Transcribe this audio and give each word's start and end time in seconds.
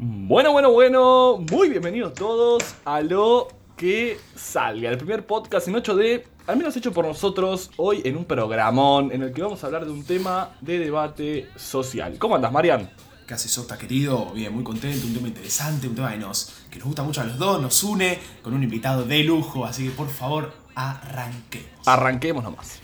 Bueno, 0.00 0.52
bueno, 0.52 0.70
bueno, 0.70 1.44
muy 1.50 1.68
bienvenidos 1.68 2.14
todos 2.14 2.62
a 2.84 3.00
lo 3.00 3.48
que 3.76 4.16
salga, 4.36 4.90
el 4.90 4.96
primer 4.96 5.26
podcast 5.26 5.66
en 5.66 5.74
8D, 5.74 6.22
al 6.46 6.56
menos 6.56 6.76
hecho 6.76 6.92
por 6.92 7.04
nosotros 7.04 7.72
hoy 7.78 8.02
en 8.04 8.16
un 8.16 8.24
programón 8.24 9.10
en 9.10 9.24
el 9.24 9.32
que 9.32 9.42
vamos 9.42 9.64
a 9.64 9.66
hablar 9.66 9.86
de 9.86 9.90
un 9.90 10.04
tema 10.04 10.56
de 10.60 10.78
debate 10.78 11.48
social. 11.56 12.16
¿Cómo 12.16 12.36
andas, 12.36 12.52
Marian? 12.52 12.88
¿Qué 13.26 13.34
haces, 13.34 13.50
Sota, 13.50 13.76
querido? 13.76 14.26
Bien, 14.32 14.54
muy 14.54 14.62
contento, 14.62 15.04
un 15.04 15.14
tema 15.14 15.26
interesante, 15.26 15.88
un 15.88 15.96
tema 15.96 16.12
que 16.12 16.18
nos, 16.18 16.54
que 16.70 16.78
nos 16.78 16.86
gusta 16.86 17.02
mucho 17.02 17.22
a 17.22 17.24
los 17.24 17.36
dos, 17.36 17.60
nos 17.60 17.82
une 17.82 18.20
con 18.40 18.54
un 18.54 18.62
invitado 18.62 19.02
de 19.02 19.24
lujo, 19.24 19.64
así 19.64 19.86
que 19.86 19.90
por 19.90 20.08
favor, 20.08 20.52
arranquemos. 20.76 21.88
Arranquemos 21.88 22.44
nomás. 22.44 22.80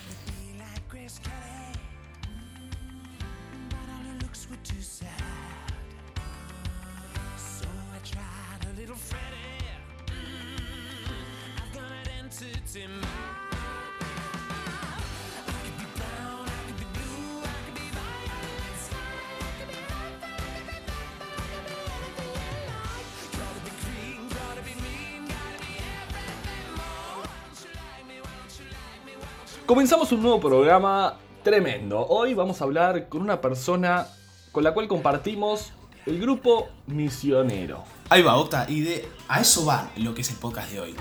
Comenzamos 29.85 30.13
un 30.13 30.23
nuevo 30.23 30.41
programa 30.41 31.19
tremendo. 31.43 32.07
Hoy 32.07 32.33
vamos 32.33 32.59
a 32.59 32.65
hablar 32.65 33.07
con 33.11 33.21
una 33.21 33.43
persona 33.43 34.07
con 34.51 34.65
la 34.65 34.73
cual 34.73 34.89
compartimos 34.89 35.75
el 36.07 36.19
grupo 36.19 36.71
misionero. 36.87 37.85
Ahí 38.09 38.23
va, 38.23 38.39
Octa, 38.39 38.65
y 38.67 38.81
de 38.81 39.07
a 39.29 39.43
eso 39.43 39.67
va 39.67 39.91
lo 39.99 40.15
que 40.15 40.23
es 40.23 40.31
el 40.31 40.37
podcast 40.37 40.73
de 40.73 40.81
hoy. 40.81 40.95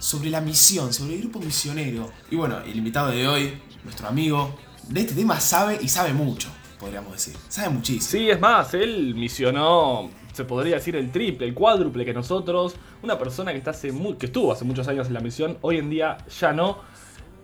Sobre 0.00 0.30
la 0.30 0.40
misión, 0.40 0.92
sobre 0.92 1.14
el 1.14 1.20
grupo 1.20 1.38
misionero. 1.38 2.10
Y 2.28 2.34
bueno, 2.34 2.58
el 2.58 2.74
invitado 2.74 3.12
de 3.12 3.28
hoy, 3.28 3.62
nuestro 3.84 4.08
amigo, 4.08 4.56
de 4.88 5.02
este 5.02 5.14
tema 5.14 5.38
sabe 5.38 5.78
y 5.80 5.86
sabe 5.86 6.12
mucho, 6.12 6.48
podríamos 6.80 7.12
decir. 7.12 7.36
Sabe 7.48 7.68
muchísimo. 7.68 8.10
Sí, 8.10 8.28
es 8.28 8.40
más, 8.40 8.74
él 8.74 9.14
misionó, 9.14 10.10
se 10.32 10.44
podría 10.44 10.74
decir 10.74 10.96
el 10.96 11.12
triple, 11.12 11.46
el 11.46 11.54
cuádruple 11.54 12.04
que 12.04 12.12
nosotros. 12.12 12.74
Una 13.00 13.16
persona 13.16 13.52
que, 13.52 13.58
está 13.58 13.70
hace 13.70 13.92
que 14.18 14.26
estuvo 14.26 14.50
hace 14.50 14.64
muchos 14.64 14.88
años 14.88 15.06
en 15.06 15.14
la 15.14 15.20
misión, 15.20 15.56
hoy 15.60 15.78
en 15.78 15.88
día 15.88 16.18
ya 16.40 16.52
no. 16.52 16.92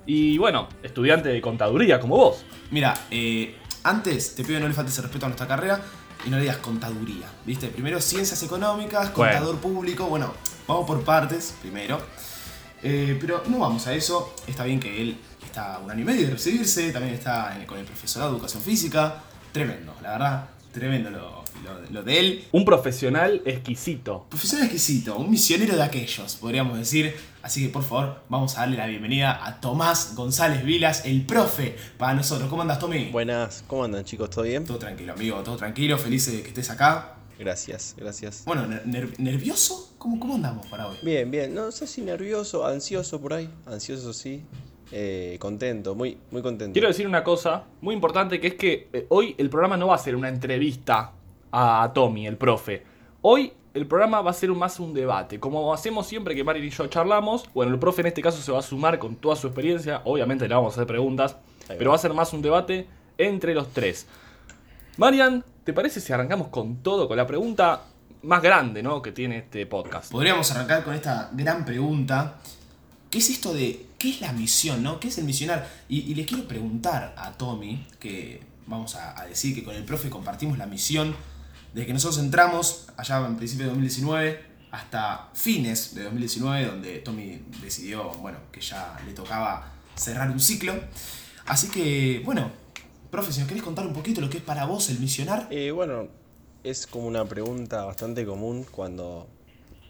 Y 0.07 0.39
bueno, 0.39 0.69
estudiante 0.83 1.29
de 1.29 1.41
contaduría 1.41 2.01
como 2.01 2.17
vos. 2.17 2.45
Mira, 2.71 2.95
eh, 3.11 3.57
antes 3.85 4.35
te 4.35 4.43
pido 4.45 4.57
que 4.59 4.63
no 4.63 4.69
le 4.69 4.75
faltes 4.75 4.97
el 4.99 5.05
respeto 5.05 5.27
a 5.27 5.29
nuestra 5.29 5.47
carrera 5.47 5.81
y 6.27 6.31
no 6.31 6.37
le 6.37 6.43
digas 6.43 6.59
contaduría, 6.59 7.27
¿viste? 7.47 7.69
Primero 7.69 8.01
ciencias 8.01 8.43
económicas, 8.43 9.15
Bueno. 9.15 9.33
contador 9.33 9.57
público, 9.61 10.07
bueno, 10.07 10.33
vamos 10.67 10.87
por 10.87 11.03
partes 11.05 11.55
primero. 11.61 12.01
Eh, 12.83 13.17
pero 13.21 13.43
no 13.49 13.59
vamos 13.59 13.87
a 13.87 13.95
eso, 13.95 14.35
está 14.47 14.65
bien 14.65 14.81
que 14.81 15.03
él 15.03 15.17
está 15.45 15.79
un 15.85 15.91
año 15.91 16.01
y 16.01 16.05
medio 16.05 16.27
de 16.27 16.33
recibirse, 16.33 16.91
también 16.93 17.15
está 17.15 17.55
en- 17.59 17.67
con 17.67 17.79
el 17.79 17.85
profesorado 17.85 18.31
de 18.31 18.37
educación 18.39 18.63
física, 18.63 19.17
tremendo, 19.53 19.95
la 20.03 20.13
verdad, 20.13 20.49
tremendo 20.73 21.11
lo, 21.11 21.40
lo- 21.65 21.91
lo 21.91 22.03
de 22.03 22.19
él. 22.19 22.45
Un 22.53 22.65
profesional 22.65 23.43
exquisito. 23.45 24.27
Profesor 24.29 24.61
exquisito, 24.61 25.17
un 25.17 25.31
misionero 25.31 25.77
de 25.77 25.83
aquellos, 25.83 26.37
podríamos 26.37 26.79
decir. 26.79 27.15
Así 27.43 27.63
que 27.65 27.69
por 27.73 27.83
favor, 27.83 28.23
vamos 28.29 28.57
a 28.59 28.61
darle 28.61 28.77
la 28.77 28.87
bienvenida 28.87 29.47
a 29.47 29.61
Tomás 29.61 30.15
González 30.15 30.63
Vilas, 30.65 31.05
el 31.07 31.25
profe, 31.25 31.77
para 31.97 32.15
nosotros. 32.15 32.49
¿Cómo 32.51 32.63
andas, 32.63 32.79
Tommy? 32.79 33.07
Buenas, 33.11 33.65
¿cómo 33.67 33.85
andan 33.85 34.05
chicos? 34.05 34.29
¿Todo 34.31 34.45
bien? 34.45 34.65
Todo 34.65 34.79
tranquilo, 34.79 35.13
amigo, 35.15 35.37
todo 35.43 35.57
tranquilo, 35.57 35.97
feliz 35.99 36.31
de 36.31 36.43
que 36.43 36.49
estés 36.49 36.69
acá. 36.71 37.17
Gracias, 37.39 37.95
gracias. 37.97 38.43
Bueno, 38.45 38.67
ner- 38.67 38.85
ner- 38.85 39.19
¿nervioso? 39.19 39.95
¿Cómo, 39.97 40.21
¿Cómo 40.21 40.35
andamos 40.35 40.67
para 40.67 40.87
hoy? 40.89 40.97
Bien, 41.03 41.31
bien, 41.31 41.55
no 41.55 41.73
sé 41.73 41.87
si 41.87 42.03
nervioso, 42.03 42.67
ansioso 42.67 43.19
por 43.19 43.33
ahí, 43.33 43.49
ansioso 43.65 44.13
sí, 44.13 44.43
eh, 44.93 45.39
contento, 45.41 45.95
muy, 45.95 46.19
muy 46.31 46.43
contento. 46.43 46.75
Quiero 46.75 46.89
decir 46.89 47.07
una 47.07 47.25
cosa 47.25 47.65
muy 47.81 47.95
importante 47.95 48.39
que 48.41 48.49
es 48.49 48.55
que 48.57 48.89
eh, 48.93 49.07
hoy 49.09 49.35
el 49.39 49.49
programa 49.49 49.79
no 49.79 49.87
va 49.87 49.95
a 49.95 49.99
ser 49.99 50.15
una 50.17 50.29
entrevista 50.29 51.13
a 51.53 51.91
Tommy, 51.95 52.27
el 52.27 52.37
profe. 52.37 52.85
Hoy 53.23 53.53
el 53.75 53.87
programa 53.87 54.21
va 54.21 54.31
a 54.31 54.35
ser 54.35 54.51
más 54.51 54.81
un 54.81 54.93
debate. 54.95 55.39
Como 55.39 55.73
hacemos 55.73 56.07
siempre 56.07 56.35
que 56.35 56.43
Marian 56.43 56.67
y 56.67 56.71
yo 56.71 56.87
charlamos, 56.89 57.49
bueno, 57.55 57.73
el 57.73 57.79
profe 57.79 58.01
en 58.01 58.09
este 58.09 58.23
caso 58.23 58.43
se 58.43 58.51
va 58.51 58.59
a 58.59 58.63
sumar 58.63 58.99
con 58.99 59.17
toda 59.17 59.37
su 59.37 59.47
experiencia. 59.47 60.03
Obviamente 60.05 60.49
le 60.49 60.55
vamos 60.55 60.73
a 60.73 60.77
hacer 60.77 60.87
preguntas, 60.87 61.37
pero 61.69 61.91
va. 61.91 61.91
va 61.91 61.95
a 61.97 61.99
ser 61.99 62.13
más 62.13 62.33
un 62.33 62.43
debate 62.43 62.87
entre 63.19 63.55
los 63.55 63.69
tres. 63.69 64.07
Marian, 64.97 65.45
¿te 65.65 65.73
parece 65.73 66.01
si 66.01 66.13
arrancamos 66.13 66.49
con 66.49 66.77
todo, 66.83 67.07
con 67.07 67.17
la 67.17 67.27
pregunta 67.27 67.83
más 68.23 68.43
grande 68.43 68.83
¿no? 68.83 69.01
que 69.01 69.13
tiene 69.13 69.39
este 69.39 69.67
podcast? 69.67 70.11
Podríamos 70.11 70.51
arrancar 70.51 70.83
con 70.83 70.95
esta 70.95 71.31
gran 71.33 71.65
pregunta. 71.65 72.39
¿Qué 73.09 73.19
es 73.19 73.31
esto 73.31 73.53
de 73.53 73.87
qué 73.99 74.11
es 74.11 74.21
la 74.21 74.33
misión, 74.33 74.83
no? 74.83 75.01
¿Qué 75.01 75.09
es 75.09 75.19
el 75.19 75.25
misionar? 75.25 75.69
Y, 75.89 76.01
y 76.11 76.15
le 76.15 76.25
quiero 76.25 76.47
preguntar 76.47 77.15
a 77.17 77.33
Tommy, 77.33 77.87
que 77.99 78.41
vamos 78.67 78.95
a, 78.95 79.21
a 79.21 79.27
decir 79.27 79.55
que 79.55 79.65
con 79.65 79.75
el 79.75 79.85
profe 79.85 80.11
compartimos 80.11 80.59
la 80.59 80.67
misión 80.67 81.15
desde 81.73 81.87
que 81.87 81.93
nosotros 81.93 82.23
entramos, 82.23 82.87
allá 82.97 83.27
en 83.27 83.37
principio 83.37 83.67
de 83.67 83.71
2019, 83.71 84.51
hasta 84.71 85.29
fines 85.35 85.95
de 85.95 86.05
2019, 86.05 86.67
donde 86.67 86.99
Tommy 86.99 87.43
decidió, 87.63 88.11
bueno, 88.21 88.39
que 88.53 88.61
ya 88.61 89.01
le 89.07 89.13
tocaba 89.13 89.73
cerrar 89.95 90.31
un 90.31 90.41
ciclo. 90.41 90.75
Así 91.47 91.69
que, 91.69 92.23
bueno, 92.25 92.51
profe, 93.11 93.33
si 93.33 93.41
nos 93.41 93.49
querés 93.49 93.63
contar 93.63 93.87
un 93.87 93.93
poquito 93.93 94.21
lo 94.21 94.31
que 94.31 94.39
es 94.39 94.45
para 94.45 94.65
vos 94.65 94.89
el 94.91 95.01
misionar. 95.01 95.49
Bueno, 95.75 96.09
es 96.63 96.87
como 96.87 97.07
una 97.07 97.25
pregunta 97.25 97.85
bastante 97.85 98.25
común 98.25 98.65
cuando 98.71 99.27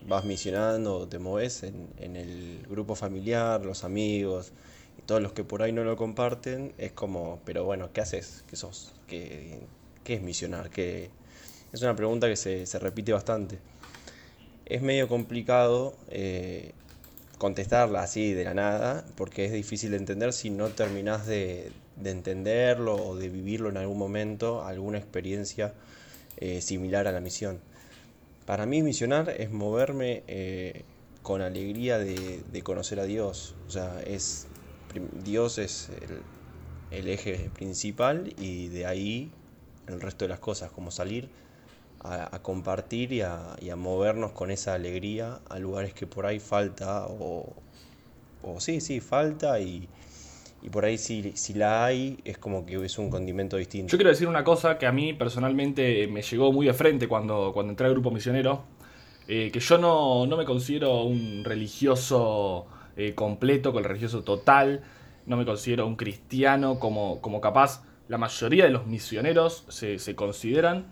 vas 0.07 0.25
misionando 0.25 1.07
te 1.09 1.19
moves 1.19 1.63
en, 1.63 1.89
en 1.99 2.17
el 2.17 2.67
grupo 2.69 2.95
familiar, 2.95 3.65
los 3.65 3.85
amigos 3.85 4.53
y 4.99 5.03
todos 5.03 5.21
los 5.21 5.33
que 5.33 5.45
por 5.45 5.63
ahí 5.63 5.73
no 5.73 5.85
lo 5.85 5.97
comparten, 5.97 6.73
es 6.79 6.93
como, 6.93 7.41
pero 7.45 7.65
bueno, 7.65 7.93
¿qué 7.93 8.01
haces? 8.01 8.45
¿Qué 8.49 8.57
sos? 8.57 8.93
¿Qué, 9.07 9.61
qué 10.05 10.15
es 10.15 10.23
misionar? 10.23 10.71
¿Qué... 10.71 11.11
Es 11.73 11.83
una 11.83 11.95
pregunta 11.95 12.27
que 12.29 12.37
se, 12.37 12.67
se 12.67 12.79
repite 12.81 13.13
bastante. 13.13 13.59
Es 14.67 14.83
medio 14.83 15.07
complicado 15.07 15.95
eh, 16.09 16.73
contestarla 17.39 18.03
así 18.03 18.33
de 18.33 18.45
la 18.45 18.55
nada, 18.55 19.05
porque 19.17 19.45
es 19.45 19.53
difícil 19.53 19.93
de 19.93 19.99
entender 19.99 20.33
si 20.33 20.51
no 20.51 20.69
terminás 20.71 21.27
de, 21.27 21.71
de 21.97 22.11
entenderlo 22.11 22.97
o 22.97 23.17
de 23.17 23.29
vivirlo 23.29 23.69
en 23.69 23.77
algún 23.77 23.99
momento, 23.99 24.65
alguna 24.65 24.99
experiencia 24.99 25.73
eh, 26.39 26.61
similar 26.61 27.07
a 27.07 27.13
la 27.13 27.21
misión. 27.21 27.61
Para 28.47 28.67
mí 28.67 28.83
misionar 28.83 29.31
es 29.31 29.53
moverme 29.53 30.25
eh, 30.27 30.83
con 31.23 31.41
alegría 31.41 31.99
de, 31.99 32.43
de 32.51 32.63
conocer 32.63 32.99
a 32.99 33.05
Dios. 33.05 33.55
O 33.69 33.71
sea, 33.71 34.03
es, 34.05 34.49
Dios 35.23 35.59
es 35.59 35.89
el, 36.03 36.99
el 36.99 37.09
eje 37.09 37.49
principal 37.55 38.35
y 38.39 38.69
de 38.69 38.87
ahí 38.87 39.31
el 39.87 40.01
resto 40.01 40.25
de 40.25 40.31
las 40.31 40.41
cosas, 40.41 40.73
como 40.73 40.91
salir 40.91 41.29
a, 42.03 42.39
compartir 42.43 43.13
y 43.13 43.21
a, 43.23 43.77
movernos 43.77 44.33
con 44.33 44.51
esa 44.51 44.75
alegría 44.75 45.41
a 45.49 45.59
lugares 45.59 45.93
que 45.93 46.07
por 46.07 46.27
ahí 46.27 46.41
falta 46.41 47.07
o, 47.09 47.55
sí, 48.59 48.81
sí, 48.81 49.01
falta 49.01 49.61
y, 49.61 49.89
por 50.71 50.85
ahí 50.85 50.99
si, 50.99 51.33
la 51.55 51.85
hay 51.85 52.19
es 52.25 52.39
como 52.39 52.65
que 52.65 52.83
es 52.85 52.99
un 52.99 53.11
condimento 53.11 53.57
distinto. 53.57 53.93
Yo 53.93 53.99
quiero 53.99 54.11
decir 54.11 54.29
una 54.29 54.45
cosa 54.45 54.79
que 54.79 54.87
a 54.87 54.93
mí 54.93 55.13
personalmente 55.13 56.07
me 56.09 56.23
llegó 56.23 56.53
muy 56.53 56.67
de 56.67 56.75
frente 56.75 57.07
cuando, 57.07 57.55
entré 57.61 57.87
al 57.87 57.93
grupo 57.93 58.11
misionero, 58.11 58.63
eh, 59.29 59.51
que 59.53 59.61
yo 59.61 59.79
no, 59.79 60.27
me 60.37 60.45
considero 60.45 61.05
un 61.05 61.45
religioso 61.45 62.67
eh, 62.97 63.15
completo, 63.15 63.73
con 63.73 63.83
el 63.83 63.89
religioso 63.89 64.23
total, 64.23 64.83
no 65.27 65.37
me 65.37 65.45
considero 65.45 65.87
un 65.87 65.97
cristiano 65.97 66.79
como, 66.79 67.21
capaz 67.41 67.85
la 68.09 68.19
mayoría 68.19 68.65
de 68.65 68.71
los 68.71 68.87
misioneros 68.87 69.65
se 69.69 70.15
consideran, 70.17 70.87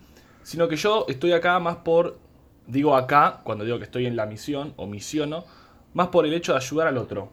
sino 0.49 0.67
que 0.67 0.77
yo 0.77 1.05
estoy 1.09 1.33
acá 1.33 1.59
más 1.59 1.77
por, 1.77 2.19
digo 2.67 2.97
acá, 2.97 3.43
cuando 3.45 3.67
digo 3.67 3.77
que 3.77 3.85
estoy 3.85 4.07
en 4.07 4.17
la 4.17 4.25
misión 4.25 4.73
o 4.79 4.87
misiono, 4.87 5.45
más 5.93 6.09
por 6.09 6.25
el 6.25 6.33
hecho 6.33 6.53
de 6.53 6.59
ayudar 6.59 6.87
al 6.87 6.97
otro. 6.97 7.29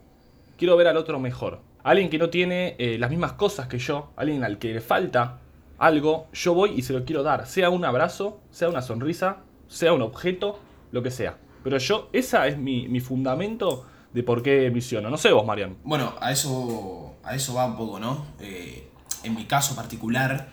Quiero 0.57 0.75
ver 0.75 0.87
al 0.87 0.97
otro 0.97 1.17
mejor. 1.17 1.61
Alguien 1.81 2.09
que 2.09 2.17
no 2.17 2.29
tiene 2.29 2.75
eh, 2.77 2.97
las 2.99 3.09
mismas 3.09 3.31
cosas 3.31 3.69
que 3.69 3.79
yo, 3.79 4.11
alguien 4.17 4.43
al 4.43 4.57
que 4.57 4.73
le 4.73 4.81
falta 4.81 5.39
algo, 5.77 6.27
yo 6.33 6.53
voy 6.53 6.73
y 6.75 6.81
se 6.81 6.91
lo 6.91 7.05
quiero 7.05 7.23
dar. 7.23 7.47
Sea 7.47 7.69
un 7.69 7.85
abrazo, 7.85 8.41
sea 8.51 8.67
una 8.67 8.81
sonrisa, 8.81 9.37
sea 9.69 9.93
un 9.93 10.01
objeto, 10.01 10.59
lo 10.91 11.01
que 11.01 11.09
sea. 11.09 11.37
Pero 11.63 11.77
yo, 11.77 12.09
esa 12.11 12.47
es 12.47 12.57
mi, 12.57 12.89
mi 12.89 12.99
fundamento 12.99 13.85
de 14.11 14.23
por 14.23 14.43
qué 14.43 14.69
misiono. 14.71 15.09
No 15.09 15.15
sé 15.15 15.31
vos, 15.31 15.45
Marian. 15.45 15.77
Bueno, 15.85 16.15
a 16.19 16.33
eso, 16.33 17.15
a 17.23 17.33
eso 17.33 17.53
va 17.53 17.65
un 17.65 17.77
poco, 17.77 17.97
¿no? 17.97 18.25
Eh, 18.41 18.89
en 19.23 19.35
mi 19.35 19.45
caso 19.45 19.73
particular, 19.73 20.49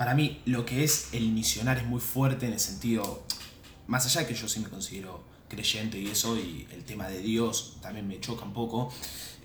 para 0.00 0.14
mí 0.14 0.40
lo 0.46 0.64
que 0.64 0.82
es 0.82 1.08
el 1.12 1.30
misionar 1.30 1.76
es 1.76 1.84
muy 1.84 2.00
fuerte 2.00 2.46
en 2.46 2.54
el 2.54 2.58
sentido, 2.58 3.22
más 3.86 4.06
allá 4.06 4.22
de 4.22 4.28
que 4.28 4.34
yo 4.34 4.48
sí 4.48 4.58
me 4.60 4.70
considero 4.70 5.22
creyente 5.46 5.98
y 5.98 6.06
eso, 6.06 6.38
y 6.38 6.66
el 6.72 6.84
tema 6.84 7.06
de 7.06 7.20
Dios 7.20 7.76
también 7.82 8.08
me 8.08 8.18
choca 8.18 8.46
un 8.46 8.54
poco, 8.54 8.90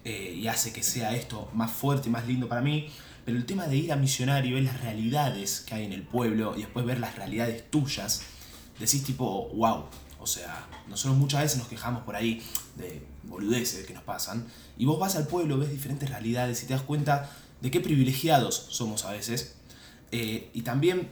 eh, 0.05 0.33
y 0.33 0.47
hace 0.47 0.71
que 0.71 0.81
sea 0.81 1.13
esto 1.13 1.49
más 1.53 1.71
fuerte 1.71 2.07
y 2.07 2.11
más 2.13 2.25
lindo 2.25 2.47
para 2.47 2.61
mí, 2.61 2.87
pero 3.25 3.37
el 3.37 3.45
tema 3.45 3.67
de 3.67 3.75
ir 3.75 3.91
a 3.91 3.97
misionar 3.97 4.45
y 4.45 4.53
ver 4.53 4.63
las 4.63 4.79
realidades 4.79 5.59
que 5.59 5.75
hay 5.75 5.83
en 5.83 5.91
el 5.91 6.03
pueblo 6.03 6.53
y 6.55 6.61
después 6.61 6.85
ver 6.85 7.01
las 7.01 7.15
realidades 7.17 7.69
tuyas, 7.69 8.21
decís 8.79 9.03
tipo, 9.03 9.49
wow. 9.55 9.87
O 10.21 10.25
sea, 10.25 10.69
nosotros 10.87 11.17
muchas 11.17 11.41
veces 11.41 11.57
nos 11.57 11.67
quejamos 11.67 12.03
por 12.03 12.15
ahí 12.15 12.41
de 12.77 13.05
boludeces 13.23 13.85
que 13.85 13.93
nos 13.93 14.03
pasan. 14.03 14.47
Y 14.77 14.85
vos 14.85 14.99
vas 14.99 15.17
al 15.17 15.27
pueblo, 15.27 15.57
ves 15.57 15.69
diferentes 15.69 16.09
realidades 16.09 16.63
y 16.63 16.65
te 16.65 16.73
das 16.73 16.81
cuenta 16.81 17.29
de 17.59 17.71
qué 17.71 17.81
privilegiados 17.81 18.67
somos 18.69 19.03
a 19.03 19.11
veces. 19.11 19.57
Eh, 20.11 20.49
y 20.53 20.61
también 20.61 21.09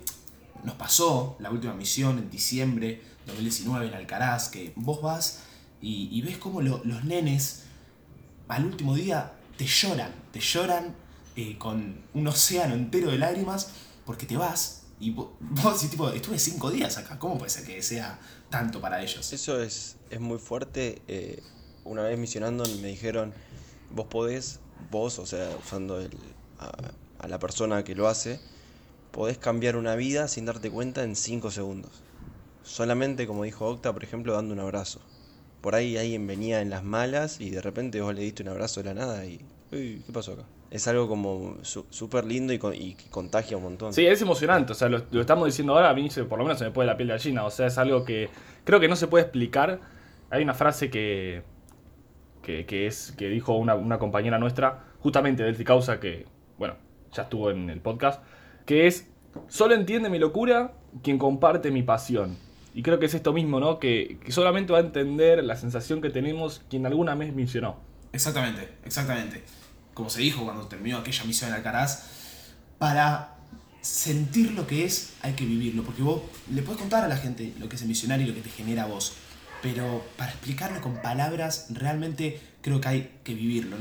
nos 0.63 0.75
pasó 0.75 1.35
la 1.39 1.51
última 1.51 1.73
misión 1.73 2.17
en 2.17 2.29
diciembre 2.29 3.01
2019 3.27 3.87
en 3.87 3.93
Alcaraz, 3.93 4.49
que 4.49 4.73
vos 4.75 5.01
vas 5.01 5.43
y, 5.81 6.21
ves 6.21 6.37
como 6.37 6.61
los 6.61 7.03
nenes 7.03 7.63
al 8.47 8.65
último 8.65 8.95
día 8.95 9.33
te 9.57 9.65
lloran, 9.65 10.13
te 10.31 10.39
lloran 10.39 10.95
eh, 11.35 11.57
con 11.57 12.03
un 12.13 12.27
océano 12.27 12.75
entero 12.75 13.11
de 13.11 13.17
lágrimas 13.17 13.71
porque 14.05 14.25
te 14.25 14.37
vas 14.37 14.83
y 14.99 15.11
vos, 15.39 15.89
tipo, 15.89 16.09
estuve 16.09 16.39
cinco 16.39 16.71
días 16.71 16.97
acá, 16.97 17.19
¿cómo 17.19 17.37
puede 17.37 17.49
ser 17.49 17.65
que 17.65 17.81
sea 17.81 18.19
tanto 18.49 18.79
para 18.79 19.01
ellos? 19.01 19.33
Eso 19.33 19.61
es, 19.61 19.97
es 20.09 20.19
muy 20.19 20.37
fuerte. 20.37 21.01
Eh, 21.07 21.41
una 21.83 22.03
vez 22.03 22.17
misionando 22.17 22.63
me 22.81 22.87
dijeron, 22.87 23.33
vos 23.91 24.07
podés, 24.07 24.59
vos, 24.91 25.19
o 25.19 25.25
sea, 25.25 25.49
usando 25.63 25.99
el, 25.99 26.11
a, 26.59 27.27
la 27.27 27.39
persona 27.39 27.83
que 27.83 27.95
lo 27.95 28.07
hace, 28.07 28.39
podés 29.13 29.37
cambiar 29.37 29.77
una 29.77 29.95
vida 29.95 30.27
sin 30.27 30.45
darte 30.45 30.69
cuenta 30.69 31.03
en 31.03 31.15
cinco 31.15 31.51
segundos. 31.51 32.03
Solamente, 32.63 33.25
como 33.25 33.45
dijo 33.45 33.65
Octa, 33.67 33.93
por 33.93 34.03
ejemplo, 34.03 34.33
dando 34.33 34.53
un 34.53 34.59
abrazo. 34.59 34.99
Por 35.61 35.75
ahí 35.75 35.95
alguien 35.95 36.27
venía 36.27 36.59
en 36.59 36.69
las 36.69 36.83
malas 36.83 37.39
y 37.39 37.49
de 37.49 37.61
repente 37.61 38.01
vos 38.01 38.13
le 38.13 38.23
diste 38.23 38.43
un 38.43 38.49
abrazo 38.49 38.83
de 38.83 38.93
la 38.93 38.93
nada 38.93 39.25
y... 39.25 39.39
Uy, 39.71 40.03
¿qué 40.05 40.11
pasó 40.11 40.33
acá? 40.33 40.43
es 40.73 40.87
algo 40.87 41.07
como 41.07 41.57
súper 41.61 42.25
lindo 42.25 42.51
y, 42.51 42.55
y, 42.55 42.97
contagia 43.11 43.55
un 43.57 43.63
montón. 43.63 43.93
Sí, 43.93 44.07
es 44.07 44.19
emocionante, 44.23 44.71
o 44.71 44.75
sea, 44.75 44.89
lo, 44.89 45.05
estamos 45.21 45.45
diciendo 45.45 45.75
ahora, 45.75 45.91
a 45.91 45.93
mí 45.93 46.09
por 46.27 46.39
lo 46.39 46.45
menos 46.45 46.57
se 46.57 46.65
me 46.65 46.71
puede 46.71 46.87
la 46.87 46.97
piel 46.97 47.09
de 47.09 47.13
gallina, 47.13 47.45
o 47.45 47.51
sea, 47.51 47.67
es 47.67 47.77
algo 47.77 48.03
que 48.03 48.31
creo 48.63 48.79
que 48.79 48.87
no 48.87 48.95
se 48.95 49.05
puede 49.05 49.23
explicar. 49.23 49.81
Hay 50.31 50.41
una 50.41 50.55
frase 50.55 50.89
que, 50.89 51.43
que, 52.41 52.87
es, 52.87 53.11
que 53.11 53.29
dijo 53.29 53.53
una, 53.55 53.99
compañera 53.99 54.39
nuestra, 54.39 54.85
justamente 54.99 55.43
Delphi 55.43 55.63
Causa, 55.63 55.99
que, 55.99 56.25
bueno, 56.57 56.75
ya 57.11 57.23
estuvo 57.23 57.51
en 57.51 57.69
el 57.69 57.79
podcast, 57.79 58.23
que 58.65 58.87
es, 58.87 59.07
solo 59.47 59.75
entiende 59.75 60.09
mi 60.09 60.19
locura 60.19 60.73
quien 61.01 61.17
comparte 61.17 61.71
mi 61.71 61.83
pasión. 61.83 62.37
Y 62.73 62.81
creo 62.81 62.99
que 62.99 63.05
es 63.05 63.13
esto 63.13 63.33
mismo, 63.33 63.59
¿no? 63.59 63.79
Que, 63.79 64.17
que 64.23 64.31
solamente 64.31 64.73
va 64.73 64.79
a 64.79 64.81
entender 64.81 65.43
la 65.43 65.55
sensación 65.55 66.01
que 66.01 66.09
tenemos 66.09 66.61
quien 66.69 66.85
alguna 66.85 67.13
vez 67.15 67.33
mencionó. 67.33 67.77
Exactamente, 68.11 68.67
exactamente 68.83 69.43
como 69.93 70.09
se 70.09 70.21
dijo 70.21 70.43
cuando 70.43 70.67
terminó 70.67 70.97
aquella 70.97 71.23
misión 71.25 71.49
en 71.49 71.55
Alcaraz, 71.55 72.03
para 72.77 73.35
sentir 73.81 74.51
lo 74.51 74.65
que 74.65 74.85
es 74.85 75.13
hay 75.21 75.33
que 75.33 75.45
vivirlo, 75.45 75.83
porque 75.83 76.01
vos 76.01 76.21
le 76.51 76.61
puedes 76.61 76.79
contar 76.79 77.03
a 77.03 77.07
la 77.07 77.17
gente 77.17 77.53
lo 77.59 77.69
que 77.69 77.75
es 77.75 77.81
el 77.81 77.87
misionario 77.87 78.25
y 78.25 78.29
lo 78.29 78.35
que 78.35 78.41
te 78.41 78.49
genera 78.49 78.83
a 78.83 78.87
vos, 78.87 79.13
pero 79.63 80.03
para 80.17 80.29
explicarlo 80.29 80.81
con 80.81 81.01
palabras 81.01 81.67
realmente 81.69 82.39
creo 82.61 82.81
que 82.81 82.87
hay 82.89 83.19
que 83.23 83.33
vivirlo. 83.33 83.77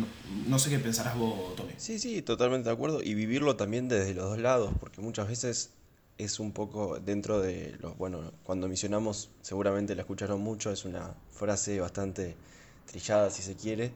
No, 0.46 0.58
sé 0.60 0.70
qué 0.70 0.78
pensarás 0.78 1.18
vos, 1.18 1.56
Tommy. 1.56 1.72
Sí, 1.76 1.98
sí, 1.98 2.22
totalmente 2.22 2.68
de 2.68 2.74
acuerdo, 2.74 3.02
y 3.02 3.14
vivirlo 3.14 3.56
también 3.56 3.88
desde 3.88 4.14
los 4.14 4.30
dos 4.30 4.38
lados, 4.38 4.72
porque 4.78 5.00
muchas 5.00 5.26
veces 5.26 5.70
es 6.18 6.38
un 6.38 6.52
poco 6.52 7.00
dentro 7.00 7.40
de 7.40 7.74
los, 7.80 7.98
bueno, 7.98 8.32
cuando 8.44 8.68
misionamos 8.68 9.30
seguramente 9.42 9.96
la 9.96 10.02
escucharon 10.02 10.40
mucho, 10.40 10.70
es 10.70 10.84
una 10.84 11.14
frase 11.32 11.80
bastante 11.80 12.36
trillada 12.86 13.30
si 13.30 13.42
se 13.42 13.56
quiere, 13.56 13.90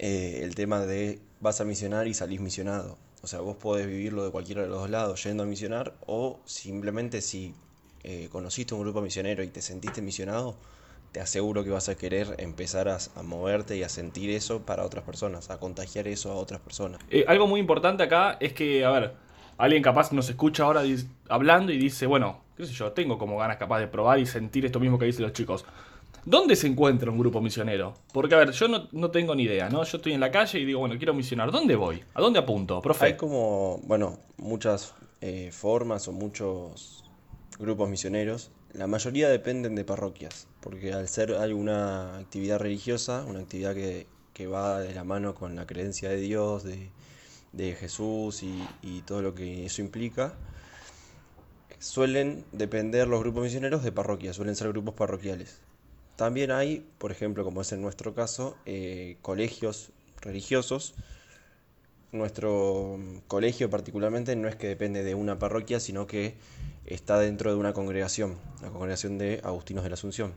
eh, 0.00 0.40
el 0.42 0.56
tema 0.56 0.80
de 0.80 1.20
vas 1.40 1.60
a 1.60 1.64
misionar 1.64 2.08
y 2.08 2.14
salís 2.14 2.40
misionado. 2.40 2.98
O 3.22 3.28
sea, 3.28 3.40
vos 3.40 3.56
podés 3.56 3.86
vivirlo 3.86 4.24
de 4.24 4.32
cualquiera 4.32 4.62
de 4.62 4.68
los 4.68 4.80
dos 4.80 4.90
lados, 4.90 5.22
yendo 5.22 5.44
a 5.44 5.46
misionar, 5.46 5.94
o 6.06 6.40
simplemente 6.46 7.20
si 7.22 7.54
eh, 8.02 8.28
conociste 8.30 8.74
un 8.74 8.80
grupo 8.80 9.00
misionero 9.00 9.44
y 9.44 9.48
te 9.48 9.62
sentiste 9.62 10.02
misionado, 10.02 10.56
te 11.16 11.22
aseguro 11.22 11.64
que 11.64 11.70
vas 11.70 11.88
a 11.88 11.94
querer 11.94 12.34
empezar 12.36 12.90
a, 12.90 12.98
moverte 13.22 13.74
y 13.74 13.82
a 13.82 13.88
sentir 13.88 14.28
eso 14.28 14.60
para 14.66 14.84
otras 14.84 15.02
personas, 15.02 15.48
a 15.48 15.58
contagiar 15.58 16.06
eso 16.08 16.30
a 16.30 16.34
otras 16.34 16.60
personas. 16.60 17.00
Eh, 17.08 17.24
algo 17.26 17.46
muy 17.46 17.58
importante 17.58 18.02
acá 18.02 18.36
es 18.38 18.52
que, 18.52 18.84
a 18.84 18.90
ver, 18.90 19.14
alguien 19.56 19.82
capaz 19.82 20.12
nos 20.12 20.28
escucha 20.28 20.64
ahora 20.64 20.82
hablando 21.30 21.72
y 21.72 21.78
dice, 21.78 22.04
bueno, 22.04 22.42
qué 22.54 22.66
sé 22.66 22.74
yo, 22.74 22.92
tengo 22.92 23.16
como 23.16 23.38
ganas 23.38 23.56
capaz 23.56 23.78
de 23.78 23.86
probar 23.86 24.18
y 24.18 24.26
sentir 24.26 24.66
esto 24.66 24.78
mismo 24.78 24.98
que 24.98 25.06
dicen 25.06 25.22
los 25.22 25.32
chicos. 25.32 25.64
¿Dónde 26.26 26.54
se 26.54 26.66
encuentra 26.66 27.10
un 27.10 27.18
grupo 27.18 27.40
misionero? 27.40 27.94
Porque, 28.12 28.34
a 28.34 28.38
ver, 28.38 28.50
yo 28.50 28.68
no, 28.68 29.10
tengo 29.10 29.34
ni 29.34 29.44
idea, 29.44 29.70
¿no? 29.70 29.84
Yo 29.84 29.96
estoy 29.96 30.12
en 30.12 30.20
la 30.20 30.30
calle 30.30 30.58
y 30.58 30.66
digo, 30.66 30.80
bueno, 30.80 30.98
quiero 30.98 31.14
misionar. 31.14 31.50
¿Dónde 31.50 31.76
voy? 31.76 32.04
¿A 32.12 32.20
dónde 32.20 32.40
apunto, 32.40 32.82
profe? 32.82 33.06
Hay 33.06 33.16
como, 33.16 33.80
bueno, 33.84 34.18
muchas 34.36 34.92
eh, 35.22 35.48
formas 35.50 36.08
o 36.08 36.12
muchos 36.12 37.04
grupos 37.58 37.88
misioneros. 37.88 38.50
La 38.72 38.86
mayoría 38.86 39.28
dependen 39.28 39.74
de 39.74 39.84
parroquias, 39.84 40.48
porque 40.60 40.92
al 40.92 41.08
ser 41.08 41.32
alguna 41.32 42.18
actividad 42.18 42.58
religiosa, 42.58 43.24
una 43.26 43.40
actividad 43.40 43.74
que, 43.74 44.06
va 44.46 44.80
de 44.80 44.94
la 44.94 45.02
mano 45.02 45.34
con 45.34 45.56
la 45.56 45.66
creencia 45.66 46.10
de 46.10 46.16
Dios, 46.16 46.62
de, 46.64 46.90
Jesús 47.74 48.42
y, 48.42 49.00
todo 49.02 49.22
lo 49.22 49.34
que 49.34 49.64
eso 49.64 49.80
implica, 49.80 50.34
suelen 51.78 52.44
depender 52.52 53.08
los 53.08 53.20
grupos 53.20 53.44
misioneros 53.44 53.82
de 53.82 53.92
parroquias, 53.92 54.36
suelen 54.36 54.56
ser 54.56 54.68
grupos 54.68 54.94
parroquiales. 54.94 55.60
También 56.16 56.50
hay, 56.50 56.86
por 56.98 57.12
ejemplo, 57.12 57.44
como 57.44 57.62
es 57.62 57.72
en 57.72 57.80
nuestro 57.80 58.14
caso, 58.14 58.56
eh, 58.66 59.16
colegios 59.22 59.90
religiosos. 60.20 60.94
Nuestro 62.12 62.98
colegio 63.26 63.70
particularmente 63.70 64.36
no 64.36 64.48
es 64.48 64.56
que 64.56 64.68
depende 64.68 65.02
de 65.02 65.14
una 65.14 65.38
parroquia, 65.38 65.80
sino 65.80 66.06
que 66.06 66.34
está 66.86 67.18
dentro 67.18 67.50
de 67.50 67.56
una 67.56 67.72
congregación, 67.72 68.36
la 68.62 68.70
congregación 68.70 69.18
de 69.18 69.40
Agustinos 69.44 69.84
de 69.84 69.90
la 69.90 69.94
Asunción. 69.94 70.34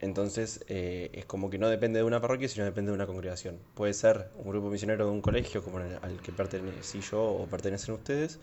Entonces 0.00 0.64
eh, 0.68 1.10
es 1.12 1.24
como 1.24 1.50
que 1.50 1.58
no 1.58 1.68
depende 1.68 1.98
de 1.98 2.04
una 2.04 2.20
parroquia, 2.20 2.48
sino 2.48 2.64
depende 2.64 2.92
de 2.92 2.94
una 2.94 3.06
congregación. 3.06 3.58
Puede 3.74 3.94
ser 3.94 4.30
un 4.38 4.48
grupo 4.48 4.70
misionero 4.70 5.06
de 5.06 5.10
un 5.10 5.20
colegio, 5.20 5.62
como 5.62 5.78
al 5.78 6.20
que 6.22 6.30
pertenecí 6.30 7.00
yo 7.00 7.20
o 7.20 7.46
pertenecen 7.46 7.94
ustedes, 7.94 8.38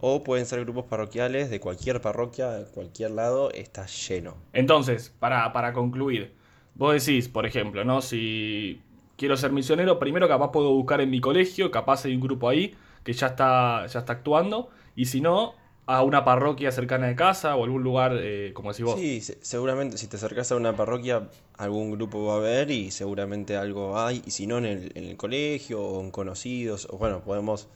o 0.00 0.22
pueden 0.22 0.46
ser 0.46 0.60
grupos 0.60 0.84
parroquiales 0.84 1.50
de 1.50 1.58
cualquier 1.58 2.00
parroquia, 2.00 2.50
de 2.50 2.64
cualquier 2.70 3.10
lado, 3.10 3.50
está 3.50 3.86
lleno. 3.86 4.36
Entonces, 4.52 5.12
para, 5.18 5.52
para 5.52 5.72
concluir, 5.72 6.32
vos 6.76 7.04
decís, 7.04 7.28
por 7.28 7.44
ejemplo, 7.44 7.84
¿no? 7.84 8.00
Si 8.00 8.80
quiero 9.16 9.36
ser 9.36 9.50
misionero, 9.50 9.98
primero 9.98 10.28
capaz 10.28 10.52
puedo 10.52 10.72
buscar 10.72 11.00
en 11.00 11.10
mi 11.10 11.20
colegio, 11.20 11.72
capaz 11.72 12.04
hay 12.04 12.14
un 12.14 12.20
grupo 12.20 12.48
ahí 12.48 12.76
que 13.08 13.14
ya 13.14 13.28
está, 13.28 13.86
ya 13.86 14.00
está 14.00 14.12
actuando, 14.12 14.68
y 14.94 15.06
si 15.06 15.22
no, 15.22 15.54
a 15.86 16.02
una 16.02 16.26
parroquia 16.26 16.70
cercana 16.70 17.06
de 17.06 17.16
casa 17.16 17.56
o 17.56 17.64
algún 17.64 17.82
lugar, 17.82 18.12
eh, 18.20 18.52
como 18.52 18.70
decís 18.70 18.84
vos. 18.84 19.00
Sí, 19.00 19.22
seguramente 19.40 19.96
si 19.96 20.08
te 20.08 20.16
acercas 20.16 20.52
a 20.52 20.56
una 20.56 20.76
parroquia, 20.76 21.30
algún 21.56 21.92
grupo 21.92 22.26
va 22.26 22.34
a 22.34 22.36
haber 22.36 22.70
y 22.70 22.90
seguramente 22.90 23.56
algo 23.56 23.98
hay, 23.98 24.22
y 24.26 24.30
si 24.30 24.46
no 24.46 24.58
en 24.58 24.66
el, 24.66 24.92
en 24.94 25.04
el 25.04 25.16
colegio 25.16 25.80
o 25.80 26.02
en 26.02 26.10
conocidos, 26.10 26.86
o 26.90 26.98
bueno, 26.98 27.22
podemos 27.24 27.68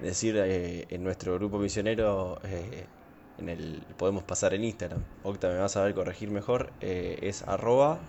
decir 0.00 0.34
eh, 0.36 0.86
en 0.88 1.04
nuestro 1.04 1.36
grupo 1.36 1.60
misionero, 1.60 2.40
eh, 2.42 2.86
en 3.38 3.48
el, 3.48 3.84
podemos 3.96 4.24
pasar 4.24 4.54
en 4.54 4.64
Instagram, 4.64 5.04
Octa 5.22 5.50
me 5.50 5.58
vas 5.58 5.76
a 5.76 5.84
ver 5.84 5.94
corregir 5.94 6.32
mejor, 6.32 6.72
es 6.80 7.42
arroba 7.42 8.00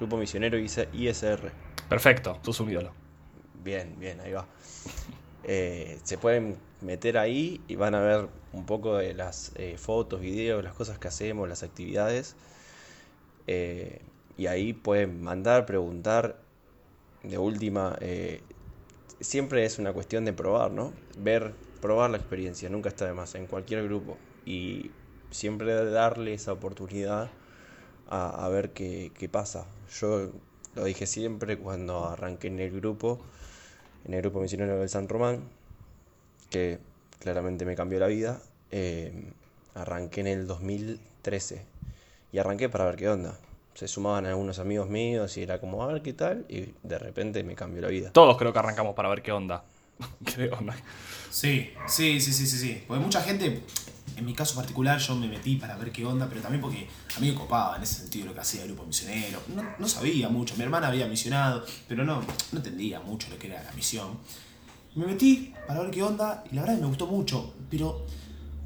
grupo 0.00 0.16
misionero 0.16 0.58
ISR. 0.58 1.52
Perfecto, 1.88 2.40
sos 2.42 2.58
un 2.58 2.70
ídolo. 2.70 2.92
Bien, 3.62 3.94
bien, 3.96 4.18
ahí 4.18 4.32
va. 4.32 4.44
Se 5.44 6.18
pueden 6.20 6.56
meter 6.80 7.18
ahí 7.18 7.60
y 7.68 7.76
van 7.76 7.94
a 7.94 8.00
ver 8.00 8.28
un 8.52 8.66
poco 8.66 8.96
de 8.96 9.14
las 9.14 9.52
fotos, 9.76 10.20
videos, 10.20 10.62
las 10.62 10.74
cosas 10.74 10.98
que 10.98 11.08
hacemos, 11.08 11.48
las 11.48 11.62
actividades. 11.62 12.36
y 13.46 14.46
ahí 14.46 14.72
pueden 14.72 15.22
mandar, 15.22 15.66
preguntar. 15.66 16.40
De 17.22 17.36
última, 17.36 17.98
siempre 19.20 19.64
es 19.64 19.78
una 19.78 19.92
cuestión 19.92 20.24
de 20.24 20.32
probar, 20.32 20.70
¿no? 20.70 20.92
Ver, 21.18 21.52
probar 21.80 22.10
la 22.10 22.16
experiencia, 22.16 22.68
nunca 22.68 22.88
está 22.88 23.06
de 23.06 23.12
más, 23.12 23.34
en 23.34 23.46
cualquier 23.46 23.84
grupo. 23.84 24.16
Y 24.44 24.90
siempre 25.30 25.72
darle 25.90 26.34
esa 26.34 26.52
oportunidad 26.52 27.30
a, 28.08 28.48
ver 28.48 28.72
qué, 28.72 29.28
pasa. 29.30 29.66
Yo 30.00 30.30
lo 30.74 30.84
dije 30.84 31.06
siempre 31.06 31.58
cuando 31.58 32.06
arranqué 32.06 32.48
en 32.48 32.58
el 32.58 32.72
grupo, 32.72 33.20
en 34.04 34.14
el 34.14 34.22
grupo 34.22 34.40
misionero 34.40 34.78
del 34.78 34.88
San 34.88 35.08
Román, 35.08 35.40
que 36.50 36.78
claramente 37.18 37.64
me 37.64 37.74
cambió 37.74 37.98
la 37.98 38.06
vida. 38.06 38.40
Eh, 38.70 39.32
arranqué 39.74 40.20
en 40.20 40.26
el 40.26 40.46
2013 40.46 41.64
y 42.32 42.38
arranqué 42.38 42.68
para 42.68 42.84
ver 42.86 42.96
qué 42.96 43.08
onda 43.08 43.38
se 43.74 43.88
sumaban 43.88 44.26
algunos 44.26 44.58
amigos 44.58 44.88
míos 44.88 45.36
y 45.36 45.42
era 45.42 45.58
como, 45.58 45.82
a 45.82 45.86
ver 45.86 46.02
qué 46.02 46.12
tal, 46.12 46.44
y 46.48 46.74
de 46.82 46.98
repente 46.98 47.42
me 47.44 47.54
cambió 47.54 47.80
la 47.80 47.88
vida. 47.88 48.10
Todos 48.12 48.36
creo 48.36 48.52
que 48.52 48.58
arrancamos 48.58 48.94
para 48.94 49.08
ver 49.08 49.22
qué 49.22 49.32
onda. 49.32 49.64
Sí, 51.30 51.70
sí, 51.86 52.20
sí, 52.20 52.32
sí, 52.32 52.46
sí, 52.46 52.58
sí. 52.58 52.82
Porque 52.86 53.02
mucha 53.02 53.22
gente, 53.22 53.62
en 54.16 54.24
mi 54.24 54.34
caso 54.34 54.56
particular, 54.56 54.98
yo 54.98 55.14
me 55.14 55.28
metí 55.28 55.56
para 55.56 55.76
ver 55.76 55.92
qué 55.92 56.04
onda, 56.04 56.28
pero 56.28 56.40
también 56.40 56.60
porque 56.60 56.88
a 57.16 57.20
mí 57.20 57.28
me 57.28 57.34
copaba 57.34 57.76
en 57.76 57.84
ese 57.84 58.00
sentido 58.00 58.26
lo 58.26 58.34
que 58.34 58.40
hacía 58.40 58.62
el 58.62 58.68
grupo 58.68 58.84
misionero. 58.84 59.40
No, 59.78 59.88
sabía 59.88 60.28
mucho, 60.28 60.56
mi 60.56 60.64
hermana 60.64 60.88
había 60.88 61.06
misionado, 61.06 61.64
pero 61.88 62.04
no, 62.04 62.20
no 62.52 62.58
entendía 62.58 63.00
mucho 63.00 63.28
lo 63.30 63.38
que 63.38 63.46
era 63.46 63.62
la 63.62 63.72
misión. 63.72 64.18
Me 64.96 65.06
metí 65.06 65.54
para 65.68 65.82
ver 65.82 65.90
qué 65.92 66.02
onda 66.02 66.42
y 66.50 66.56
la 66.56 66.62
verdad 66.62 66.78
me 66.78 66.86
gustó 66.86 67.06
mucho, 67.06 67.54
pero 67.70 68.04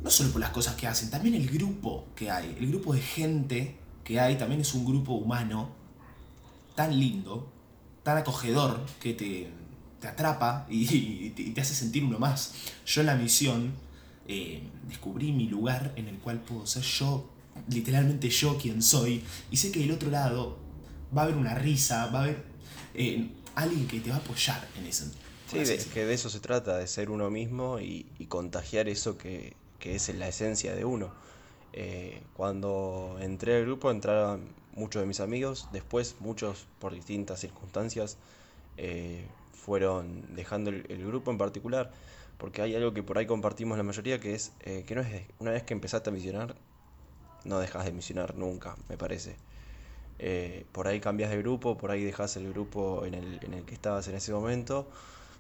no 0.02 0.10
solo 0.10 0.30
por 0.30 0.40
las 0.40 0.50
cosas 0.50 0.74
que 0.74 0.86
hacen, 0.86 1.10
también 1.10 1.34
el 1.34 1.48
grupo 1.48 2.06
que 2.16 2.30
hay, 2.30 2.56
el 2.58 2.68
grupo 2.68 2.94
de 2.94 3.00
gente 3.00 3.76
que 4.04 4.20
hay, 4.20 4.36
también 4.36 4.60
es 4.60 4.72
un 4.74 4.84
grupo 4.84 5.12
humano 5.12 5.70
tan 6.74 6.98
lindo, 6.98 7.50
tan 8.02 8.18
acogedor, 8.18 8.84
que 9.00 9.14
te, 9.14 9.50
te 10.04 10.08
atrapa 10.08 10.66
y, 10.68 11.30
te, 11.30 11.58
hace 11.58 11.74
sentir 11.74 12.04
uno 12.04 12.18
más. 12.18 12.52
Yo 12.84 13.00
en 13.00 13.06
la 13.06 13.16
misión 13.16 13.72
eh, 14.28 14.62
descubrí 14.86 15.32
mi 15.32 15.48
lugar 15.48 15.94
en 15.96 16.08
el 16.08 16.18
cual 16.18 16.40
puedo 16.40 16.66
ser 16.66 16.82
yo, 16.82 17.30
literalmente 17.68 18.28
yo 18.28 18.58
quien 18.58 18.82
soy, 18.82 19.22
y 19.50 19.56
sé 19.56 19.72
que 19.72 19.80
del 19.80 19.92
otro 19.92 20.10
lado 20.10 20.58
va 21.16 21.22
a 21.22 21.24
haber 21.24 21.38
una 21.38 21.54
risa, 21.54 22.06
va 22.08 22.20
a 22.20 22.22
haber 22.24 22.44
eh, 22.94 23.30
alguien 23.54 23.88
que 23.88 24.00
te 24.00 24.10
va 24.10 24.16
a 24.16 24.18
apoyar 24.18 24.68
en 24.78 24.86
eso. 24.86 25.06
Sí, 25.50 25.58
que 25.94 26.04
de 26.04 26.12
eso 26.12 26.28
se 26.28 26.40
trata, 26.40 26.76
de 26.76 26.86
ser 26.86 27.08
uno 27.08 27.30
mismo 27.30 27.80
y, 27.80 28.04
contagiar 28.28 28.88
eso 28.88 29.16
que, 29.16 29.56
es 29.80 30.14
la 30.14 30.28
esencia 30.28 30.74
de 30.74 30.84
uno. 30.84 31.12
Eh, 31.72 32.22
cuando 32.36 33.16
entré 33.20 33.56
al 33.56 33.64
grupo 33.64 33.90
entraron 33.90 34.48
muchos 34.74 35.00
de 35.00 35.06
mis 35.06 35.20
amigos, 35.20 35.68
después 35.72 36.16
muchos 36.20 36.66
por 36.78 36.94
distintas 36.94 37.40
circunstancias 37.40 38.16
eh, 38.76 39.26
fueron 39.64 40.34
dejando 40.34 40.70
el, 40.70 41.06
grupo 41.06 41.30
en 41.30 41.38
particular, 41.38 41.90
porque 42.38 42.62
hay 42.62 42.74
algo 42.74 42.92
que 42.92 43.02
por 43.02 43.18
ahí 43.18 43.26
compartimos 43.26 43.78
la 43.78 43.84
mayoría, 43.84 44.20
que 44.20 44.34
es 44.34 44.52
que 44.60 44.94
no 44.94 45.00
es 45.00 45.26
una 45.38 45.52
vez 45.52 45.62
que 45.62 45.74
empezaste 45.74 46.10
a 46.10 46.12
misionar, 46.12 46.56
no 47.44 47.58
dejas 47.58 47.84
de 47.84 47.92
misionar 47.92 48.36
nunca, 48.36 48.76
me 48.88 48.96
parece. 48.96 49.36
Eh, 50.18 50.64
por 50.72 50.86
ahí 50.86 51.00
cambias 51.00 51.30
de 51.30 51.38
grupo, 51.38 51.76
por 51.76 51.90
ahí 51.90 52.04
dejas 52.04 52.36
el 52.36 52.48
grupo 52.50 53.04
en 53.04 53.14
el, 53.14 53.40
en 53.42 53.54
el 53.54 53.64
que 53.64 53.74
estabas 53.74 54.06
en 54.08 54.14
ese 54.14 54.32
momento, 54.32 54.88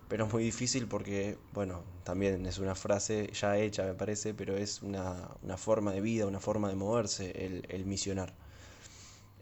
pero 0.08 0.26
es 0.26 0.32
muy 0.32 0.44
difícil 0.44 0.86
porque, 0.86 1.38
bueno, 1.52 1.82
también 2.02 2.44
es 2.46 2.58
una 2.58 2.74
frase 2.74 3.30
ya 3.32 3.56
hecha, 3.56 3.84
me 3.84 3.94
parece, 3.94 4.34
pero 4.34 4.56
es 4.56 4.82
una, 4.82 5.28
una 5.42 5.56
forma 5.56 5.92
de 5.92 6.00
vida, 6.00 6.26
una 6.26 6.40
forma 6.40 6.68
de 6.68 6.76
moverse, 6.76 7.30
el, 7.44 7.66
el, 7.68 7.86
misionar. 7.86 8.32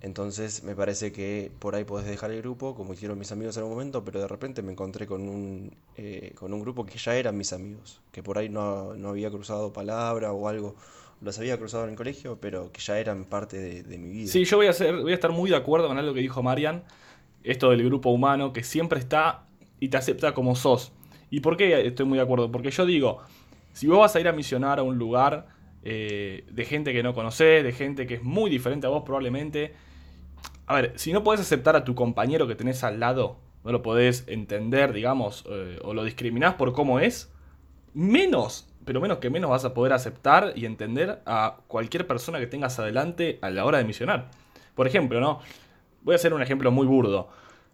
Entonces 0.03 0.65
me 0.65 0.75
parece 0.75 1.13
que 1.13 1.53
por 1.61 1.77
ahí 1.77 1.85
podés 1.85 2.09
dejar 2.09 2.33
el 2.33 2.43
grupo, 2.43 2.75
como 2.75 2.93
hicieron 2.93 3.17
mis 3.17 3.31
amigos 3.31 3.57
en 3.57 3.63
un 3.63 3.71
momento, 3.71 4.05
pero 4.05 4.21
de 4.21 4.27
repente 4.27 4.61
me 4.61 4.73
encontré 4.73 5.07
con 5.07 5.29
un, 5.29 5.77
eh, 5.97 6.33
con 6.35 6.53
un 6.53 6.61
grupo 6.61 6.85
que 6.85 6.99
ya 6.99 7.15
eran 7.15 7.37
mis 7.37 7.53
amigos, 7.53 8.01
que 8.11 8.21
por 8.21 8.37
ahí 8.37 8.49
no, 8.49 8.95
no 8.95 9.11
había 9.11 9.31
cruzado 9.31 9.73
palabra 9.73 10.33
o 10.33 10.49
algo, 10.49 10.75
los 11.21 11.39
había 11.39 11.57
cruzado 11.57 11.85
en 11.85 11.91
el 11.91 11.97
colegio, 11.97 12.37
pero 12.41 12.73
que 12.73 12.81
ya 12.81 12.99
eran 12.99 13.25
parte 13.27 13.85
de, 13.85 13.99
mi 13.99 14.09
vida. 14.09 14.27
Sí, 14.27 14.45
yo 14.45 14.57
voy 14.57 14.67
a, 14.67 14.73
ser, 14.73 14.97
voy 14.97 15.13
a 15.13 15.15
estar 15.15 15.31
muy 15.31 15.51
de 15.51 15.57
acuerdo 15.57 15.87
con 15.87 15.97
algo 15.97 16.13
que 16.13 16.21
dijo 16.21 16.43
Marian, 16.43 16.83
esto 17.45 17.71
del 17.71 17.85
grupo 17.85 18.11
humano, 18.11 18.53
que 18.53 18.65
siempre 18.65 18.99
está 18.99 19.45
y 19.79 19.87
te 19.87 19.99
acepta 19.99 20.35
como 20.35 20.57
sos. 20.57 20.91
¿Y 21.31 21.41
por 21.41 21.57
qué 21.57 21.87
estoy 21.87 22.07
muy 22.07 22.19
de 22.19 22.25
acuerdo? 22.25 22.51
Porque 22.51 22.73
yo 22.73 22.87
digo, 22.87 23.21
si 23.73 23.87
vos 23.87 24.01
vas 24.01 24.17
a 24.17 24.21
ir 24.21 24.27
a 24.27 24.33
misionar 24.33 24.81
a 24.81 24.83
un 24.83 24.99
lugar 24.99 25.47
eh, 25.85 26.45
de 26.51 26.65
gente 26.65 26.93
que 26.93 27.05
no 27.05 27.15
conoces, 27.15 27.63
de 27.63 27.71
gente 27.71 28.05
que 28.09 28.15
es 28.15 28.23
muy 28.25 28.51
diferente 28.51 28.89
a 28.89 28.91
vos 28.91 29.05
probablemente, 29.05 29.75
a 30.73 30.81
ver, 30.81 30.93
si 30.97 31.13
no 31.13 31.23
podés 31.23 31.41
aceptar 31.41 31.77
a 31.77 31.85
tu 31.85 31.95
compañero 31.95 32.47
que 32.47 32.55
tenés 32.55 32.85
al 32.85 33.01
lado, 33.01 33.39
no 33.65 33.73
lo 33.73 33.83
podés 33.83 34.25
entender, 34.27 34.93
digamos, 34.93 35.45
eh, 35.49 35.79
o 35.83 35.95
lo 35.95 36.05
discriminás 36.05 36.55
por 36.55 36.73
cómo 36.73 37.01
es, 37.01 37.33
menos 37.95 38.73
pero 38.85 39.01
menos 39.01 39.19
que 39.19 39.31
menos 39.31 39.51
vas 39.51 39.65
a 39.65 39.75
poder 39.75 39.93
aceptar 39.93 40.53
y 40.57 40.67
entender 40.67 41.23
a 41.27 41.59
cualquier 41.69 42.07
persona 42.07 42.39
que 42.39 42.47
tengas 42.47 42.79
adelante 42.79 43.39
a 43.43 43.51
la 43.51 43.65
hora 43.65 43.79
de 43.79 43.85
misionar. 43.85 44.31
Por 44.75 44.87
ejemplo, 44.87 45.21
¿no? 45.21 45.41
Voy 46.03 46.15
a 46.15 46.17
hacer 46.17 46.35
un 46.35 46.43
ejemplo 46.43 46.71
muy 46.71 46.87
burdo. 46.87 47.29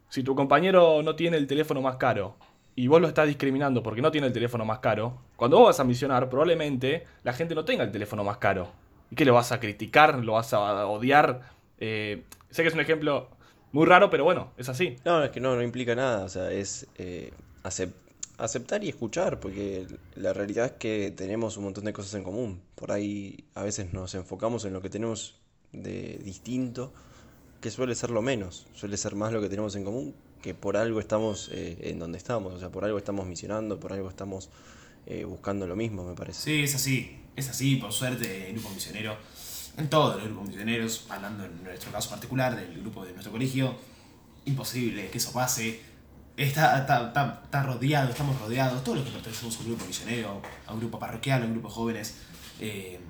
Si 0.09 0.23
tu 0.23 0.35
compañero 0.35 1.03
no 1.03 1.17
tiene 1.17 1.37
el 1.37 1.47
teléfono 1.47 1.81
más 1.81 1.97
caro 1.97 2.37
y 2.75 2.87
vos 2.87 3.01
lo 3.01 3.09
estás 3.09 3.27
discriminando 3.27 3.83
porque 3.83 4.03
no 4.03 4.11
tiene 4.11 4.27
el 4.27 4.33
teléfono 4.33 4.65
más 4.65 4.81
caro, 4.81 5.19
cuando 5.37 5.59
vos 5.59 5.69
vas 5.69 5.81
a 5.81 5.85
misionar, 5.85 6.29
probablemente 6.29 7.05
la 7.25 7.33
gente 7.33 7.55
no 7.55 7.65
tenga 7.65 7.85
el 7.85 7.91
teléfono 7.91 8.25
más 8.25 8.39
caro. 8.39 8.69
¿Y 9.11 9.17
qué 9.17 9.25
lo 9.25 9.35
vas 9.35 9.53
a 9.53 9.61
criticar? 9.61 10.23
¿Lo 10.23 10.35
vas 10.35 10.53
a 10.53 10.87
odiar? 10.87 11.41
Eh, 11.79 12.25
sé 12.51 12.63
que 12.63 12.69
es 12.69 12.75
un 12.75 12.81
ejemplo 12.81 13.29
muy 13.73 13.87
raro, 13.87 14.11
pero 14.11 14.25
bueno, 14.25 14.53
es 14.57 14.69
así. 14.69 14.97
No, 15.05 15.23
es 15.25 15.31
que 15.31 15.41
no, 15.41 15.55
no 15.57 15.63
implica 15.63 15.95
nada. 15.95 16.25
O 16.25 16.29
sea, 16.29 16.51
es 16.51 16.87
eh, 16.97 17.33
aceptar 17.63 18.09
aceptar 18.39 18.85
y 18.85 18.89
escuchar, 18.89 19.41
porque 19.41 19.87
la 20.15 20.33
realidad 20.33 20.67
es 20.67 20.73
que 20.73 21.13
tenemos 21.15 21.57
un 21.57 21.65
montón 21.65 21.85
de 21.85 21.93
cosas 21.93 22.15
en 22.15 22.23
común. 22.23 22.63
Por 22.77 22.93
ahí 22.93 23.45
a 23.55 23.63
veces 23.63 23.93
nos 23.93 24.15
enfocamos 24.15 24.65
en 24.65 24.73
lo 24.73 24.81
que 24.81 24.89
tenemos 24.89 25.41
de 25.73 26.19
distinto, 26.25 26.93
que 27.61 27.71
suele 27.71 27.95
ser 27.97 28.11
lo 28.11 28.23
menos, 28.23 28.67
suele 28.75 28.97
ser 28.97 29.17
más 29.17 29.33
lo 29.33 29.41
que 29.41 29.49
tenemos 29.49 29.75
en 29.75 29.85
común, 29.85 30.15
que 30.41 30.55
por 30.55 30.77
algo 30.77 31.01
estamos 31.01 31.51
eh, 31.53 31.77
en 31.83 31.99
donde 31.99 32.17
estamos, 32.17 32.55
o 32.55 32.59
sea, 32.61 32.71
por 32.71 32.85
algo 32.85 32.97
estamos 32.97 33.27
misionando, 33.27 33.81
por 33.81 33.93
algo 33.93 34.09
estamos 34.09 34.51
eh, 35.07 35.25
buscando 35.25 35.67
lo 35.67 35.75
mismo, 35.75 36.05
me 36.05 36.15
parece. 36.15 36.41
Sí, 36.41 36.63
es 36.63 36.77
así, 36.77 37.19
es 37.35 37.49
así, 37.49 37.77
por 37.77 37.93
suerte, 37.93 38.47
el 38.47 38.53
grupo 38.55 38.71
misionero, 38.71 39.17
en 39.79 39.89
todos 39.89 40.17
los 40.17 40.25
grupos 40.25 40.49
misioneros, 40.49 41.07
hablando 41.09 41.45
en 41.45 41.65
nuestro 41.65 41.91
caso 41.91 42.11
particular, 42.11 42.55
del 42.55 42.81
grupo 42.81 43.05
de 43.05 43.13
nuestro 43.13 43.33
colegio, 43.33 43.75
imposible 44.45 45.09
que 45.09 45.19
eso 45.19 45.33
pase 45.33 45.89
Está, 46.39 46.79
está, 46.79 47.63
rodeado, 47.65 48.11
estamos 48.11 48.39
rodeados, 48.39 48.85
todos 48.85 48.99
los 48.99 49.07
que 49.09 49.13
pertenecemos 49.13 49.57
a 49.57 49.59
un 49.59 49.67
grupo 49.67 49.85
misionero, 49.87 50.41
a 50.69 50.73
un 50.73 50.79
grupo 50.79 50.97
parroquial, 50.97 51.43
a 51.43 51.47
un 51.47 51.51
grupo 51.51 51.67
de 51.67 51.75
jóvenes, 51.75 52.17
eh, 52.61 53.01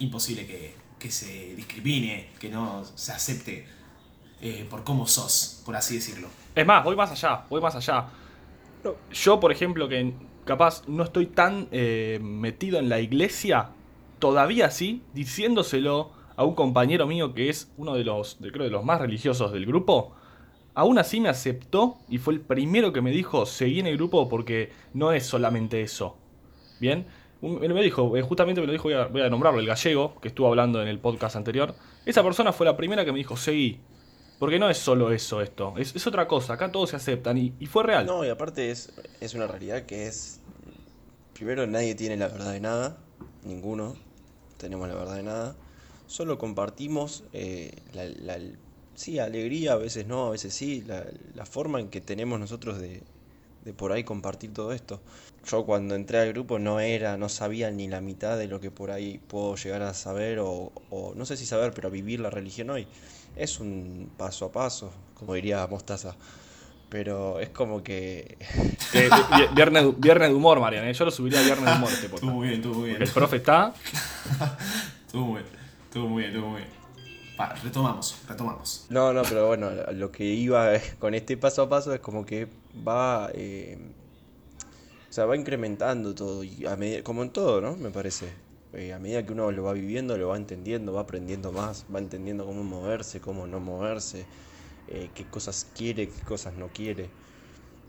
imposible 0.00 0.46
que, 0.46 1.10
se 1.10 1.56
discrimine, 1.56 2.28
que 2.38 2.50
no 2.50 2.84
se 2.84 3.10
acepte 3.10 3.66
eh, 4.42 4.66
por 4.68 4.84
cómo 4.84 5.06
sos, 5.06 5.62
por 5.64 5.74
así 5.74 5.94
decirlo. 5.94 6.28
Es 6.54 6.66
más, 6.66 6.84
voy 6.84 6.94
más 6.94 7.10
allá, 7.10 7.46
voy 7.48 7.62
más 7.62 7.74
allá. 7.74 8.08
Yo, 9.10 9.40
por 9.40 9.50
ejemplo, 9.50 9.88
que 9.88 10.12
capaz 10.44 10.86
no 10.86 11.04
estoy 11.04 11.28
tan 11.28 11.68
eh, 11.72 12.18
metido 12.20 12.78
en 12.78 12.90
la 12.90 13.00
iglesia, 13.00 13.70
todavía 14.22 14.70
sí, 14.70 15.02
diciéndoselo 15.14 16.12
a 16.36 16.44
un 16.44 16.54
compañero 16.54 17.08
mío 17.08 17.34
que 17.34 17.48
es 17.48 17.72
uno 17.76 17.94
de 17.94 18.04
los, 18.04 18.38
creo, 18.40 18.62
de 18.62 18.70
los 18.70 18.84
más 18.84 19.00
religiosos 19.00 19.50
del 19.50 19.66
grupo, 19.66 20.14
Aún 20.74 20.98
así 20.98 21.20
me 21.20 21.28
aceptó 21.28 21.98
y 22.08 22.16
fue 22.16 22.32
el 22.32 22.40
primero 22.40 22.94
que 22.94 23.02
me 23.02 23.10
dijo, 23.10 23.44
seguí 23.44 23.80
en 23.80 23.86
el 23.86 23.96
grupo 23.98 24.28
porque 24.30 24.72
no 24.94 25.12
es 25.12 25.26
solamente 25.26 25.82
eso. 25.82 26.16
Bien, 26.80 27.04
él 27.42 27.74
me 27.74 27.82
dijo, 27.82 28.16
eh, 28.16 28.22
justamente 28.22 28.62
me 28.62 28.66
lo 28.66 28.72
dijo, 28.72 28.88
voy 29.10 29.20
a, 29.20 29.28
nombrarlo, 29.28 29.60
el 29.60 29.66
gallego, 29.66 30.18
que 30.20 30.28
estuvo 30.28 30.46
hablando 30.46 30.80
en 30.80 30.88
el 30.88 30.98
podcast 30.98 31.36
anterior. 31.36 31.74
Esa 32.06 32.22
persona 32.22 32.54
fue 32.54 32.64
la 32.64 32.74
primera 32.74 33.04
que 33.04 33.12
me 33.12 33.18
dijo, 33.18 33.36
seguí. 33.36 33.80
Porque 34.38 34.58
no 34.58 34.70
es 34.70 34.78
solo 34.78 35.12
eso 35.12 35.42
esto, 35.42 35.74
es, 35.76 36.06
otra 36.06 36.26
cosa, 36.26 36.54
acá 36.54 36.72
todos 36.72 36.88
se 36.90 36.96
aceptan 36.96 37.36
y, 37.36 37.66
fue 37.66 37.82
real. 37.82 38.06
No, 38.06 38.24
y 38.24 38.30
aparte 38.30 38.70
es, 38.70 38.94
es 39.20 39.34
una 39.34 39.46
realidad 39.46 39.82
que 39.82 40.06
es, 40.06 40.40
primero 41.34 41.66
nadie 41.66 41.94
tiene 41.94 42.16
la 42.16 42.28
verdad 42.28 42.52
de 42.52 42.60
nada, 42.60 42.98
ninguno 43.44 43.94
tenemos 44.62 44.88
la 44.88 44.94
verdad 44.94 45.16
de 45.16 45.24
nada, 45.24 45.56
solo 46.06 46.38
compartimos 46.38 47.24
eh, 47.32 47.72
la, 47.92 48.38
sí, 48.94 49.18
alegría, 49.18 49.72
a 49.72 49.76
veces 49.76 50.06
no, 50.06 50.28
a 50.28 50.30
veces 50.30 50.54
sí, 50.54 50.82
la, 50.86 51.44
forma 51.44 51.80
en 51.80 51.88
que 51.88 52.00
tenemos 52.00 52.38
nosotros 52.38 52.78
de, 52.78 53.02
de, 53.64 53.72
por 53.74 53.90
ahí 53.90 54.04
compartir 54.04 54.54
todo 54.54 54.72
esto. 54.72 55.00
Yo 55.44 55.66
cuando 55.66 55.96
entré 55.96 56.18
al 56.18 56.32
grupo 56.32 56.60
no 56.60 56.78
era, 56.78 57.16
no 57.16 57.28
sabía 57.28 57.72
ni 57.72 57.88
la 57.88 58.00
mitad 58.00 58.38
de 58.38 58.46
lo 58.46 58.60
que 58.60 58.70
por 58.70 58.92
ahí 58.92 59.20
puedo 59.26 59.56
llegar 59.56 59.82
a 59.82 59.94
saber 59.94 60.38
o, 60.38 60.70
o 60.90 61.12
no 61.16 61.26
sé 61.26 61.36
si 61.36 61.44
saber, 61.44 61.72
pero 61.74 61.90
vivir 61.90 62.20
la 62.20 62.30
religión 62.30 62.70
hoy. 62.70 62.86
Es 63.34 63.58
un 63.58 64.08
paso 64.16 64.44
a 64.44 64.52
paso, 64.52 64.92
como 65.14 65.34
diría 65.34 65.66
Mostaza. 65.66 66.14
Pero 66.92 67.40
es 67.40 67.48
como 67.48 67.82
que. 67.82 68.36
viernes, 69.56 69.98
viernes, 69.98 70.28
de 70.28 70.34
humor, 70.34 70.60
Mariana. 70.60 70.88
¿eh? 70.88 70.92
Yo 70.92 71.04
lo 71.04 71.10
subiría 71.10 71.40
a 71.40 71.42
viernes 71.42 71.64
de 71.64 71.72
humor 71.72 71.90
este 71.92 72.06
Estuvo 72.06 72.30
muy 72.30 72.48
bien, 72.48 72.60
estuvo 72.60 72.74
muy 72.74 72.88
bien. 72.90 73.02
el 73.02 73.08
profe 73.08 73.36
está. 73.36 73.74
estuvo 75.06 75.24
muy 75.24 75.40
bien, 75.40 75.52
estuvo 75.86 76.08
muy 76.08 76.22
bien, 76.22 76.30
estuvo 76.34 76.50
muy 76.50 76.60
bien 76.60 76.82
retomamos, 77.62 78.16
retomamos. 78.28 78.86
No, 78.88 79.12
no, 79.12 79.22
pero 79.22 79.46
bueno, 79.46 79.70
lo 79.92 80.12
que 80.12 80.24
iba 80.24 80.72
con 80.98 81.14
este 81.14 81.36
paso 81.36 81.62
a 81.62 81.68
paso 81.68 81.94
es 81.94 82.00
como 82.00 82.24
que 82.24 82.48
va. 82.86 83.30
Eh, 83.34 83.78
o 85.08 85.12
sea, 85.12 85.26
va 85.26 85.36
incrementando 85.36 86.14
todo, 86.14 86.42
y 86.42 86.64
a 86.66 86.76
medida, 86.76 87.02
como 87.02 87.22
en 87.22 87.30
todo, 87.30 87.60
¿no? 87.60 87.76
Me 87.76 87.90
parece. 87.90 88.32
Eh, 88.72 88.94
a 88.94 88.98
medida 88.98 89.24
que 89.26 89.32
uno 89.32 89.50
lo 89.50 89.64
va 89.64 89.74
viviendo, 89.74 90.16
lo 90.16 90.28
va 90.28 90.36
entendiendo, 90.38 90.94
va 90.94 91.02
aprendiendo 91.02 91.52
más, 91.52 91.84
va 91.94 91.98
entendiendo 91.98 92.46
cómo 92.46 92.64
moverse, 92.64 93.20
cómo 93.20 93.46
no 93.46 93.60
moverse, 93.60 94.24
eh, 94.88 95.10
qué 95.14 95.24
cosas 95.24 95.66
quiere, 95.74 96.08
qué 96.08 96.20
cosas 96.22 96.54
no 96.54 96.68
quiere 96.68 97.10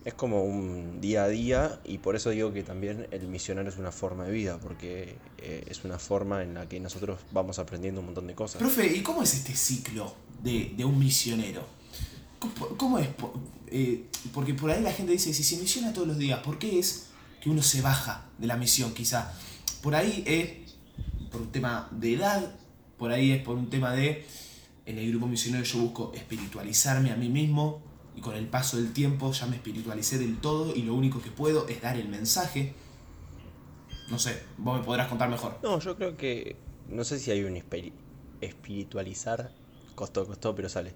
es 0.06 0.14
como 0.14 0.44
un 0.44 1.00
día 1.00 1.24
a 1.24 1.28
día 1.28 1.80
y 1.86 2.00
por 2.00 2.16
eso 2.16 2.30
digo 2.30 2.52
que 2.52 2.64
también 2.64 3.08
el 3.12 3.28
misionario 3.28 3.70
es 3.70 3.78
una 3.78 3.92
forma 3.92 4.26
de 4.26 4.32
vida, 4.32 4.60
porque 4.60 5.16
eh, 5.38 5.64
es 5.70 5.84
una 5.86 5.98
forma 5.98 6.44
en 6.44 6.54
la 6.56 6.68
que 6.68 6.80
nosotros 6.80 7.20
vamos 7.32 7.58
aprendiendo 7.60 8.02
un 8.02 8.08
montón 8.08 8.28
de 8.28 8.36
cosas. 8.36 8.60
Profe, 8.60 8.86
¿y 8.88 9.02
cómo 9.02 9.24
es 9.24 9.34
este 9.34 9.56
ciclo 9.56 10.14
de, 10.42 10.76
un 10.84 11.00
misionero? 11.00 11.66
¿Cómo, 12.78 13.00
es? 13.00 13.08
Eh, 13.68 14.06
porque 14.34 14.54
por 14.54 14.70
ahí 14.70 14.82
la 14.82 14.92
gente 14.92 15.14
dice, 15.14 15.34
si 15.34 15.44
se 15.44 15.58
misiona 15.58 15.94
todos 15.94 16.08
los 16.08 16.18
días, 16.18 16.40
¿por 16.40 16.60
qué 16.60 16.80
es 16.80 17.08
que 17.42 17.50
uno 17.50 17.64
se 17.64 17.82
baja 17.82 18.26
de 18.38 18.48
la 18.48 18.58
misión 18.58 18.94
quizá? 18.94 19.34
Por 19.82 19.96
ahí 19.96 20.24
es 20.26 20.74
por 21.32 21.42
un 21.42 21.52
tema 21.52 21.88
de 21.92 22.16
edad, 22.16 22.56
por 22.98 23.12
ahí 23.12 23.32
es 23.32 23.42
por 23.42 23.56
un 23.56 23.70
tema 23.70 23.94
de, 23.94 24.26
en 24.86 24.98
el 24.98 25.10
grupo 25.10 25.28
misionero 25.28 25.64
yo 25.64 25.80
busco 25.80 26.12
espiritualizarme 26.14 27.12
a 27.12 27.16
mí 27.16 27.30
mismo, 27.30 27.82
y 28.16 28.22
con 28.22 28.36
el 28.36 28.46
paso 28.48 28.78
del 28.78 28.94
tiempo 28.94 29.32
ya 29.32 29.48
me 29.48 29.56
espiritualicé 29.56 30.20
del 30.20 30.38
todo 30.40 30.76
y 30.76 30.84
lo 30.84 30.94
único 30.94 31.22
que 31.22 31.32
puedo 31.32 31.68
es 31.68 31.82
dar 31.82 31.98
el 31.98 32.08
mensaje. 32.10 32.74
No 34.10 34.20
sé, 34.20 34.44
vos 34.58 34.78
me 34.80 34.86
podrás 34.86 35.08
contar 35.08 35.30
mejor. 35.30 35.58
No, 35.64 35.80
yo 35.80 35.96
creo 35.96 36.16
que. 36.18 36.56
No 36.90 37.04
sé 37.06 37.18
si 37.20 37.32
hay 37.32 37.44
un 37.44 37.56
espiri- 37.56 37.94
espiritualizar. 38.42 39.52
Costó, 39.96 40.26
costó, 40.28 40.54
pero 40.56 40.70
sale. 40.70 40.94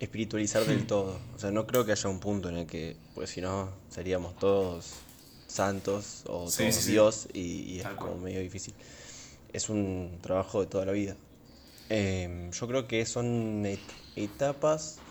Espiritualizar 0.00 0.64
del 0.64 0.86
todo. 0.86 1.18
O 1.34 1.38
sea, 1.38 1.50
no 1.50 1.66
creo 1.66 1.84
que 1.84 1.92
haya 1.92 2.08
un 2.08 2.20
punto 2.20 2.48
en 2.48 2.56
el 2.58 2.66
que. 2.66 2.96
Pues 3.14 3.30
si 3.30 3.40
no, 3.40 3.70
seríamos 3.90 4.36
todos 4.38 4.92
santos 5.46 6.22
o 6.26 6.48
Sí, 6.50 6.58
todos 6.62 6.74
sí, 6.76 6.82
sí. 6.82 6.92
Dios 6.92 7.28
y, 7.32 7.40
y 7.40 7.76
es 7.78 7.82
Tal 7.84 7.96
como 7.96 8.12
cual. 8.12 8.22
medio 8.24 8.40
difícil. 8.40 8.74
Es 9.52 9.68
un 9.68 10.18
trabajo 10.22 10.60
de 10.60 10.66
toda 10.66 10.84
la 10.86 10.92
vida. 10.92 11.16
Em, 11.88 12.50
yo 12.52 12.66
creo 12.68 12.86
que 12.88 13.04
son 13.06 13.64
et- 13.66 13.94
etapas. 14.16 15.02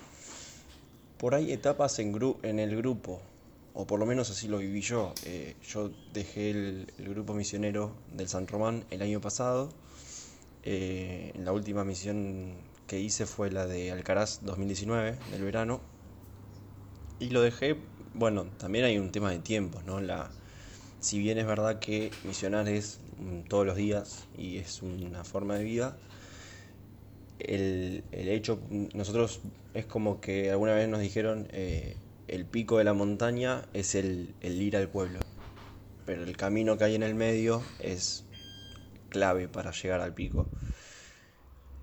Por 1.17 1.35
ahí 1.35 1.51
etapas 1.53 1.99
en, 1.99 2.13
gru- 2.13 2.37
en 2.43 2.59
el 2.59 2.75
grupo, 2.75 3.21
o 3.73 3.87
por 3.87 3.99
lo 3.99 4.05
menos 4.05 4.29
así 4.29 4.47
lo 4.47 4.57
viví 4.57 4.81
yo. 4.81 5.15
Eh, 5.23 5.55
yo 5.63 5.91
dejé 6.11 6.51
el, 6.51 6.93
el 6.97 7.09
grupo 7.09 7.33
misionero 7.33 7.95
del 8.07 8.27
San 8.27 8.47
Román 8.47 8.85
el 8.89 9.01
año 9.01 9.21
pasado. 9.21 9.69
Eh, 10.63 11.33
la 11.35 11.53
última 11.53 11.83
misión 11.85 12.57
que 12.87 12.99
hice 12.99 13.25
fue 13.25 13.51
la 13.51 13.67
de 13.67 13.91
Alcaraz 13.91 14.39
2019, 14.43 15.19
del 15.27 15.43
verano. 15.43 15.81
Y 17.19 17.29
lo 17.29 17.41
dejé, 17.41 17.77
bueno, 18.13 18.45
también 18.57 18.85
hay 18.85 18.97
un 18.97 19.11
tema 19.11 19.31
de 19.31 19.39
tiempos, 19.39 19.85
¿no? 19.85 20.01
La, 20.01 20.31
si 20.99 21.19
bien 21.19 21.37
es 21.37 21.45
verdad 21.47 21.79
que 21.79 22.17
misionar 22.23 22.67
es 22.69 22.99
mm, 23.17 23.41
todos 23.43 23.65
los 23.65 23.75
días 23.77 24.27
y 24.35 24.57
es 24.57 24.81
una 24.81 25.23
forma 25.23 25.55
de 25.57 25.63
vida, 25.63 25.97
el, 27.47 28.03
el 28.11 28.29
hecho, 28.29 28.59
nosotros 28.93 29.41
es 29.73 29.85
como 29.85 30.21
que 30.21 30.51
alguna 30.51 30.73
vez 30.73 30.87
nos 30.87 30.99
dijeron, 30.99 31.47
eh, 31.51 31.95
el 32.27 32.45
pico 32.45 32.77
de 32.77 32.83
la 32.83 32.93
montaña 32.93 33.63
es 33.73 33.95
el, 33.95 34.33
el 34.41 34.61
ir 34.61 34.77
al 34.77 34.89
pueblo, 34.89 35.19
pero 36.05 36.23
el 36.23 36.37
camino 36.37 36.77
que 36.77 36.85
hay 36.85 36.95
en 36.95 37.03
el 37.03 37.15
medio 37.15 37.61
es 37.79 38.23
clave 39.09 39.47
para 39.47 39.71
llegar 39.71 40.01
al 40.01 40.13
pico. 40.13 40.47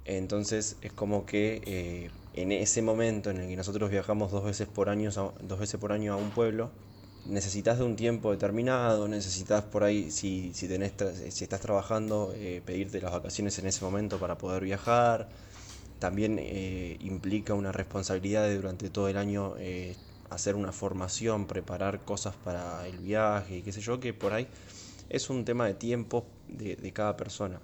Entonces 0.05 0.77
es 0.83 0.93
como 0.93 1.27
que 1.27 1.63
eh, 1.67 2.11
en 2.35 2.53
ese 2.53 2.83
momento 2.83 3.31
en 3.31 3.39
el 3.39 3.49
que 3.49 3.57
nosotros 3.57 3.91
viajamos 3.91 4.33
dos 4.33 4.45
veces 4.45 4.67
por 4.67 4.89
año, 4.89 5.11
dos 5.41 5.59
veces 5.59 5.79
por 5.81 5.93
año 5.93 6.13
a 6.15 6.17
un 6.17 6.31
pueblo, 6.31 6.71
necesitas 7.25 7.79
de 7.79 7.85
un 7.85 7.97
tiempo 7.97 8.31
determinado, 8.31 9.09
necesitas 9.09 9.63
por 9.65 9.85
ahí, 9.85 10.11
si, 10.11 10.53
si, 10.55 10.69
tenés 10.69 10.93
si 11.31 11.45
estás 11.45 11.61
trabajando, 11.61 12.33
eh, 12.35 12.63
pedirte 12.65 13.01
las 13.01 13.13
vacaciones 13.13 13.59
en 13.59 13.67
ese 13.67 13.85
momento 13.85 14.19
para 14.19 14.39
poder 14.39 14.65
viajar. 14.65 15.29
También 16.01 16.39
eh, 16.41 16.97
implica 17.01 17.55
una 17.55 17.71
responsabilidad 17.73 18.45
de 18.45 18.57
durante 18.57 18.91
todo 18.91 19.09
el 19.09 19.17
año 19.17 19.55
eh, 19.59 19.95
hacer 20.31 20.57
una 20.57 20.73
formación, 20.73 21.47
preparar 21.47 22.01
cosas 22.01 22.35
para 22.37 22.87
el 22.89 22.99
viaje 22.99 23.59
y 23.59 23.63
qué 23.63 23.73
sé 23.73 23.81
yo, 23.81 24.01
que 24.01 24.13
por 24.15 24.33
ahí 24.33 24.49
es 25.11 25.31
un 25.31 25.45
tema 25.45 25.67
de 25.67 25.75
tiempo 25.75 26.27
de, 26.49 26.93
cada 26.93 27.17
persona. 27.17 27.61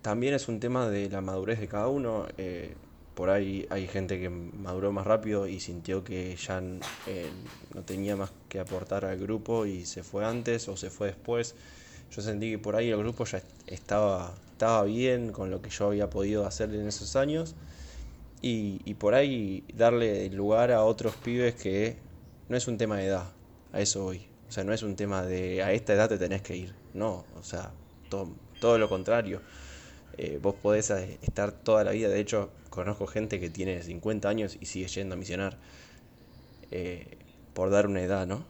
También 0.00 0.34
es 0.34 0.48
un 0.48 0.60
tema 0.60 0.88
de 0.88 1.08
la 1.10 1.20
madurez 1.20 1.60
de 1.60 1.68
cada 1.68 1.88
uno. 1.88 2.26
eh, 2.38 2.74
por 3.14 3.28
ahí 3.28 3.66
hay 3.68 3.86
gente 3.88 4.18
que 4.18 4.30
maduró 4.30 4.90
más 4.90 5.06
rápido 5.06 5.46
y 5.46 5.60
sintió 5.60 6.02
que 6.02 6.34
ya 6.36 6.62
no 6.62 7.82
tenía 7.84 8.16
más 8.16 8.32
que 8.48 8.58
aportar 8.58 9.04
al 9.04 9.18
grupo 9.18 9.66
y 9.66 9.84
se 9.84 10.02
fue 10.02 10.24
antes 10.24 10.66
o 10.68 10.76
se 10.78 10.88
fue 10.90 11.08
después. 11.08 11.54
Yo 12.10 12.22
sentí 12.22 12.50
que 12.52 12.58
por 12.58 12.74
ahí 12.76 12.90
el 12.90 12.98
grupo 12.98 13.24
ya 13.26 13.38
est- 13.38 13.46
estaba, 13.66 14.34
estaba 14.62 14.84
bien 14.84 15.32
con 15.32 15.50
lo 15.50 15.60
que 15.60 15.70
yo 15.70 15.86
había 15.88 16.08
podido 16.08 16.46
hacer 16.46 16.72
en 16.72 16.86
esos 16.86 17.16
años 17.16 17.56
y, 18.42 18.80
y 18.84 18.94
por 18.94 19.14
ahí 19.14 19.64
darle 19.74 20.30
lugar 20.30 20.70
a 20.70 20.84
otros 20.84 21.16
pibes 21.16 21.56
que 21.56 21.96
no 22.48 22.56
es 22.56 22.68
un 22.68 22.78
tema 22.78 22.96
de 22.98 23.06
edad, 23.06 23.32
a 23.72 23.80
eso 23.80 24.04
voy. 24.04 24.24
O 24.48 24.52
sea, 24.52 24.62
no 24.62 24.72
es 24.72 24.84
un 24.84 24.94
tema 24.94 25.22
de 25.24 25.64
a 25.64 25.72
esta 25.72 25.94
edad 25.94 26.08
te 26.08 26.16
tenés 26.16 26.42
que 26.42 26.56
ir, 26.56 26.74
no, 26.94 27.24
o 27.36 27.42
sea, 27.42 27.72
to- 28.08 28.30
todo 28.60 28.78
lo 28.78 28.88
contrario. 28.88 29.40
Eh, 30.16 30.38
vos 30.40 30.54
podés 30.54 30.90
eh, 30.90 31.18
estar 31.22 31.50
toda 31.50 31.82
la 31.82 31.90
vida, 31.90 32.08
de 32.08 32.20
hecho, 32.20 32.50
conozco 32.70 33.08
gente 33.08 33.40
que 33.40 33.50
tiene 33.50 33.82
50 33.82 34.28
años 34.28 34.56
y 34.60 34.66
sigue 34.66 34.86
yendo 34.86 35.14
a 35.16 35.18
misionar, 35.18 35.56
eh, 36.70 37.18
por 37.52 37.70
dar 37.70 37.88
una 37.88 38.00
edad, 38.02 38.28
¿no? 38.28 38.44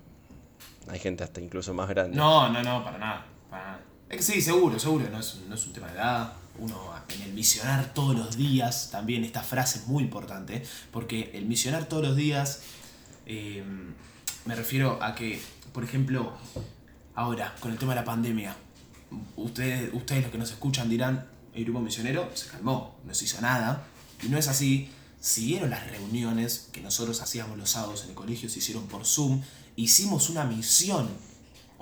Hay 0.88 0.98
gente 0.98 1.24
hasta 1.24 1.40
incluso 1.40 1.72
más 1.72 1.88
grande. 1.88 2.18
No, 2.18 2.50
no, 2.52 2.62
no, 2.62 2.84
para 2.84 2.98
nada. 2.98 3.26
Para 3.48 3.64
nada. 3.64 3.80
Es 4.12 4.18
que 4.18 4.34
sí, 4.34 4.42
seguro, 4.42 4.78
seguro, 4.78 5.08
no 5.10 5.18
es, 5.18 5.38
no 5.48 5.54
es 5.54 5.66
un 5.66 5.72
tema 5.72 5.86
de 5.86 5.94
edad. 5.94 6.34
Uno 6.58 6.92
en 7.08 7.22
el 7.22 7.32
misionar 7.32 7.94
todos 7.94 8.14
los 8.14 8.36
días, 8.36 8.90
también 8.90 9.24
esta 9.24 9.42
frase 9.42 9.78
es 9.78 9.86
muy 9.86 10.02
importante, 10.04 10.62
porque 10.90 11.30
el 11.32 11.46
misionar 11.46 11.86
todos 11.88 12.02
los 12.02 12.14
días, 12.14 12.60
eh, 13.24 13.64
me 14.44 14.54
refiero 14.54 15.02
a 15.02 15.14
que, 15.14 15.40
por 15.72 15.82
ejemplo, 15.82 16.34
ahora, 17.14 17.54
con 17.58 17.72
el 17.72 17.78
tema 17.78 17.94
de 17.94 18.00
la 18.00 18.04
pandemia, 18.04 18.54
ustedes, 19.36 19.94
ustedes 19.94 20.24
los 20.24 20.30
que 20.30 20.36
nos 20.36 20.50
escuchan 20.50 20.90
dirán, 20.90 21.26
el 21.54 21.64
grupo 21.64 21.80
misionero 21.80 22.30
se 22.34 22.48
calmó, 22.48 22.98
no 23.06 23.14
se 23.14 23.24
hizo 23.24 23.40
nada, 23.40 23.82
y 24.22 24.28
no 24.28 24.36
es 24.36 24.46
así. 24.46 24.90
Siguieron 25.20 25.70
las 25.70 25.90
reuniones 25.90 26.68
que 26.70 26.82
nosotros 26.82 27.22
hacíamos 27.22 27.56
los 27.56 27.70
sábados 27.70 28.02
en 28.04 28.10
el 28.10 28.14
colegio, 28.14 28.50
se 28.50 28.58
hicieron 28.58 28.88
por 28.88 29.06
Zoom, 29.06 29.40
hicimos 29.74 30.28
una 30.28 30.44
misión 30.44 31.08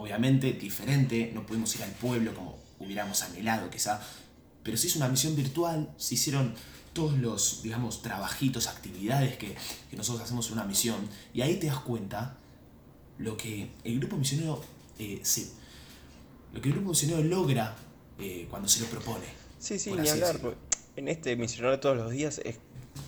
obviamente 0.00 0.52
diferente, 0.52 1.30
no 1.34 1.44
pudimos 1.46 1.74
ir 1.76 1.82
al 1.82 1.90
pueblo 1.92 2.34
como 2.34 2.58
hubiéramos 2.78 3.22
anhelado 3.22 3.68
quizá, 3.70 4.00
pero 4.62 4.76
se 4.76 4.86
hizo 4.88 4.98
una 4.98 5.08
misión 5.08 5.36
virtual, 5.36 5.92
se 5.96 6.14
hicieron 6.14 6.54
todos 6.92 7.16
los, 7.18 7.62
digamos, 7.62 8.02
trabajitos, 8.02 8.66
actividades 8.66 9.36
que, 9.36 9.56
que 9.90 9.96
nosotros 9.96 10.24
hacemos 10.24 10.46
en 10.48 10.54
una 10.54 10.64
misión, 10.64 10.96
y 11.32 11.42
ahí 11.42 11.56
te 11.56 11.66
das 11.68 11.78
cuenta 11.80 12.36
lo 13.18 13.36
que 13.36 13.70
el 13.84 13.98
grupo 14.00 14.16
misionero 14.16 14.62
eh, 14.98 15.20
se- 15.22 15.50
lo 16.52 16.60
que 16.60 16.68
el 16.70 16.74
grupo 16.74 16.90
misionero 16.90 17.22
logra 17.22 17.76
eh, 18.18 18.46
cuando 18.50 18.68
se 18.68 18.80
lo 18.80 18.86
propone. 18.86 19.24
Sí, 19.58 19.78
sí, 19.78 19.90
ni 19.92 20.08
hablar. 20.08 20.32
decirlo. 20.32 20.54
En 20.96 21.08
este 21.08 21.36
misionar 21.36 21.78
todos 21.80 21.96
los 21.96 22.10
días 22.10 22.40
es, 22.44 22.58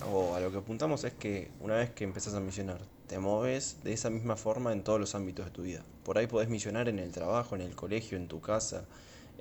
o 0.09 0.35
a 0.35 0.39
lo 0.39 0.51
que 0.51 0.57
apuntamos 0.59 1.03
es 1.03 1.13
que 1.13 1.51
una 1.59 1.75
vez 1.75 1.89
que 1.91 2.03
empezás 2.05 2.33
a 2.35 2.39
misionar, 2.39 2.79
te 3.13 3.19
moves 3.19 3.77
de 3.83 3.93
esa 3.93 4.09
misma 4.09 4.35
forma 4.35 4.73
en 4.73 4.83
todos 4.83 4.99
los 4.99 5.13
ámbitos 5.13 5.45
de 5.45 5.51
tu 5.51 5.61
vida. 5.61 5.83
Por 6.03 6.17
ahí 6.17 6.25
podés 6.25 6.49
misionar 6.49 6.89
en 6.89 6.97
el 6.97 7.11
trabajo, 7.11 7.53
en 7.53 7.61
el 7.61 7.75
colegio, 7.75 8.17
en 8.17 8.27
tu 8.27 8.41
casa, 8.41 8.85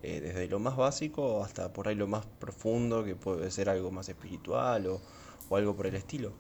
eh, 0.03 0.21
desde 0.21 0.47
lo 0.47 0.59
más 0.59 0.77
básico 0.77 1.43
hasta 1.43 1.73
por 1.73 1.89
ahí 1.89 1.95
lo 1.95 2.07
más 2.07 2.27
profundo, 2.39 3.03
que 3.03 3.15
puede 3.15 3.51
ser 3.51 3.71
algo 3.71 3.91
más 3.91 4.11
espiritual 4.11 4.87
o, 4.89 5.01
o 5.49 5.57
algo 5.57 5.75
por 5.75 5.87
el 5.87 5.95
estilo. 5.95 6.33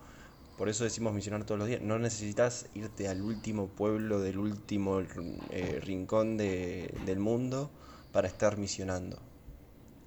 Por 0.58 0.68
eso 0.68 0.84
decimos 0.84 1.14
misionar 1.14 1.44
todos 1.44 1.58
los 1.58 1.68
días. 1.68 1.80
No 1.80 1.98
necesitas 1.98 2.66
irte 2.74 3.08
al 3.08 3.22
último 3.22 3.66
pueblo 3.68 4.20
del 4.20 4.36
último 4.36 5.00
eh, 5.00 5.80
rincón 5.82 6.36
de- 6.36 6.92
del 7.06 7.18
mundo 7.18 7.70
para 8.12 8.28
estar 8.28 8.58
misionando. 8.58 9.16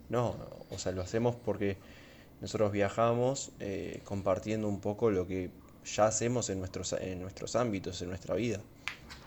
No, 0.10 0.36
o 0.70 0.78
sea, 0.78 0.92
lo 0.92 1.02
hacemos 1.02 1.36
porque 1.36 1.78
nosotros 2.40 2.72
viajamos 2.72 3.52
eh, 3.60 4.02
compartiendo 4.04 4.68
un 4.68 4.80
poco 4.80 5.10
lo 5.10 5.26
que 5.26 5.50
ya 5.86 6.08
hacemos 6.08 6.50
en 6.50 6.60
nuestros, 6.60 6.94
en 6.94 7.22
nuestros 7.22 7.56
ámbitos, 7.56 8.02
en 8.02 8.10
nuestra 8.10 8.36
vida. 8.36 8.60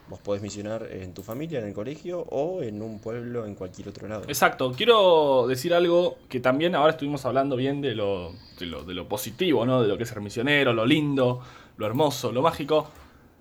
Vos 0.08 0.20
podés 0.20 0.40
misionar 0.40 0.88
en 0.90 1.12
tu 1.12 1.22
familia, 1.22 1.58
en 1.60 1.66
el 1.66 1.74
colegio 1.74 2.20
o 2.30 2.62
en 2.62 2.80
un 2.80 2.98
pueblo, 2.98 3.44
en 3.44 3.54
cualquier 3.54 3.88
otro 3.88 4.08
lado. 4.08 4.24
Exacto, 4.26 4.72
quiero 4.72 5.46
decir 5.46 5.74
algo 5.74 6.16
que 6.30 6.40
también 6.40 6.74
ahora 6.74 6.92
estuvimos 6.92 7.26
hablando 7.26 7.56
bien 7.56 7.82
de 7.82 7.94
lo, 7.94 8.32
de 8.58 8.94
lo, 8.94 9.06
positivo, 9.06 9.66
¿no? 9.66 9.82
De 9.82 9.88
lo 9.88 9.98
que 9.98 10.04
es 10.04 10.08
ser 10.08 10.22
misionero, 10.22 10.72
lo 10.72 10.86
lindo, 10.86 11.40
lo 11.76 11.86
hermoso, 11.86 12.32
lo 12.32 12.40
mágico. 12.40 12.90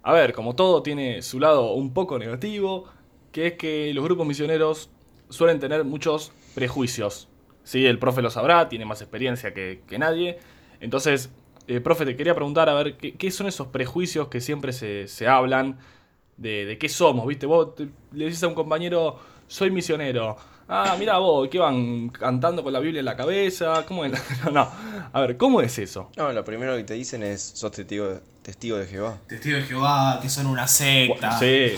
A 0.03 0.11
ver, 0.11 0.33
como 0.33 0.55
todo 0.55 0.83
tiene 0.83 1.21
su 1.21 1.39
lado 1.39 1.71
un 1.71 1.93
poco 1.93 2.19
negativo, 2.19 2.85
que 3.31 3.47
es 3.47 3.53
que 3.53 3.93
los 3.93 4.03
grupos 4.03 4.27
misioneros 4.27 4.89
suelen 5.29 5.59
tener 5.59 5.85
muchos 5.85 6.33
prejuicios. 6.53 7.29
Sí, 7.63 7.85
el 7.85 7.97
profe 7.97 8.21
lo 8.21 8.29
sabrá, 8.29 8.67
tiene 8.67 8.83
más 8.83 9.01
experiencia 9.01 9.53
que, 9.53 9.83
que 9.87 9.97
nadie. 9.97 10.37
Entonces, 10.81 11.29
eh, 11.67 11.79
profe, 11.81 12.05
te 12.05 12.15
quería 12.15 12.33
preguntar, 12.35 12.69
a 12.69 12.73
ver, 12.73 12.97
¿qué, 12.97 13.15
qué 13.15 13.31
son 13.31 13.47
esos 13.47 13.67
prejuicios 13.67 14.27
que 14.29 14.41
siempre 14.41 14.73
se, 14.73 15.07
se 15.07 15.27
hablan 15.27 15.77
de, 16.37 16.65
de 16.65 16.77
qué 16.77 16.89
somos? 16.89 17.27
¿Viste? 17.27 17.45
Vos 17.45 17.75
te- 17.75 17.87
le 18.13 18.25
dices 18.25 18.43
a 18.43 18.47
un 18.47 18.55
compañero, 18.55 19.19
soy 19.47 19.71
misionero. 19.71 20.37
Ah, 20.69 20.97
mira 20.99 21.17
vos, 21.17 21.47
¿qué 21.49 21.59
van 21.59 22.09
cantando 22.09 22.61
con 22.61 22.73
la 22.73 22.79
Biblia 22.79 22.99
en 22.99 23.05
la 23.05 23.15
cabeza? 23.15 23.85
¿Cómo 23.87 24.03
es? 24.03 24.11
No, 24.45 24.51
no. 24.51 24.71
A 25.13 25.21
ver, 25.21 25.37
¿cómo 25.37 25.61
es 25.61 25.77
eso? 25.79 26.11
No, 26.17 26.31
lo 26.33 26.43
primero 26.43 26.75
que 26.75 26.83
te 26.83 26.93
dicen 26.93 27.23
es, 27.23 27.41
sos 27.41 27.71
testigo, 27.71 28.19
testigo 28.41 28.77
de 28.77 28.85
Jehová. 28.85 29.17
Testigos 29.27 29.61
de 29.61 29.67
Jehová, 29.67 30.19
que 30.21 30.29
son 30.29 30.47
una 30.47 30.67
secta. 30.67 31.39
Sí, 31.39 31.71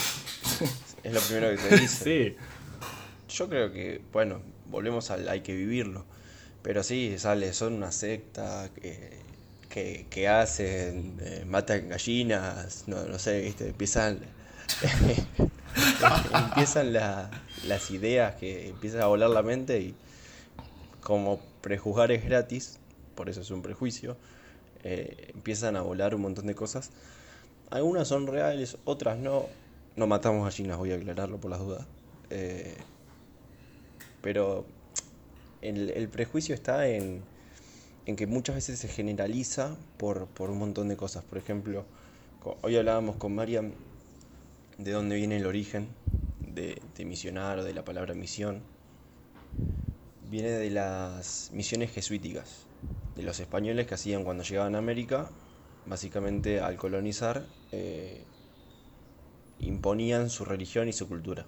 Es 1.03 1.13
lo 1.13 1.19
primero 1.21 1.49
que 1.51 1.57
te 1.57 1.77
dicen. 1.81 1.87
sí. 1.87 2.35
Yo 3.29 3.47
creo 3.47 3.71
que, 3.71 4.01
bueno, 4.11 4.41
volvemos 4.65 5.11
al 5.11 5.27
hay 5.29 5.41
que 5.41 5.53
vivirlo. 5.55 6.03
Pero 6.63 6.81
sí, 6.83 7.13
sale, 7.19 7.53
son 7.53 7.73
una 7.73 7.91
secta 7.91 8.69
que, 8.73 9.18
que, 9.69 10.05
que 10.09 10.27
hacen, 10.27 11.17
eh, 11.21 11.43
matan 11.47 11.89
gallinas, 11.89 12.83
no, 12.87 13.03
no 13.05 13.19
sé, 13.19 13.41
¿viste? 13.41 13.67
Empiezan, 13.69 14.19
empiezan 16.33 16.93
la- 16.93 17.29
las 17.67 17.91
ideas 17.91 18.35
que 18.35 18.69
empiezan 18.69 19.01
a 19.01 19.05
volar 19.07 19.29
la 19.29 19.43
mente 19.43 19.79
y 19.79 19.95
como 21.01 21.39
prejuzgar 21.61 22.11
es 22.11 22.23
gratis, 22.25 22.79
por 23.15 23.29
eso 23.29 23.41
es 23.41 23.51
un 23.51 23.61
prejuicio, 23.61 24.17
eh, 24.83 25.31
empiezan 25.33 25.75
a 25.75 25.81
volar 25.81 26.15
un 26.15 26.21
montón 26.21 26.47
de 26.47 26.55
cosas. 26.55 26.91
Algunas 27.69 28.07
son 28.07 28.27
reales, 28.27 28.77
otras 28.85 29.17
no. 29.17 29.45
No 29.95 30.07
matamos 30.07 30.45
gallinas, 30.45 30.77
voy 30.77 30.91
a 30.93 30.95
aclararlo 30.95 31.37
por 31.39 31.51
las 31.51 31.59
dudas. 31.59 31.85
eh, 32.29 32.73
pero 34.21 34.65
el, 35.61 35.89
el 35.91 36.07
prejuicio 36.09 36.55
está 36.55 36.87
en, 36.87 37.21
en 38.09 38.15
que 38.15 38.25
muchas 38.25 38.55
veces 38.55 38.79
se 38.79 38.87
generaliza 38.87 39.77
por, 39.97 40.25
por 40.25 40.49
un 40.49 40.57
montón 40.57 40.87
de 40.89 40.97
cosas. 40.97 41.23
Por 41.23 41.37
ejemplo, 41.37 41.85
hoy 42.63 42.75
hablábamos 42.75 43.17
con 43.17 43.35
Mariam 43.35 43.73
de 44.79 44.91
dónde 44.91 45.15
viene 45.15 45.37
el 45.37 45.45
origen 45.45 45.89
de, 46.39 46.81
de 46.97 47.05
misionar 47.05 47.59
o 47.59 47.63
de 47.63 47.71
la 47.71 47.85
palabra 47.85 48.15
misión. 48.15 48.63
Viene 50.27 50.49
de 50.49 50.71
las 50.71 51.51
misiones 51.53 51.91
jesuíticas, 51.91 52.65
de 53.15 53.21
los 53.21 53.39
españoles 53.39 53.85
que 53.85 53.93
hacían 53.93 54.23
cuando 54.23 54.43
llegaban 54.43 54.73
a 54.73 54.79
América, 54.79 55.29
básicamente 55.85 56.61
al 56.61 56.77
colonizar, 56.77 57.45
eh, 57.71 58.23
imponían 59.59 60.31
su 60.31 60.45
religión 60.45 60.89
y 60.89 60.93
su 60.93 61.07
cultura. 61.07 61.45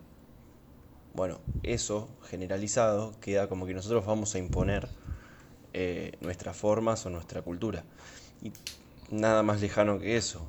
Bueno, 1.15 1.39
eso 1.63 2.07
generalizado 2.29 3.19
queda 3.19 3.49
como 3.49 3.65
que 3.65 3.73
nosotros 3.73 4.05
vamos 4.05 4.35
a 4.35 4.37
imponer 4.37 5.00
eh, 5.73 6.13
nuestras 6.21 6.55
formas 6.57 7.05
o 7.05 7.09
nuestra 7.09 7.41
cultura. 7.41 7.83
Y 8.41 8.51
nada 9.09 9.43
más 9.43 9.61
lejano 9.61 9.99
que 9.99 10.17
eso. 10.17 10.41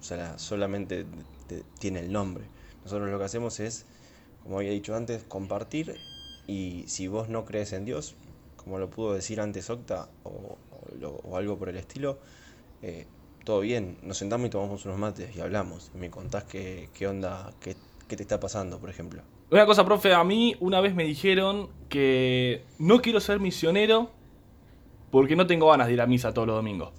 O 0.00 0.04
sea, 0.04 0.38
solamente 0.38 1.06
te- 1.46 1.64
tiene 1.78 2.00
el 2.00 2.12
nombre. 2.12 2.44
Nosotros 2.84 3.08
lo 3.10 3.18
que 3.18 3.24
hacemos 3.24 3.60
es, 3.60 3.86
como 4.42 4.58
había 4.58 4.70
dicho 4.72 4.94
antes, 4.94 5.22
compartir 5.24 5.96
y 6.46 6.84
si 6.88 7.06
vos 7.06 7.28
no 7.28 7.44
crees 7.44 7.72
en 7.72 7.84
Dios, 7.84 8.16
como 8.56 8.78
lo 8.78 8.90
pudo 8.90 9.14
decir 9.14 9.40
antes 9.40 9.70
Octa 9.70 10.08
o 10.24 11.36
algo 11.36 11.56
por 11.58 11.68
el 11.68 11.76
estilo, 11.76 12.18
eh, 12.82 13.06
todo 13.44 13.60
bien, 13.60 13.96
nos 14.02 14.18
sentamos 14.18 14.46
y 14.46 14.50
tomamos 14.50 14.84
unos 14.84 14.98
mates 14.98 15.34
y 15.36 15.40
hablamos. 15.40 15.90
Y 15.94 15.98
me 15.98 16.10
contás 16.10 16.44
qué, 16.44 16.88
qué 16.94 17.06
onda, 17.06 17.52
qué, 17.60 17.76
qué 18.08 18.16
te 18.16 18.22
está 18.22 18.38
pasando, 18.40 18.78
por 18.78 18.90
ejemplo. 18.90 19.22
Una 19.50 19.66
cosa, 19.66 19.84
profe, 19.84 20.14
a 20.14 20.24
mí 20.24 20.56
una 20.60 20.80
vez 20.80 20.94
me 20.94 21.04
dijeron 21.04 21.68
que 21.88 22.64
no 22.78 23.00
quiero 23.02 23.20
ser 23.20 23.38
misionero 23.40 24.10
porque 25.12 25.36
no 25.36 25.46
tengo 25.46 25.68
ganas 25.68 25.86
de 25.86 25.92
ir 25.92 26.00
a 26.00 26.06
misa 26.06 26.32
todos 26.32 26.48
los 26.48 26.56
domingos. 26.56 26.90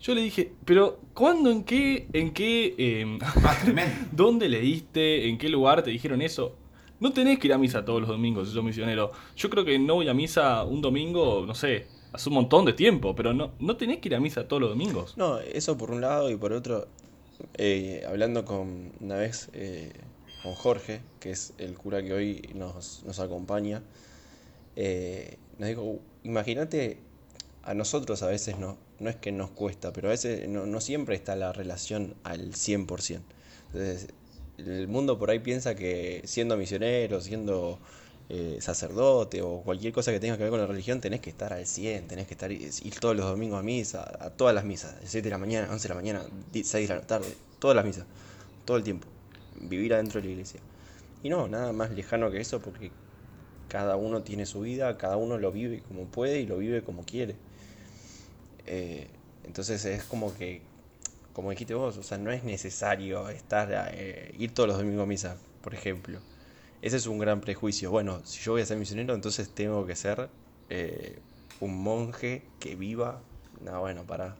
Yo 0.00 0.14
le 0.14 0.22
dije, 0.22 0.52
pero 0.64 1.00
¿cuándo, 1.12 1.50
en 1.50 1.64
qué, 1.64 2.08
en 2.12 2.32
qué, 2.32 3.18
tremendo. 3.62 3.94
dónde 4.12 4.48
leíste, 4.48 5.28
en 5.28 5.36
qué 5.36 5.48
lugar 5.48 5.82
te 5.82 5.90
dijeron 5.90 6.22
eso? 6.22 6.54
No 7.00 7.12
tenés 7.12 7.40
que 7.40 7.48
ir 7.48 7.52
a 7.52 7.58
misa 7.58 7.84
todos 7.84 8.00
los 8.00 8.08
domingos 8.08 8.48
si 8.48 8.54
sos 8.54 8.62
misionero. 8.62 9.10
Yo 9.36 9.50
creo 9.50 9.64
que 9.64 9.80
no 9.80 9.96
voy 9.96 10.08
a 10.08 10.14
misa 10.14 10.62
un 10.62 10.80
domingo, 10.80 11.44
no 11.44 11.56
sé, 11.56 11.86
hace 12.12 12.28
un 12.28 12.36
montón 12.36 12.64
de 12.64 12.72
tiempo, 12.72 13.16
pero 13.16 13.34
no, 13.34 13.50
no 13.58 13.76
tenés 13.76 13.98
que 13.98 14.08
ir 14.08 14.14
a 14.14 14.20
misa 14.20 14.46
todos 14.46 14.62
los 14.62 14.70
domingos. 14.70 15.16
No, 15.16 15.40
eso 15.40 15.76
por 15.76 15.90
un 15.90 16.00
lado 16.00 16.30
y 16.30 16.36
por 16.36 16.52
otro, 16.52 16.86
eh, 17.54 18.04
hablando 18.06 18.44
con 18.44 18.92
una 19.00 19.16
vez 19.16 19.50
eh, 19.54 19.92
con 20.44 20.54
Jorge, 20.54 21.00
que 21.18 21.32
es 21.32 21.52
el 21.58 21.74
cura 21.74 22.00
que 22.00 22.12
hoy 22.12 22.48
nos, 22.54 23.02
nos 23.04 23.18
acompaña, 23.18 23.82
eh, 24.76 25.36
nos 25.58 25.68
dijo, 25.68 25.98
imagínate, 26.22 26.98
a 27.62 27.74
nosotros 27.74 28.22
a 28.22 28.28
veces 28.28 28.58
no, 28.58 28.78
no 28.98 29.10
es 29.10 29.16
que 29.16 29.32
nos 29.32 29.50
cuesta, 29.50 29.92
pero 29.92 30.08
a 30.08 30.12
veces 30.12 30.48
no, 30.48 30.66
no 30.66 30.80
siempre 30.80 31.14
está 31.14 31.36
la 31.36 31.52
relación 31.52 32.14
al 32.24 32.52
100%. 32.52 33.20
Entonces, 33.66 34.08
el 34.58 34.88
mundo 34.88 35.18
por 35.18 35.30
ahí 35.30 35.38
piensa 35.38 35.74
que 35.74 36.22
siendo 36.24 36.56
misionero, 36.56 37.20
siendo 37.20 37.78
eh, 38.30 38.58
sacerdote 38.60 39.40
o 39.42 39.62
cualquier 39.62 39.92
cosa 39.92 40.12
que 40.12 40.20
tenga 40.20 40.36
que 40.36 40.42
ver 40.42 40.50
con 40.50 40.60
la 40.60 40.66
religión, 40.66 41.00
tenés 41.00 41.20
que 41.20 41.30
estar 41.30 41.52
al 41.52 41.66
100, 41.66 42.08
tenés 42.08 42.26
que 42.26 42.34
estar, 42.34 42.50
ir 42.52 42.72
todos 43.00 43.16
los 43.16 43.26
domingos 43.26 43.58
a 43.58 43.62
misa, 43.62 44.02
a 44.20 44.30
todas 44.30 44.54
las 44.54 44.64
misas, 44.64 44.94
7 45.04 45.24
de 45.24 45.30
la 45.30 45.38
mañana, 45.38 45.68
11 45.70 45.82
de 45.82 45.88
la 45.88 45.94
mañana, 45.94 46.22
6 46.52 46.88
de 46.88 46.94
la 46.94 47.00
tarde, 47.02 47.34
todas 47.58 47.74
las 47.74 47.84
misas, 47.84 48.04
todo 48.64 48.76
el 48.76 48.82
tiempo, 48.82 49.06
vivir 49.60 49.94
adentro 49.94 50.20
de 50.20 50.26
la 50.26 50.32
iglesia. 50.32 50.60
Y 51.22 51.30
no, 51.30 51.48
nada 51.48 51.72
más 51.72 51.90
lejano 51.90 52.30
que 52.30 52.40
eso, 52.40 52.60
porque 52.60 52.90
cada 53.68 53.96
uno 53.96 54.22
tiene 54.22 54.46
su 54.46 54.62
vida, 54.62 54.96
cada 54.96 55.16
uno 55.16 55.38
lo 55.38 55.52
vive 55.52 55.82
como 55.86 56.06
puede 56.06 56.40
y 56.40 56.46
lo 56.46 56.58
vive 56.58 56.82
como 56.82 57.04
quiere. 57.04 57.36
Eh, 58.66 59.06
entonces 59.44 59.84
es 59.84 60.04
como 60.04 60.34
que, 60.34 60.62
como 61.32 61.50
dijiste 61.50 61.74
vos, 61.74 61.96
o 61.96 62.02
sea, 62.02 62.18
no 62.18 62.30
es 62.30 62.44
necesario 62.44 63.28
estar, 63.28 63.68
eh, 63.92 64.34
ir 64.38 64.52
todos 64.52 64.68
los 64.68 64.78
domingos 64.78 65.04
a 65.04 65.06
misa, 65.06 65.36
por 65.62 65.74
ejemplo. 65.74 66.18
Ese 66.80 66.96
es 66.96 67.06
un 67.06 67.18
gran 67.18 67.40
prejuicio. 67.40 67.90
Bueno, 67.90 68.20
si 68.24 68.40
yo 68.40 68.52
voy 68.52 68.62
a 68.62 68.66
ser 68.66 68.78
misionero, 68.78 69.14
entonces 69.14 69.50
tengo 69.54 69.86
que 69.86 69.96
ser 69.96 70.28
eh, 70.70 71.18
un 71.60 71.82
monje 71.82 72.42
que 72.60 72.74
viva. 72.74 73.20
No, 73.64 73.80
bueno, 73.80 74.04
para. 74.04 74.36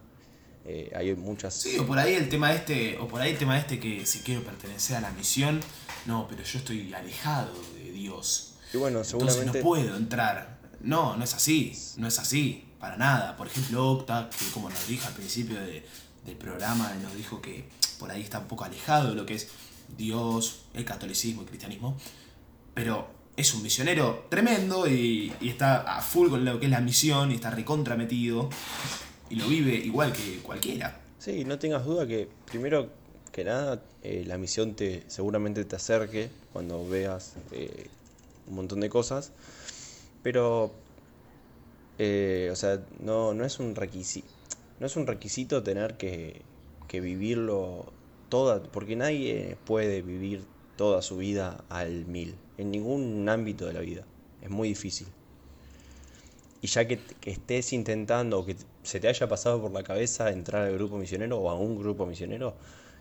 hay 0.95 1.15
muchas. 1.17 1.55
Sí, 1.55 1.79
o 1.79 1.87
por 1.87 1.99
ahí 1.99 2.15
el 2.15 2.29
tema 2.29 2.53
este, 2.53 2.97
o 2.99 3.09
por 3.09 3.21
ahí 3.21 3.33
el 3.33 3.39
tema 3.39 3.59
este 3.59 3.81
que 3.81 4.07
si 4.07 4.21
quiero 4.21 4.45
pertenecer 4.45 4.97
a 4.97 5.01
la 5.01 5.11
misión, 5.11 5.61
no, 6.07 6.27
pero 6.29 6.45
yo 6.45 6.59
estoy 6.59 6.93
alejado 6.95 7.53
de 7.75 7.91
Dios. 7.91 8.58
Y 8.73 8.77
bueno, 8.77 9.01
Entonces 9.03 9.47
no 9.47 9.53
puedo 9.55 9.97
entrar. 9.97 10.59
No, 10.81 11.17
no 11.17 11.25
es 11.25 11.35
así, 11.35 11.73
no 11.97 12.07
es 12.07 12.19
así, 12.19 12.65
para 12.79 12.97
nada. 12.97 13.37
Por 13.37 13.47
ejemplo, 13.49 13.91
Octa, 13.93 14.31
que 14.31 14.51
como 14.53 14.69
nos 14.71 14.87
dijo 14.87 15.07
al 15.07 15.15
principio 15.15 15.59
de- 15.61 15.85
del 16.25 16.37
programa, 16.37 16.93
nos 17.03 17.15
dijo 17.17 17.41
que 17.41 17.65
por 17.99 18.11
ahí 18.11 18.23
está 18.23 18.39
un 18.41 18.47
poco 18.49 18.65
alejado 18.65 19.11
de 19.11 19.15
lo 19.17 19.27
que 19.27 19.35
es 19.35 19.49
Dios, 19.97 20.63
el 20.75 20.85
catolicismo, 20.85 21.41
el 21.43 21.49
cristianismo, 21.49 21.97
pero 22.75 23.09
es 23.37 23.55
un 23.55 23.63
misionero 23.63 24.27
tremendo 24.29 24.87
y, 24.87 25.33
y 25.41 25.49
está 25.49 25.97
a 25.97 26.01
full 26.03 26.29
con 26.29 26.45
lo 26.45 26.61
que 26.61 26.67
es 26.67 26.71
la 26.71 26.81
misión 26.81 27.31
y 27.33 27.37
está 27.37 27.51
recontrametido 27.51 28.51
y 29.31 29.37
lo 29.37 29.49
vive 29.49 29.75
igual 29.75 30.13
que 30.13 30.39
cualquiera. 30.41 31.01
Sí, 31.19 31.45
no 31.45 31.59
tengas 31.59 31.85
duda 31.85 32.07
que 32.07 32.29
primero 32.51 32.91
que 33.33 33.45
nada 33.45 33.83
eh, 34.03 34.25
la 34.27 34.39
misión 34.39 34.75
te 34.75 35.05
seguramente 35.09 35.65
te 35.65 35.77
acerque 35.77 36.31
cuando 36.53 36.87
veas 36.89 37.33
eh, 37.53 37.89
un 38.49 38.57
montón 38.57 38.81
de 38.81 38.89
cosas, 38.89 39.33
pero 40.23 40.73
eh, 41.99 42.49
o 42.53 42.57
sea, 42.57 42.81
no, 43.01 43.35
no 43.35 43.45
es 43.45 43.59
un 43.59 43.75
requisito, 43.75 44.29
no 44.81 44.87
es 44.87 44.97
un 44.97 45.07
requisito 45.07 45.63
tener 45.63 45.97
que, 45.97 46.43
que 46.87 47.01
vivirlo 47.01 47.93
toda, 48.29 48.63
porque 48.63 48.97
nadie 48.97 49.57
puede 49.65 50.03
vivir 50.03 50.45
toda 50.77 51.03
su 51.03 51.17
vida 51.17 51.65
al 51.69 52.07
mil, 52.07 52.37
en 52.57 52.71
ningún 52.71 53.29
ámbito 53.29 53.67
de 53.67 53.73
la 53.73 53.81
vida, 53.81 54.05
es 54.43 54.51
muy 54.51 54.69
difícil. 54.69 55.09
Y 56.61 56.67
ya 56.67 56.89
que, 56.89 56.99
que 57.21 57.31
estés 57.31 57.73
intentando 57.73 58.41
o 58.41 58.47
que 58.47 58.57
se 58.83 58.99
te 58.99 59.09
haya 59.09 59.29
pasado 59.29 59.61
por 59.61 59.73
la 59.73 59.85
cabeza 59.85 60.31
entrar 60.31 60.63
al 60.67 60.75
grupo 60.75 60.99
misionero 60.99 61.39
o 61.39 61.51
a 61.51 61.55
un 61.55 61.79
grupo 61.79 62.05
misionero, 62.05 62.55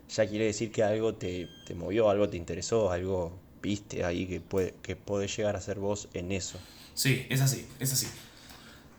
ya 0.08 0.26
quiere 0.28 0.46
decir 0.46 0.72
que 0.72 0.82
algo 0.82 1.14
te, 1.14 1.48
te 1.66 1.74
movió, 1.74 2.08
algo 2.08 2.28
te 2.28 2.36
interesó, 2.36 2.90
algo 2.90 3.32
viste 3.62 4.04
ahí 4.04 4.26
que 4.26 4.40
puede, 4.40 4.74
que 4.82 4.96
podés 4.96 5.36
llegar 5.36 5.56
a 5.56 5.60
ser 5.60 5.78
vos 5.78 6.08
en 6.14 6.32
eso. 6.32 6.58
Sí, 6.94 7.26
es 7.28 7.40
así, 7.40 7.66
es 7.78 7.92
así. 7.92 8.06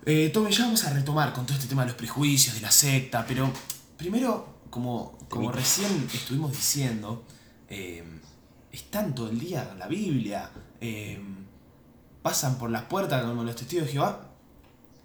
Eh, 0.05 0.29
Tommy, 0.29 0.51
ya 0.51 0.65
vamos 0.65 0.83
a 0.85 0.93
retomar 0.93 1.33
con 1.33 1.45
todo 1.45 1.55
este 1.57 1.67
tema 1.67 1.83
de 1.83 1.89
los 1.89 1.97
prejuicios, 1.97 2.55
de 2.55 2.61
la 2.61 2.71
secta, 2.71 3.25
pero 3.27 3.51
primero, 3.97 4.59
como, 4.69 5.17
como 5.27 5.51
recién 5.51 6.07
estuvimos 6.13 6.51
diciendo, 6.51 7.23
eh, 7.69 8.03
están 8.71 9.13
todo 9.13 9.29
el 9.29 9.39
día 9.39 9.69
en 9.71 9.79
la 9.79 9.87
Biblia, 9.87 10.51
eh, 10.79 11.19
pasan 12.21 12.57
por 12.57 12.69
las 12.69 12.83
puertas 12.83 13.23
como 13.23 13.43
los 13.43 13.55
testigos 13.55 13.87
de 13.87 13.93
Jehová. 13.93 14.31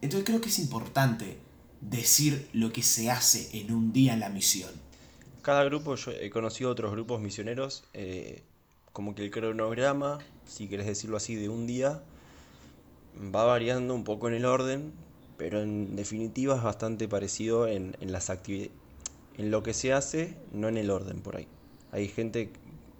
Entonces 0.00 0.24
creo 0.24 0.40
que 0.40 0.48
es 0.48 0.58
importante 0.58 1.38
decir 1.80 2.48
lo 2.52 2.72
que 2.72 2.82
se 2.82 3.10
hace 3.10 3.58
en 3.58 3.72
un 3.72 3.92
día 3.92 4.14
en 4.14 4.20
la 4.20 4.28
misión. 4.28 4.70
Cada 5.42 5.64
grupo, 5.64 5.96
yo 5.96 6.10
he 6.12 6.30
conocido 6.30 6.70
otros 6.70 6.92
grupos 6.92 7.20
misioneros, 7.20 7.84
eh, 7.92 8.42
como 8.94 9.14
que 9.14 9.22
el 9.24 9.30
cronograma, 9.30 10.20
si 10.46 10.66
querés 10.68 10.86
decirlo 10.86 11.18
así, 11.18 11.34
de 11.34 11.50
un 11.50 11.66
día, 11.66 12.00
va 13.34 13.44
variando 13.44 13.94
un 13.94 14.04
poco 14.04 14.28
en 14.28 14.34
el 14.34 14.44
orden, 14.44 14.92
pero 15.36 15.60
en 15.60 15.96
definitiva 15.96 16.56
es 16.56 16.62
bastante 16.62 17.08
parecido 17.08 17.66
en, 17.66 17.96
en 18.00 18.12
las 18.12 18.30
actividades, 18.30 18.70
en 19.36 19.50
lo 19.50 19.62
que 19.62 19.74
se 19.74 19.92
hace, 19.92 20.36
no 20.52 20.68
en 20.68 20.76
el 20.78 20.90
orden 20.90 21.20
por 21.20 21.36
ahí. 21.36 21.46
Hay 21.92 22.08
gente, 22.08 22.50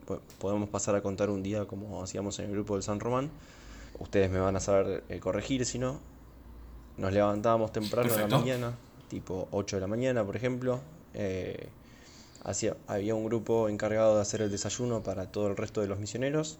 po- 0.06 0.20
podemos 0.38 0.68
pasar 0.68 0.94
a 0.96 1.00
contar 1.02 1.30
un 1.30 1.42
día 1.42 1.64
como 1.66 2.02
hacíamos 2.02 2.38
en 2.40 2.46
el 2.46 2.50
grupo 2.52 2.74
del 2.74 2.82
San 2.82 3.00
Román, 3.00 3.30
ustedes 3.98 4.30
me 4.30 4.40
van 4.40 4.56
a 4.56 4.60
saber 4.60 5.04
eh, 5.08 5.20
corregir 5.20 5.64
si 5.64 5.78
no. 5.78 5.98
Nos 6.96 7.12
levantábamos 7.12 7.72
temprano 7.72 8.08
en 8.14 8.20
la 8.20 8.26
mañana, 8.38 8.74
tipo 9.08 9.48
8 9.52 9.76
de 9.76 9.80
la 9.80 9.86
mañana, 9.88 10.24
por 10.24 10.36
ejemplo. 10.36 10.80
eh, 11.14 11.68
hacía, 12.44 12.76
había 12.86 13.14
un 13.14 13.24
grupo 13.24 13.68
encargado 13.68 14.16
de 14.16 14.22
hacer 14.22 14.42
el 14.42 14.50
desayuno 14.50 15.02
para 15.02 15.32
todo 15.32 15.48
el 15.48 15.56
resto 15.56 15.80
de 15.80 15.88
los 15.88 15.98
misioneros. 15.98 16.58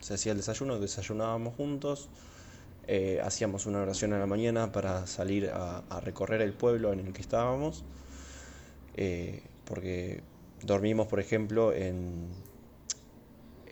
Se 0.00 0.14
hacía 0.14 0.32
el 0.32 0.38
desayuno, 0.38 0.78
desayunábamos 0.78 1.54
juntos. 1.54 2.08
eh, 2.86 3.20
hacíamos 3.24 3.66
una 3.66 3.80
oración 3.80 4.12
a 4.12 4.18
la 4.18 4.26
mañana 4.26 4.70
para 4.72 5.06
salir 5.06 5.50
a, 5.50 5.82
recorrer 6.02 6.42
el 6.42 6.52
pueblo 6.52 6.92
en 6.92 7.00
el 7.00 7.12
que 7.12 7.22
estábamos. 7.22 7.84
eh, 8.96 9.42
porque 9.64 10.22
dormimos, 10.62 11.06
por 11.08 11.20
ejemplo, 11.20 11.72
en, 11.72 12.28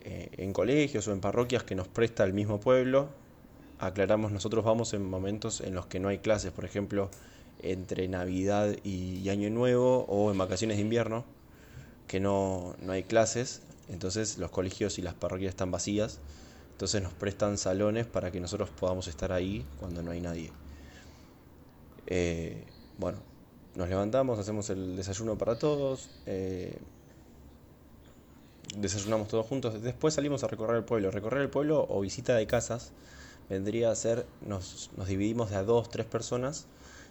eh, 0.05 0.29
en 0.37 0.53
colegios 0.53 1.07
o 1.07 1.13
en 1.13 1.21
parroquias 1.21 1.63
que 1.63 1.75
nos 1.75 1.87
presta 1.87 2.23
el 2.23 2.33
mismo 2.33 2.59
pueblo. 2.59 3.09
Aclaramos, 3.79 4.31
nosotros 4.31 4.65
vamos 4.65 4.93
en 4.93 5.09
momentos 5.09 5.61
en 5.61 5.75
los 5.75 5.85
que 5.85 5.99
no 5.99 6.09
hay 6.09 6.19
clases, 6.19 6.51
por 6.51 6.65
ejemplo, 6.65 7.09
entre 7.61 8.07
Navidad 8.07 8.75
y 8.83 9.27
Año 9.29 9.49
Nuevo 9.49 10.05
o 10.07 10.31
en 10.31 10.37
vacaciones 10.37 10.77
de 10.77 10.83
invierno, 10.83 11.25
que 12.07 12.19
no, 12.19 12.75
no 12.81 12.93
hay 12.93 13.03
clases. 13.03 13.61
Entonces 13.89 14.37
los 14.37 14.51
colegios 14.51 14.97
y 14.97 15.01
las 15.01 15.13
parroquias 15.13 15.49
están 15.49 15.71
vacías, 15.71 16.19
entonces 16.71 17.03
nos 17.03 17.13
prestan 17.13 17.57
salones 17.57 18.05
para 18.05 18.31
que 18.31 18.39
nosotros 18.39 18.69
podamos 18.69 19.07
estar 19.07 19.31
ahí 19.31 19.65
cuando 19.79 20.01
no 20.01 20.11
hay 20.11 20.21
nadie. 20.21 20.51
Eh, 22.07 22.63
bueno, 22.97 23.19
nos 23.75 23.89
levantamos, 23.89 24.39
hacemos 24.39 24.69
el 24.69 24.95
desayuno 24.95 25.37
para 25.37 25.59
todos, 25.59 26.09
eh, 26.25 26.77
desayunamos 28.77 29.27
todos 29.27 29.45
juntos, 29.45 29.81
después 29.81 30.13
salimos 30.13 30.43
a 30.43 30.47
recorrer 30.47 30.77
el 30.77 30.83
pueblo. 30.83 31.11
Recorrer 31.11 31.41
el 31.41 31.49
pueblo 31.49 31.85
o 31.89 32.01
visita 32.01 32.35
de 32.35 32.47
casas 32.47 32.91
vendría 33.49 33.91
a 33.91 33.95
ser, 33.95 34.25
nos, 34.47 34.89
nos 34.95 35.07
dividimos 35.07 35.49
de 35.49 35.57
a 35.57 35.63
dos, 35.63 35.89
tres 35.89 36.05
personas 36.05 36.65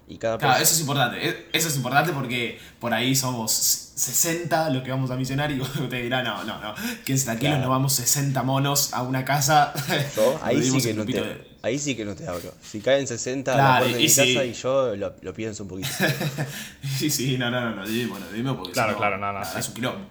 y 0.09 0.19
cada 0.19 0.37
Claro, 0.38 0.55
persona- 0.55 0.62
eso 0.62 0.75
es 0.75 0.81
importante. 0.81 1.29
e- 1.29 1.47
Eso 1.53 1.69
es 1.69 1.77
importante 1.77 2.12
porque 2.12 2.59
por 2.79 2.93
ahí 2.93 3.15
somos 3.15 3.53
60 3.53 4.71
los 4.71 4.83
que 4.83 4.91
vamos 4.91 5.11
a 5.11 5.17
misionar 5.17 5.51
y 5.51 5.61
usted 5.61 6.03
dirá, 6.03 6.23
no, 6.23 6.45
no, 6.45 6.61
no. 6.61 6.75
Quédense 7.05 7.25
tranquilos, 7.27 7.55
Claro. 7.55 7.65
no 7.65 7.71
vamos 7.71 7.93
60 7.95 8.43
monos 8.43 8.93
a 8.93 9.03
una 9.03 9.25
casa. 9.25 9.73
Yo, 10.17 10.33
Nos 10.35 10.43
ahí 10.43 10.62
sí, 10.62 10.81
que 10.83 10.95
no 10.95 11.05
te, 11.07 11.12
de- 11.12 11.53
ahí 11.62 11.79
sí 11.79 11.95
que 11.95 12.05
no 12.05 12.15
te 12.15 12.27
hablo. 12.27 12.53
Si 12.62 12.81
caen 12.81 13.07
60 13.07 13.55
a 13.55 13.57
la 13.57 13.62
Claro, 13.62 13.85
de 13.87 13.91
y 14.01 14.03
mi 14.05 14.09
sí. 14.09 14.35
casa 14.35 14.45
y 14.45 14.53
yo 14.55 14.97
lo, 14.97 15.15
lo 15.23 15.33
pienso 15.35 15.62
un 15.62 15.69
poquito. 15.69 15.88
Sí, 16.99 17.09
sí, 17.11 17.38
no, 17.38 17.51
no, 17.51 17.61
no, 17.61 17.77
no, 17.77 17.87
dividimos, 17.87 18.19
no 18.21 18.27
dividimos 18.27 18.57
porque 18.57 18.73
Claro, 18.73 18.91
si 18.91 18.95
no, 18.95 18.99
claro, 18.99 19.19
no, 19.19 19.33
no, 19.33 19.38
la 19.38 19.45
sí. 19.45 19.59
Es 19.59 19.69
un 19.69 19.75
quilombo. 19.75 20.07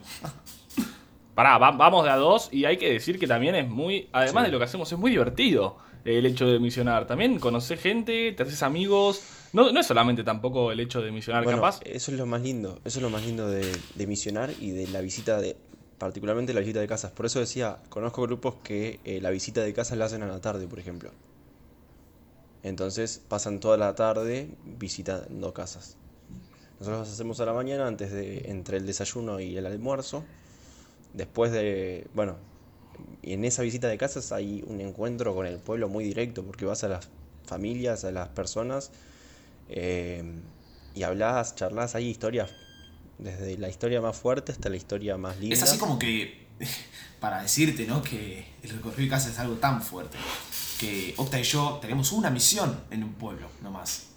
Pará, 1.35 1.57
va- 1.57 1.71
vamos 1.71 2.03
de 2.03 2.09
a 2.11 2.17
dos 2.17 2.49
y 2.51 2.65
hay 2.65 2.77
que 2.77 2.91
decir 2.91 3.17
que 3.17 3.27
también 3.27 3.55
es 3.55 3.67
muy, 3.67 4.09
además 4.11 4.43
Sí. 4.43 4.47
de 4.47 4.51
lo 4.51 4.57
que 4.59 4.65
hacemos, 4.65 4.91
es 4.91 4.97
muy 4.97 5.11
divertido 5.11 5.77
el 6.03 6.25
hecho 6.25 6.45
de 6.45 6.59
misionar. 6.59 7.07
También 7.07 7.39
conoces 7.39 7.79
gente, 7.79 8.31
te 8.33 8.43
haces 8.43 8.63
amigos. 8.63 9.21
No, 9.53 9.71
no 9.71 9.79
es 9.79 9.85
solamente 9.87 10.23
tampoco 10.23 10.71
el 10.71 10.79
hecho 10.79 11.01
de 11.01 11.11
misionar, 11.11 11.43
Bueno, 11.43 11.59
capaz. 11.59 11.81
eso 11.83 12.11
es 12.11 12.17
lo 12.17 12.25
más 12.25 12.41
lindo. 12.41 12.79
Eso 12.85 12.99
es 12.99 13.03
lo 13.03 13.09
más 13.09 13.25
lindo 13.25 13.49
de, 13.49 13.69
de 13.95 14.07
misionar 14.07 14.51
y 14.59 14.71
de 14.71 14.87
la 14.87 15.01
visita 15.01 15.39
de. 15.41 15.57
Particularmente 15.97 16.53
la 16.53 16.61
visita 16.61 16.79
de 16.79 16.87
casas. 16.87 17.11
Por 17.11 17.25
eso 17.27 17.39
decía, 17.39 17.77
conozco 17.89 18.23
grupos 18.23 18.55
que 18.63 18.99
eh, 19.03 19.19
la 19.21 19.29
visita 19.29 19.61
de 19.61 19.73
casas 19.73 19.97
la 19.97 20.05
hacen 20.05 20.23
a 20.23 20.27
la 20.27 20.41
tarde, 20.41 20.67
por 20.67 20.79
ejemplo. 20.79 21.11
Entonces 22.63 23.21
pasan 23.27 23.59
toda 23.59 23.77
la 23.77 23.93
tarde 23.95 24.49
visitando 24.65 25.53
casas. 25.53 25.97
Nosotros 26.79 27.01
las 27.01 27.13
hacemos 27.13 27.39
a 27.39 27.45
la 27.45 27.53
mañana, 27.53 27.87
antes 27.87 28.11
de. 28.11 28.49
entre 28.49 28.77
el 28.77 28.85
desayuno 28.85 29.39
y 29.39 29.57
el 29.57 29.65
almuerzo. 29.65 30.23
Después 31.13 31.51
de. 31.51 32.07
Bueno, 32.13 32.37
y 33.21 33.33
en 33.33 33.45
esa 33.45 33.61
visita 33.63 33.87
de 33.87 33.97
casas 33.97 34.31
hay 34.31 34.63
un 34.67 34.79
encuentro 34.81 35.35
con 35.35 35.45
el 35.45 35.57
pueblo 35.57 35.89
muy 35.89 36.03
directo, 36.03 36.43
porque 36.43 36.65
vas 36.65 36.83
a 36.83 36.87
las 36.87 37.09
familias, 37.45 38.05
a 38.05 38.11
las 38.11 38.29
personas, 38.29 38.91
eh, 39.71 40.41
y 40.93 41.03
hablas, 41.03 41.55
charlas, 41.55 41.95
hay 41.95 42.07
historias, 42.07 42.51
desde 43.17 43.57
la 43.57 43.69
historia 43.69 44.01
más 44.01 44.17
fuerte 44.17 44.51
hasta 44.51 44.69
la 44.69 44.75
historia 44.75 45.17
más 45.17 45.39
linda. 45.39 45.55
Es 45.55 45.63
así 45.63 45.77
como 45.77 45.97
que, 45.97 46.47
para 47.19 47.41
decirte, 47.41 47.87
¿no? 47.87 48.03
Que 48.03 48.45
el 48.61 48.69
recorrido 48.69 49.03
de 49.03 49.09
casa 49.09 49.29
es 49.29 49.39
algo 49.39 49.55
tan 49.55 49.81
fuerte. 49.81 50.17
Que 50.79 51.13
Octa 51.17 51.39
y 51.39 51.43
yo 51.43 51.79
tenemos 51.81 52.11
una 52.11 52.29
misión 52.29 52.83
en 52.89 53.03
un 53.03 53.13
pueblo, 53.13 53.47
nomás. 53.61 54.07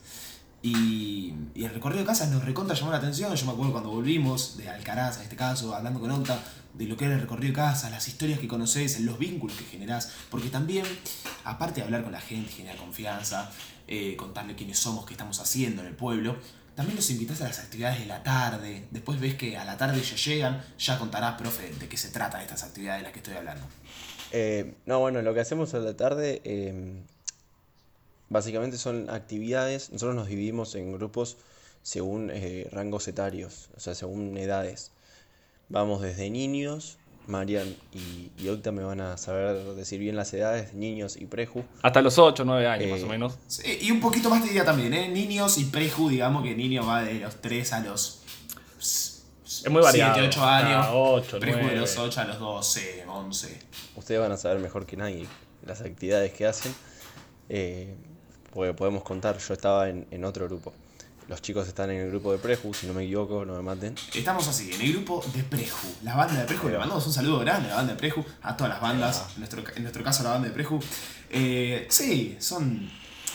Y, 0.63 1.35
y 1.55 1.65
el 1.65 1.75
recorrido 1.75 2.01
de 2.01 2.07
casas 2.07 2.31
nos 2.31 2.45
recontra 2.45 2.75
llamó 2.75 2.91
la 2.91 2.97
atención. 2.97 3.35
Yo 3.35 3.47
me 3.47 3.53
acuerdo 3.53 3.73
cuando 3.73 3.91
volvimos 3.91 4.57
de 4.57 4.69
Alcaraz, 4.69 5.19
en 5.19 5.25
este 5.25 5.37
caso, 5.37 5.75
hablando 5.75 6.01
con 6.01 6.11
Octa, 6.11 6.43
de 6.75 6.87
lo 6.87 6.97
que 6.97 7.07
era 7.07 7.15
el 7.15 7.21
recorrido 7.21 7.53
de 7.53 7.57
casas, 7.57 7.91
las 7.91 8.07
historias 8.09 8.39
que 8.39 8.49
conoces, 8.49 9.01
los 9.01 9.19
vínculos 9.19 9.57
que 9.57 9.65
generás. 9.65 10.13
Porque 10.31 10.49
también, 10.49 10.85
aparte 11.45 11.81
de 11.81 11.85
hablar 11.87 12.03
con 12.03 12.13
la 12.13 12.21
gente, 12.21 12.51
generar 12.51 12.77
confianza, 12.77 13.51
eh, 13.87 14.17
contarle 14.17 14.55
quiénes 14.55 14.79
somos, 14.79 15.07
qué 15.07 15.15
estamos 15.15 15.41
haciendo 15.41 15.83
en 15.83 15.89
el 15.89 15.95
pueblo, 15.95 16.37
también 16.75 16.97
los 16.97 17.09
invitás 17.11 17.41
a 17.41 17.45
las 17.45 17.61
actividades 17.61 18.01
de 18.01 18.07
la 18.07 18.23
tarde. 18.23 18.87
Después 18.91 19.21
ves 19.21 19.35
que 19.35 19.57
a 19.57 19.65
la 19.65 19.77
tarde 19.77 20.03
ya 20.03 20.17
llegan, 20.17 20.65
ya 20.79 20.99
contarás, 20.99 21.39
profe, 21.41 21.73
de 21.73 21.89
qué 21.89 21.97
se 21.97 22.09
trata 22.09 22.43
estas 22.43 22.65
actividades 22.65 23.01
de 23.01 23.05
las 23.05 23.13
que 23.13 23.21
estoy 23.21 23.35
hablando. 23.35 23.65
Eh, 24.33 24.75
no, 24.85 24.99
bueno, 24.99 25.23
lo 25.23 25.33
que 25.33 25.41
hacemos 25.41 25.75
a 25.75 25.79
la 25.79 25.97
tarde 25.97 26.41
eh, 26.45 27.05
básicamente 28.29 28.77
son 28.79 29.09
actividades. 29.09 29.91
Nosotros 29.91 30.17
nos 30.17 30.27
dividimos 30.27 30.75
en 30.75 30.93
grupos 30.93 31.37
según 31.83 32.31
eh, 32.33 32.69
rangos 32.73 33.07
etarios, 33.07 33.69
o 33.77 33.81
sea, 33.81 33.95
según 33.95 34.37
edades. 34.37 34.91
Vamos 35.75 36.01
desde 36.03 36.31
niños, 36.31 36.99
Marian 37.27 37.67
y, 37.93 38.31
y 38.39 38.49
Octa 38.49 38.71
me 38.71 38.85
van 38.85 39.01
a 39.01 39.17
saber 39.17 39.57
decir 39.75 39.99
bien 39.99 40.15
las 40.15 40.33
edades, 40.33 40.73
niños 40.73 41.17
y 41.17 41.27
preju. 41.27 41.65
Hasta 41.83 42.01
los 42.01 42.17
8, 42.17 42.45
9 42.45 42.65
años 42.69 42.87
Eh, 42.87 42.91
más 42.93 43.03
o 43.03 43.07
menos. 43.09 43.35
Sí, 43.49 43.79
y 43.81 43.91
un 43.91 43.99
poquito 43.99 44.31
más 44.31 44.41
te 44.41 44.47
diría 44.51 44.65
también, 44.65 44.95
¿eh? 44.95 45.09
Niños 45.09 45.59
y 45.59 45.65
preju, 45.65 46.09
digamos 46.11 46.45
que 46.45 46.55
niño 46.55 46.87
va 46.87 47.03
de 47.03 47.15
los 47.15 47.35
3 47.41 47.73
a 47.73 47.81
los. 47.81 48.21
Es 48.79 49.69
muy 49.69 49.83
variado. 49.83 50.15
7, 50.15 50.29
8 50.29 50.45
años. 50.45 50.87
Ah, 50.87 50.95
ocho, 50.95 51.41
preju 51.41 51.57
de 51.59 51.65
nueve. 51.65 51.81
los 51.81 51.99
8 51.99 52.21
a 52.21 52.25
los 52.25 52.39
12, 52.39 53.05
11. 53.09 53.59
Ustedes 53.97 54.21
van 54.21 54.31
a 54.31 54.37
saber 54.37 54.61
mejor 54.61 54.87
que 54.87 54.97
nadie 54.97 55.27
las 55.67 55.81
actividades 55.81 56.33
que 56.33 56.47
hacen, 56.47 56.73
eh, 57.49 57.97
porque 58.53 58.75
podemos 58.75 59.03
contar, 59.03 59.39
yo 59.39 59.55
estaba 59.55 59.89
en, 59.89 60.07
en 60.13 60.25
otro 60.25 60.47
grupo. 60.47 60.73
Los 61.27 61.41
chicos 61.41 61.67
están 61.67 61.91
en 61.91 62.03
el 62.03 62.11
grupo 62.11 62.33
de 62.33 62.39
Preju, 62.39 62.75
si 62.75 62.87
no 62.87 62.93
me 62.93 63.05
equivoco, 63.05 63.47
no 63.47 63.55
me 63.55 63.63
maten. 63.63 63.95
Estamos 64.15 64.47
así, 64.47 64.71
en 64.73 64.81
el 64.83 64.93
grupo 64.93 65.25
de 65.35 65.43
Preju. 65.43 65.89
La 66.03 66.15
banda 66.17 66.35
de 66.39 66.45
Preju, 66.47 66.69
le 66.69 66.77
mandamos 66.79 67.07
un 67.07 67.13
saludo 67.15 67.39
grande 67.39 67.69
a 67.69 67.71
la 67.71 67.77
banda 67.77 67.93
de 67.95 67.99
Preju, 67.99 68.23
a 68.43 68.55
todas 68.57 68.75
las 68.75 68.83
bandas, 68.83 69.25
en 69.35 69.41
nuestro, 69.41 69.63
en 69.75 69.83
nuestro 69.83 70.05
caso 70.05 70.21
a 70.21 70.25
la 70.25 70.31
banda 70.33 70.49
de 70.49 70.55
Preju. 70.55 70.79
Eh, 71.31 71.87
sí, 71.89 72.37
son, 72.41 72.91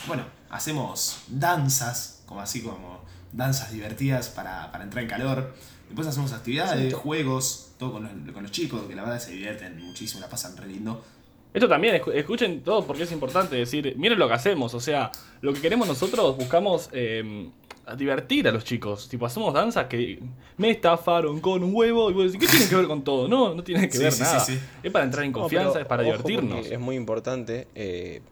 bueno, 0.06 0.24
hacemos 0.50 1.22
danzas, 1.26 2.22
como 2.26 2.40
así 2.40 2.62
como 2.62 3.00
danzas 3.32 3.72
divertidas 3.72 4.28
para, 4.28 4.70
para 4.70 4.84
entrar 4.84 5.02
en 5.02 5.10
calor. 5.10 5.52
Después 5.88 6.06
hacemos 6.06 6.32
actividades, 6.32 6.92
Sí, 6.92 6.96
juegos, 6.96 7.70
todo 7.76 7.90
con 7.94 8.04
los, 8.04 8.32
con 8.32 8.44
los 8.44 8.52
chicos, 8.52 8.82
que 8.88 8.94
la 8.94 9.02
verdad 9.02 9.18
se 9.18 9.32
divierten 9.32 9.76
muchísimo, 9.84 10.20
la 10.20 10.28
pasan 10.28 10.56
re 10.56 10.68
lindo. 10.68 11.04
Esto 11.52 11.68
también, 11.68 11.96
escu- 12.00 12.14
escuchen 12.14 12.62
todo 12.62 12.86
porque 12.86 13.02
es 13.02 13.10
importante 13.10 13.56
decir, 13.56 13.94
miren 13.96 14.16
lo 14.20 14.28
que 14.28 14.34
hacemos, 14.34 14.72
o 14.74 14.78
sea, 14.78 15.10
lo 15.40 15.52
que 15.52 15.60
queremos 15.60 15.88
nosotros, 15.88 16.36
buscamos 16.36 16.88
eh, 16.92 17.50
a 17.86 17.96
divertir 17.96 18.46
a 18.48 18.52
los 18.52 18.64
chicos, 18.64 19.08
tipo, 19.08 19.26
hacemos 19.26 19.52
danzas 19.54 19.86
que 19.86 20.22
me 20.56 20.70
estafaron 20.70 21.40
con 21.40 21.62
un 21.64 21.74
huevo 21.74 22.10
y 22.10 22.14
vos 22.14 22.24
decís, 22.24 22.40
¿qué 22.40 22.48
tiene 22.48 22.68
que 22.68 22.76
ver 22.76 22.86
con 22.86 23.02
todo? 23.04 23.28
No, 23.28 23.54
no 23.54 23.64
tiene 23.64 23.88
que 23.88 23.98
Sí, 23.98 24.04
ver 24.04 24.12
sí, 24.12 24.18
nada, 24.18 24.40
sí, 24.40 24.58
sí. 24.58 24.60
es 24.82 24.92
para 24.92 25.04
entrar 25.04 25.24
en 25.24 25.32
No, 25.32 25.34
confianza, 25.42 25.72
pero 25.72 25.80
es 25.80 25.86
para 25.86 26.02
divertirnos. 26.02 26.66
Es 26.70 26.78
muy 26.80 26.96
importante, 26.96 27.68
eh, 27.74 28.22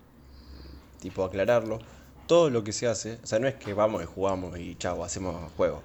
tipo, 1.01 1.25
aclararlo. 1.25 1.79
Todo 2.27 2.51
lo 2.51 2.63
que 2.65 2.73
se 2.73 2.87
hace, 2.87 3.19
o 3.23 3.27
sea, 3.27 3.39
no 3.39 3.49
es 3.49 3.55
que 3.55 3.73
vamos 3.73 4.03
y 4.03 4.07
jugamos 4.07 4.59
y 4.59 4.77
chao, 4.77 5.03
hacemos 5.05 5.51
juego. 5.53 5.83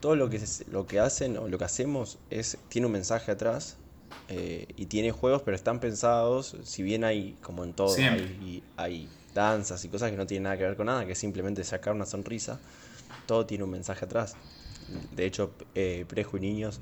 Todo 0.00 0.16
lo 0.16 0.30
que, 0.30 0.38
se- 0.40 0.66
lo 0.70 0.86
que 0.86 1.00
hacen 1.00 1.38
o 1.38 1.48
lo 1.48 1.58
que 1.58 1.64
hacemos 1.64 2.18
es 2.30 2.58
tiene 2.68 2.86
un 2.88 2.92
mensaje 2.94 3.32
atrás 3.32 3.78
eh, 4.28 4.68
y 4.76 4.86
tiene 4.86 5.12
juegos, 5.12 5.42
pero 5.42 5.56
están 5.56 5.80
pensados, 5.80 6.56
si 6.64 6.82
bien 6.82 7.04
hay, 7.04 7.38
como 7.42 7.64
en 7.64 7.74
todo, 7.74 7.94
Siempre. 7.94 8.22
hay, 8.22 8.64
hay 8.76 9.10
danzas 9.34 9.84
y 9.84 9.88
cosas 9.88 10.10
que 10.10 10.16
no 10.16 10.26
tienen 10.26 10.44
nada 10.44 10.56
que 10.56 10.64
ver 10.64 10.76
con 10.76 10.86
nada, 10.86 11.04
que 11.06 11.12
es 11.12 11.18
simplemente 11.18 11.64
sacar 11.64 11.94
una 11.94 12.06
sonrisa, 12.06 12.60
todo 13.26 13.46
tiene 13.46 13.64
un 13.64 13.70
mensaje 13.70 14.04
atrás. 14.04 14.36
De 15.14 15.24
hecho, 15.26 15.52
eh, 15.74 16.04
y 16.14 16.40
Niños 16.40 16.80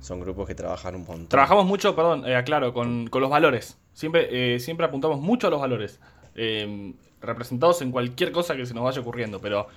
son 0.00 0.20
grupos 0.20 0.46
que 0.48 0.54
trabajan 0.54 0.94
un 0.96 1.04
montón. 1.04 1.28
Trabajamos 1.28 1.64
mucho, 1.66 1.94
perdón, 1.94 2.26
eh, 2.26 2.34
aclaro, 2.34 2.72
con, 2.74 3.06
con 3.08 3.20
los 3.20 3.30
valores. 3.30 3.78
Siempre, 3.92 4.54
eh, 4.54 4.58
siempre 4.60 4.86
apuntamos 4.86 5.20
mucho 5.20 5.46
a 5.46 5.50
los 5.50 5.60
valores. 5.60 6.00
eh, 6.34 6.94
representados 7.20 7.80
en 7.82 7.92
cualquier 7.92 8.32
cosa 8.32 8.56
que 8.56 8.66
se 8.66 8.74
nos 8.74 8.82
vaya 8.82 9.00
ocurriendo. 9.00 9.40
Pero, 9.40 9.68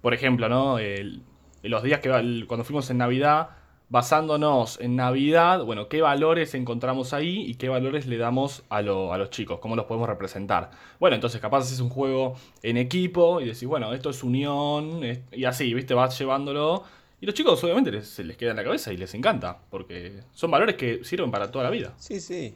por 0.00 0.14
ejemplo, 0.14 0.48
¿no? 0.48 0.78
El- 0.78 1.22
los 1.62 1.82
días 1.82 2.00
que 2.00 2.08
cuando 2.46 2.64
fuimos 2.64 2.88
en 2.88 2.98
Navidad, 2.98 3.50
basándonos 3.90 4.78
en 4.80 4.96
Navidad, 4.96 5.64
bueno, 5.64 5.88
qué 5.88 6.02
valores 6.02 6.54
encontramos 6.54 7.12
ahí 7.12 7.40
y 7.46 7.54
qué 7.54 7.68
valores 7.68 8.06
le 8.06 8.18
damos 8.18 8.62
a, 8.68 8.78
a 8.78 8.82
los 8.82 9.30
chicos, 9.30 9.60
cómo 9.60 9.76
los 9.76 9.86
podemos 9.86 10.08
representar. 10.08 10.70
Bueno, 11.00 11.14
entonces 11.14 11.40
capaz 11.40 11.72
es 11.72 11.80
un 11.80 11.88
juego 11.88 12.36
en 12.62 12.76
equipo 12.76 13.40
y 13.40 13.46
decís, 13.46 13.66
bueno, 13.66 13.94
esto 13.94 14.10
es 14.10 14.22
unión, 14.22 15.00
y 15.32 15.44
así, 15.44 15.72
¿viste? 15.72 15.94
Vas 15.94 16.18
llevándolo. 16.18 16.84
Y 17.20 17.26
los 17.26 17.34
chicos 17.34 17.62
obviamente 17.64 18.02
se 18.02 18.24
les 18.24 18.36
queda 18.36 18.50
en 18.50 18.56
la 18.56 18.64
cabeza 18.64 18.92
y 18.92 18.96
les 18.96 19.14
encanta, 19.14 19.58
porque 19.70 20.20
son 20.34 20.50
valores 20.50 20.76
que 20.76 21.02
sirven 21.04 21.30
para 21.30 21.50
toda 21.50 21.64
la 21.64 21.70
vida. 21.70 21.94
Sí, 21.98 22.20
sí. 22.20 22.54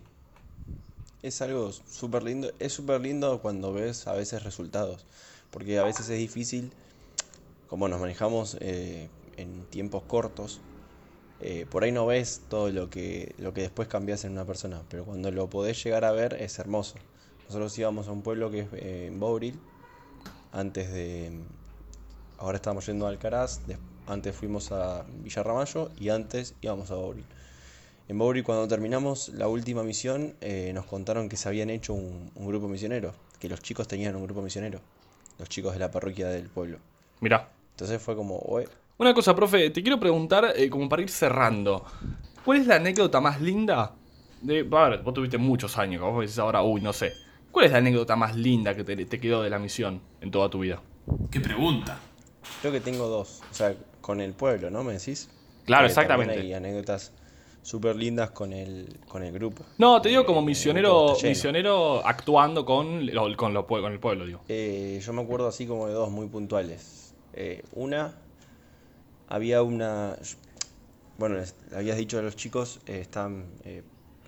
Es 1.22 1.40
algo 1.40 1.72
súper 1.72 2.24
lindo. 2.24 2.50
Es 2.58 2.72
súper 2.72 3.00
lindo 3.00 3.40
cuando 3.40 3.72
ves 3.72 4.06
a 4.06 4.12
veces 4.12 4.42
resultados. 4.42 5.06
Porque 5.50 5.78
a 5.78 5.84
veces 5.84 6.08
es 6.08 6.18
difícil, 6.18 6.72
como 7.68 7.88
nos 7.88 8.00
manejamos 8.00 8.56
eh, 8.60 9.08
en 9.36 9.64
tiempos 9.66 10.02
cortos, 10.04 10.60
eh, 11.42 11.66
por 11.68 11.82
ahí 11.82 11.92
no 11.92 12.06
ves 12.06 12.42
todo 12.48 12.70
lo 12.70 12.88
que, 12.88 13.34
lo 13.38 13.52
que 13.52 13.62
después 13.62 13.88
cambias 13.88 14.24
en 14.24 14.32
una 14.32 14.44
persona. 14.44 14.82
Pero 14.88 15.04
cuando 15.04 15.30
lo 15.30 15.48
podés 15.50 15.82
llegar 15.82 16.04
a 16.04 16.12
ver 16.12 16.34
es 16.34 16.58
hermoso. 16.58 16.94
Nosotros 17.46 17.76
íbamos 17.78 18.08
a 18.08 18.12
un 18.12 18.22
pueblo 18.22 18.50
que 18.50 18.60
es 18.60 18.66
eh, 18.74 19.06
en 19.08 19.20
Bouril, 19.20 19.58
antes 20.52 20.92
de... 20.92 21.32
Ahora 22.38 22.56
estamos 22.56 22.86
yendo 22.86 23.06
a 23.06 23.10
Alcaraz, 23.10 23.60
antes 24.06 24.34
fuimos 24.34 24.72
a 24.72 25.04
Villarramayo 25.22 25.90
y 25.98 26.08
antes 26.08 26.54
íbamos 26.60 26.90
a 26.90 26.94
Bouril. 26.94 27.24
En 28.08 28.18
Bowery, 28.18 28.42
cuando 28.42 28.66
terminamos 28.66 29.28
la 29.28 29.46
última 29.46 29.84
misión, 29.84 30.34
eh, 30.40 30.72
nos 30.74 30.86
contaron 30.86 31.28
que 31.28 31.36
se 31.36 31.48
habían 31.48 31.70
hecho 31.70 31.94
un, 31.94 32.30
un 32.34 32.46
grupo 32.46 32.68
misionero, 32.68 33.14
que 33.38 33.48
los 33.48 33.62
chicos 33.62 33.86
tenían 33.86 34.16
un 34.16 34.24
grupo 34.24 34.42
misionero, 34.42 34.80
los 35.38 35.48
chicos 35.48 35.72
de 35.72 35.78
la 35.78 35.90
parroquia 35.90 36.28
del 36.28 36.48
pueblo. 36.48 36.78
Mirá. 37.20 37.48
Entonces 37.72 38.02
fue 38.02 38.16
como. 38.16 38.36
Una 39.02 39.14
cosa, 39.14 39.34
profe, 39.34 39.70
te 39.70 39.82
quiero 39.82 39.98
preguntar, 39.98 40.52
eh, 40.56 40.70
como 40.70 40.88
para 40.88 41.02
ir 41.02 41.10
cerrando. 41.10 41.84
¿cuál 42.44 42.60
es 42.60 42.68
la 42.68 42.76
anécdota 42.76 43.20
más 43.20 43.40
linda? 43.40 43.96
De, 44.40 44.60
a 44.70 44.88
ver, 44.88 45.02
vos 45.02 45.12
tuviste 45.12 45.38
muchos 45.38 45.76
años, 45.76 46.02
vos 46.02 46.20
decís 46.20 46.38
ahora, 46.38 46.62
uy, 46.62 46.80
no 46.80 46.92
sé. 46.92 47.16
¿Cuál 47.50 47.66
es 47.66 47.72
la 47.72 47.78
anécdota 47.78 48.14
más 48.14 48.36
linda 48.36 48.76
que 48.76 48.84
te, 48.84 48.94
te 49.06 49.18
quedó 49.18 49.42
de 49.42 49.50
la 49.50 49.58
misión 49.58 50.00
en 50.20 50.30
toda 50.30 50.48
tu 50.48 50.60
vida? 50.60 50.80
¿Qué 51.30 51.40
pregunta? 51.40 51.98
Creo 52.60 52.72
que 52.72 52.80
tengo 52.80 53.08
dos. 53.08 53.42
O 53.50 53.54
sea, 53.54 53.74
con 54.00 54.20
el 54.20 54.32
pueblo, 54.34 54.70
¿no? 54.70 54.84
¿Me 54.84 54.92
decís? 54.92 55.28
Claro, 55.64 55.86
exactamente. 55.86 56.38
Hay 56.38 56.52
anécdotas 56.54 57.12
súper 57.62 57.96
lindas 57.96 58.30
con 58.30 58.52
el, 58.52 59.00
con 59.08 59.24
el 59.24 59.32
grupo. 59.32 59.64
No, 59.78 60.00
te 60.00 60.10
digo 60.10 60.22
Eh, 60.22 60.26
como 60.26 60.40
el 60.40 60.46
misionero, 60.46 61.16
misionero 61.24 62.06
actuando 62.06 62.64
con, 62.64 63.08
con, 63.36 63.52
lo 63.54 63.66
pue- 63.66 63.80
con 63.80 63.92
el 63.92 63.98
pueblo, 63.98 64.26
digo. 64.26 64.42
Eh, 64.48 65.00
yo 65.04 65.12
me 65.12 65.22
acuerdo 65.22 65.48
así 65.48 65.66
como 65.66 65.88
de 65.88 65.94
dos 65.94 66.10
muy 66.10 66.26
puntuales. 66.28 67.14
Eh, 67.34 67.62
una, 67.72 68.12
había 69.32 69.62
una... 69.62 70.14
Bueno, 71.16 71.36
les 71.36 71.54
habías 71.74 71.96
dicho 71.96 72.18
a 72.18 72.22
los 72.22 72.36
chicos, 72.36 72.80
eh, 72.86 73.00
están 73.00 73.46
eh, 73.64 73.82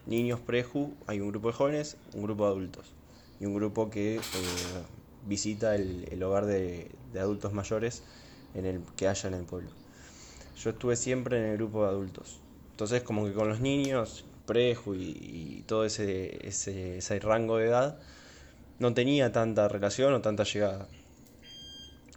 niños 0.06 0.40
preju, 0.40 0.94
hay 1.06 1.20
un 1.20 1.28
grupo 1.28 1.48
de 1.48 1.54
jóvenes, 1.54 1.98
un 2.14 2.22
grupo 2.22 2.46
de 2.46 2.52
adultos. 2.52 2.94
Y 3.38 3.44
un 3.44 3.54
grupo 3.54 3.90
que 3.90 4.16
eh, 4.16 4.20
visita 5.26 5.74
el, 5.74 6.22
hogar 6.22 6.46
de, 6.46 6.90
adultos 7.20 7.52
mayores 7.52 8.02
en 8.54 8.64
el 8.64 8.80
que 8.96 9.06
haya 9.06 9.28
en 9.28 9.34
el 9.34 9.44
pueblo. 9.44 9.68
Yo 10.56 10.70
estuve 10.70 10.96
siempre 10.96 11.36
en 11.38 11.50
el 11.50 11.56
grupo 11.58 11.82
de 11.82 11.90
adultos. 11.90 12.40
Entonces 12.70 13.02
como 13.02 13.26
que 13.26 13.34
con 13.34 13.46
los 13.46 13.60
niños, 13.60 14.24
preju 14.46 14.94
y, 14.94 15.18
y 15.20 15.64
todo 15.66 15.84
ese, 15.84 16.48
ese, 16.48 16.96
ese 16.98 17.18
rango 17.18 17.58
de 17.58 17.66
edad, 17.66 17.98
no 18.78 18.94
tenía 18.94 19.32
tanta 19.32 19.68
relación 19.68 20.14
o 20.14 20.22
tanta 20.22 20.44
llegada. 20.44 20.88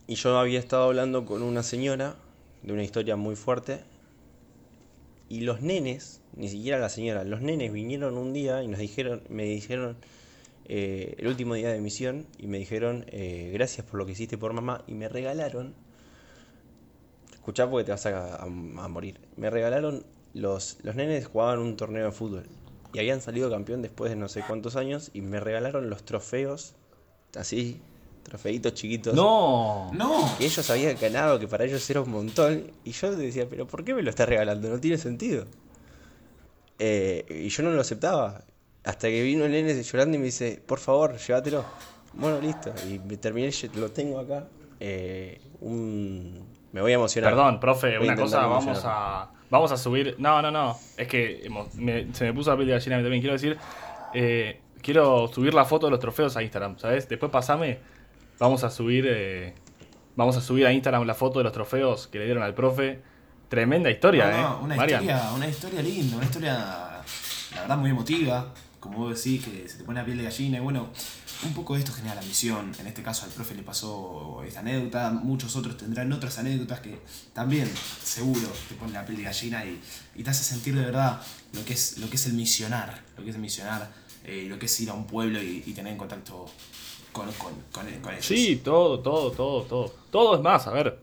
Y 0.08 0.15
yo 0.15 0.39
había 0.39 0.60
estado 0.60 0.84
hablando 0.84 1.26
con 1.26 1.43
una 1.43 1.63
señora 1.63 2.15
de 2.63 2.74
una 2.74 2.84
historia 2.84 3.15
muy 3.15 3.36
fuerte. 3.36 3.82
Y 5.30 5.41
los 5.41 5.62
nenes, 5.62 6.22
ni 6.36 6.48
siquiera 6.50 6.80
la 6.80 6.89
señora, 6.89 7.24
los 7.24 7.41
nenes 7.41 7.72
vinieron 7.74 8.17
un 8.17 8.32
día 8.34 8.63
y 8.63 8.67
nos 8.67 8.80
dijeron, 8.80 9.22
me 9.30 9.43
dijeron 9.43 9.98
eh, 10.65 11.15
el 11.17 11.28
último 11.28 11.56
día 11.56 11.72
de 11.72 11.82
misión 11.82 12.28
y 12.38 12.48
me 12.48 12.60
dijeron 12.60 13.06
eh, 13.10 13.52
gracias 13.54 13.86
por 13.86 14.00
lo 14.00 14.06
que 14.06 14.13
hiciste 14.13 14.38
por 14.38 14.54
mamá 14.54 14.84
y 14.88 14.93
me 14.93 15.10
regalaron, 15.10 15.74
escuchá 17.34 17.70
porque 17.70 17.86
te 17.86 17.91
vas 17.91 18.06
a, 18.06 18.36
a- 18.43 18.48
morir, 18.48 19.20
me 19.36 19.50
regalaron 19.50 20.04
los, 20.34 20.78
los 20.84 20.96
nenes 20.96 21.28
jugaban 21.28 21.60
un 21.60 21.76
torneo 21.78 22.06
de 22.06 22.12
fútbol 22.12 22.43
y 22.93 23.00
habían 23.00 23.22
salido 23.22 23.50
campeón 23.50 23.82
después 23.82 24.10
de 24.10 24.15
no 24.15 24.28
sé 24.28 24.41
cuántos 24.48 24.76
años 24.76 25.12
y 25.13 25.22
me 25.22 25.39
regalaron 25.39 25.89
los 25.89 26.04
trofeos, 26.04 26.74
así, 27.36 27.80
trofeitos 28.28 28.74
chiquitos. 28.74 29.13
No. 29.16 29.90
No. 29.94 30.30
Que 30.38 30.46
ellos 30.46 30.70
habían 30.70 30.96
ganado, 31.00 31.40
que 31.40 31.48
para 31.48 31.63
ellos 31.66 31.90
era 31.90 32.02
un 32.02 32.12
montón. 32.12 32.72
Y 32.84 32.92
yo 32.92 33.16
decía, 33.16 33.48
pero 33.50 33.66
¿por 33.66 33.84
qué 33.84 33.94
me 33.94 34.02
lo 34.04 34.10
estás 34.10 34.28
regalando? 34.30 34.70
No 34.70 34.80
tiene 34.80 34.98
sentido. 34.98 35.46
Eh, 36.80 37.26
y 37.46 37.50
yo 37.50 37.63
no 37.63 37.72
lo 37.72 37.82
aceptaba. 37.82 38.42
Hasta 38.84 39.08
que 39.08 39.22
vino 39.24 39.46
el 39.46 39.52
nene 39.52 39.82
llorando 39.82 40.16
y 40.16 40.20
me 40.20 40.26
dice, 40.26 40.62
por 40.66 40.80
favor, 40.80 41.18
llévatelo. 41.18 41.66
Bueno, 42.13 42.40
listo. 42.40 42.74
Y 42.90 43.00
me 43.00 43.18
terminé, 43.18 43.50
lo 43.76 43.90
tengo 43.92 44.20
acá. 44.20 44.48
Eh, 44.80 45.40
un... 45.62 46.46
Me 46.72 46.82
voy 46.82 46.92
a 46.92 46.96
emocionar. 46.96 47.32
Perdón, 47.32 47.60
profe, 47.60 47.98
Voy 47.98 48.08
una 48.08 48.16
cosa, 48.16 48.46
vamos 48.46 48.82
a, 48.86 49.32
vamos 49.50 49.72
a 49.72 49.78
subir. 49.78 50.16
No, 50.20 50.42
no, 50.42 50.52
no. 50.52 50.78
Es 50.98 51.08
que 51.08 51.50
me- 51.76 52.13
se 52.13 52.26
me 52.26 52.34
puso 52.34 52.52
la 52.52 52.56
piel 52.58 52.68
de 52.68 52.74
gallina 52.74 52.96
a 52.98 53.00
mí 53.00 53.04
también. 53.04 53.22
Quiero 53.22 53.34
decir, 53.34 53.58
eh, 54.13 54.60
quiero 54.82 55.28
subir 55.30 55.54
la 55.54 55.66
foto 55.66 55.88
de 55.88 55.92
los 55.92 56.00
trofeos 56.00 56.36
a 56.38 56.44
Instagram, 56.44 56.78
¿sabes? 56.78 57.10
Después 57.10 57.32
pasame, 57.32 57.80
vamos 58.39 58.63
a 58.63 58.69
subir, 58.69 59.06
eh, 59.08 59.54
vamos 60.15 60.36
a 60.38 60.41
subir 60.41 60.65
a 60.65 60.73
Instagram 60.73 61.06
la 61.06 61.15
foto 61.15 61.39
de 61.39 61.43
los 61.43 61.54
trofeos 61.54 62.08
que 62.08 62.19
le 62.19 62.26
dieron 62.26 62.43
al 62.43 62.54
profe. 62.54 63.02
Tremenda 63.50 63.89
historia, 63.89 64.30
No, 64.30 64.38
no, 64.38 64.39
¿eh? 64.39 64.60
una 64.63 64.76
Marian. 64.76 65.02
historia, 65.04 65.32
una 65.34 65.47
historia 65.47 65.82
linda, 65.82 66.17
una 66.17 66.26
historia, 66.26 66.54
la 67.56 67.62
verdad, 67.62 67.78
muy 67.78 67.89
emotiva. 67.91 68.54
Como 68.80 69.00
vos 69.00 69.15
decís, 69.23 69.43
que 69.43 69.67
se 69.67 69.78
te 69.80 69.84
pone 69.84 70.00
la 70.00 70.06
piel 70.06 70.17
de 70.17 70.26
gallina. 70.26 70.58
Y 70.58 70.60
bueno, 70.60 70.89
un 71.43 71.54
poco 71.54 71.73
de 71.73 71.80
esto 71.80 71.91
genera 71.93 72.15
la 72.15 72.21
misión. 72.21 72.71
En 72.80 72.88
este 72.88 73.02
caso 73.04 73.26
al 73.26 73.32
profe 73.32 73.56
le 73.56 73.63
pasó 73.63 74.43
esta 74.45 74.60
anécdota. 74.60 75.10
Muchos 75.12 75.56
otros 75.56 75.78
tendrán 75.78 76.12
otras 76.13 76.38
anécdotas 76.39 76.82
que 76.82 77.00
también, 77.34 77.69
seguro, 78.04 78.47
te 78.69 78.76
ponen 78.76 78.93
la 78.93 79.06
piel 79.06 79.17
de 79.17 79.23
gallina 79.23 79.65
y, 79.65 79.82
y 80.15 80.23
te 80.23 80.30
hace 80.30 80.43
sentir 80.43 80.76
de 80.76 80.86
verdad 80.86 81.19
lo 81.54 81.65
que 81.65 81.73
es, 81.73 81.97
lo 81.97 82.10
que 82.10 82.17
es 82.17 82.26
el 82.28 82.34
misionar. 82.34 83.02
Lo 83.17 83.23
que 83.23 83.30
es 83.32 83.36
el 83.36 83.41
misionar, 83.41 83.89
eh, 84.26 84.45
lo 84.50 84.60
que 84.60 84.67
es 84.67 84.80
ir 84.80 84.89
a 84.89 84.93
un 84.93 85.08
pueblo 85.08 85.41
y, 85.41 85.63
y 85.65 85.73
tener 85.73 85.91
en 85.93 85.97
contacto 85.97 86.45
con, 87.17 87.25
con, 87.34 87.53
con, 87.71 88.01
con 88.01 88.13
ellos. 88.13 88.25
Sí, 88.25 88.62
todo, 88.63 88.99
todo, 88.99 89.32
todo, 89.32 89.63
todo. 89.63 89.93
Todo 90.12 90.36
es 90.36 90.41
más, 90.41 90.67
a 90.67 90.71
ver. 90.71 90.99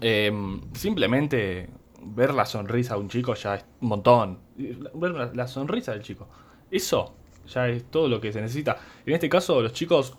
em, 0.00 0.60
simplemente 0.74 1.68
ver 2.02 2.34
la 2.34 2.46
sonrisa 2.46 2.94
de 2.94 3.00
un 3.00 3.08
chico 3.08 3.34
ya 3.34 3.56
es 3.56 3.64
un 3.80 3.88
montón. 3.88 4.38
Ver 4.56 5.10
la, 5.12 5.30
la 5.34 5.46
sonrisa 5.48 5.92
del 5.92 6.02
chico. 6.02 6.28
Eso 6.70 7.14
ya 7.48 7.68
es 7.68 7.84
todo 7.90 8.08
lo 8.08 8.20
que 8.20 8.32
se 8.32 8.40
necesita. 8.40 8.78
En 9.04 9.14
este 9.14 9.28
caso, 9.28 9.60
los 9.60 9.72
chicos 9.72 10.14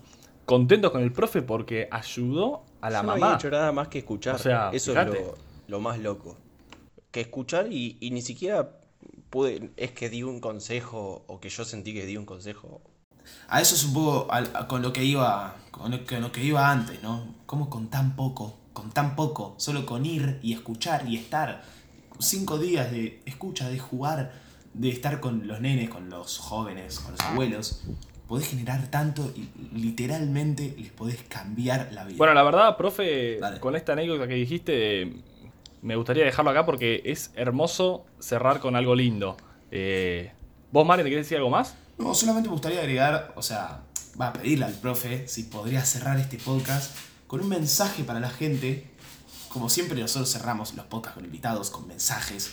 contentos 0.46 0.90
con 0.90 1.02
el 1.02 1.12
profe 1.12 1.42
porque 1.42 1.88
ayudó 1.90 2.62
a 2.80 2.90
la 2.90 2.98
Yo 3.00 3.02
no 3.02 3.08
mamá. 3.12 3.26
había 3.26 3.36
hecho 3.36 3.50
nada 3.50 3.72
más 3.72 3.88
que 3.88 3.98
escuchar. 3.98 4.36
O 4.36 4.38
sea, 4.38 4.70
Eso 4.72 4.92
fíjate. 4.92 5.18
es 5.20 5.26
lo, 5.26 5.34
lo 5.68 5.80
más 5.80 5.98
loco. 5.98 6.36
Que 7.10 7.20
escuchar 7.22 7.72
y, 7.72 7.96
y 8.00 8.10
ni 8.10 8.22
siquiera 8.22 8.78
pude. 9.30 9.70
Es 9.76 9.92
que 9.92 10.08
di 10.08 10.22
un 10.22 10.40
consejo 10.40 11.24
o 11.26 11.40
que 11.40 11.48
yo 11.50 11.64
sentí 11.64 11.92
que 11.94 12.06
di 12.06 12.16
un 12.16 12.24
consejo. 12.26 12.80
A 13.48 13.60
eso 13.60 13.74
es 13.74 13.84
un 13.84 13.94
poco 13.94 14.32
a- 14.32 14.66
con 14.68 14.82
lo 14.82 14.92
que 14.92 15.04
iba 15.04 15.54
con 15.70 15.90
lo, 15.92 16.04
con 16.06 16.20
lo 16.20 16.32
que 16.32 16.42
iba 16.42 16.70
antes, 16.70 17.02
¿no? 17.02 17.34
Como 17.46 17.70
con 17.70 17.88
tan 17.88 18.16
poco, 18.16 18.58
con 18.72 18.90
tan 18.90 19.14
poco, 19.16 19.54
solo 19.58 19.86
con 19.86 20.04
ir 20.06 20.38
y 20.42 20.52
escuchar 20.52 21.08
y 21.08 21.16
estar 21.16 21.62
cinco 22.18 22.58
días 22.58 22.90
de 22.90 23.20
escucha, 23.26 23.68
de 23.68 23.78
jugar, 23.78 24.32
de 24.74 24.88
estar 24.90 25.20
con 25.20 25.46
los 25.46 25.60
nenes, 25.60 25.88
con 25.88 26.10
los 26.10 26.38
jóvenes, 26.38 26.98
con 26.98 27.12
los 27.12 27.20
abuelos, 27.20 27.82
podés 28.26 28.48
generar 28.48 28.88
tanto 28.88 29.32
y 29.36 29.48
literalmente 29.78 30.74
les 30.78 30.90
podés 30.90 31.22
cambiar 31.28 31.90
la 31.92 32.04
vida. 32.04 32.16
Bueno, 32.18 32.34
la 32.34 32.42
verdad, 32.42 32.76
profe, 32.76 33.38
Dale. 33.38 33.60
con 33.60 33.74
esta 33.76 33.92
anécdota 33.92 34.26
que 34.28 34.34
dijiste, 34.34 35.12
me 35.82 35.96
gustaría 35.96 36.24
dejarlo 36.24 36.50
acá 36.50 36.66
porque 36.66 37.02
es 37.04 37.30
hermoso 37.34 38.04
cerrar 38.18 38.60
con 38.60 38.76
algo 38.76 38.94
lindo. 38.94 39.36
Eh, 39.70 40.32
¿Vos, 40.72 40.86
Mario, 40.86 41.04
te 41.04 41.10
querés 41.10 41.26
decir 41.26 41.38
algo 41.38 41.50
más? 41.50 41.76
No, 41.98 42.14
solamente 42.14 42.48
me 42.48 42.52
gustaría 42.52 42.80
agregar, 42.80 43.32
o 43.36 43.42
sea, 43.42 43.82
va 44.20 44.28
a 44.28 44.32
pedirle 44.32 44.64
al 44.66 44.74
profe 44.74 45.26
si 45.28 45.44
podría 45.44 45.84
cerrar 45.84 46.18
este 46.18 46.38
podcast 46.38 46.94
con 47.26 47.40
un 47.40 47.48
mensaje 47.48 48.04
para 48.04 48.20
la 48.20 48.30
gente. 48.30 48.90
Como 49.48 49.68
siempre 49.68 50.00
nosotros 50.00 50.30
cerramos 50.32 50.74
los 50.74 50.86
podcasts 50.86 51.16
con 51.16 51.24
invitados, 51.24 51.70
con 51.70 51.86
mensajes. 51.88 52.52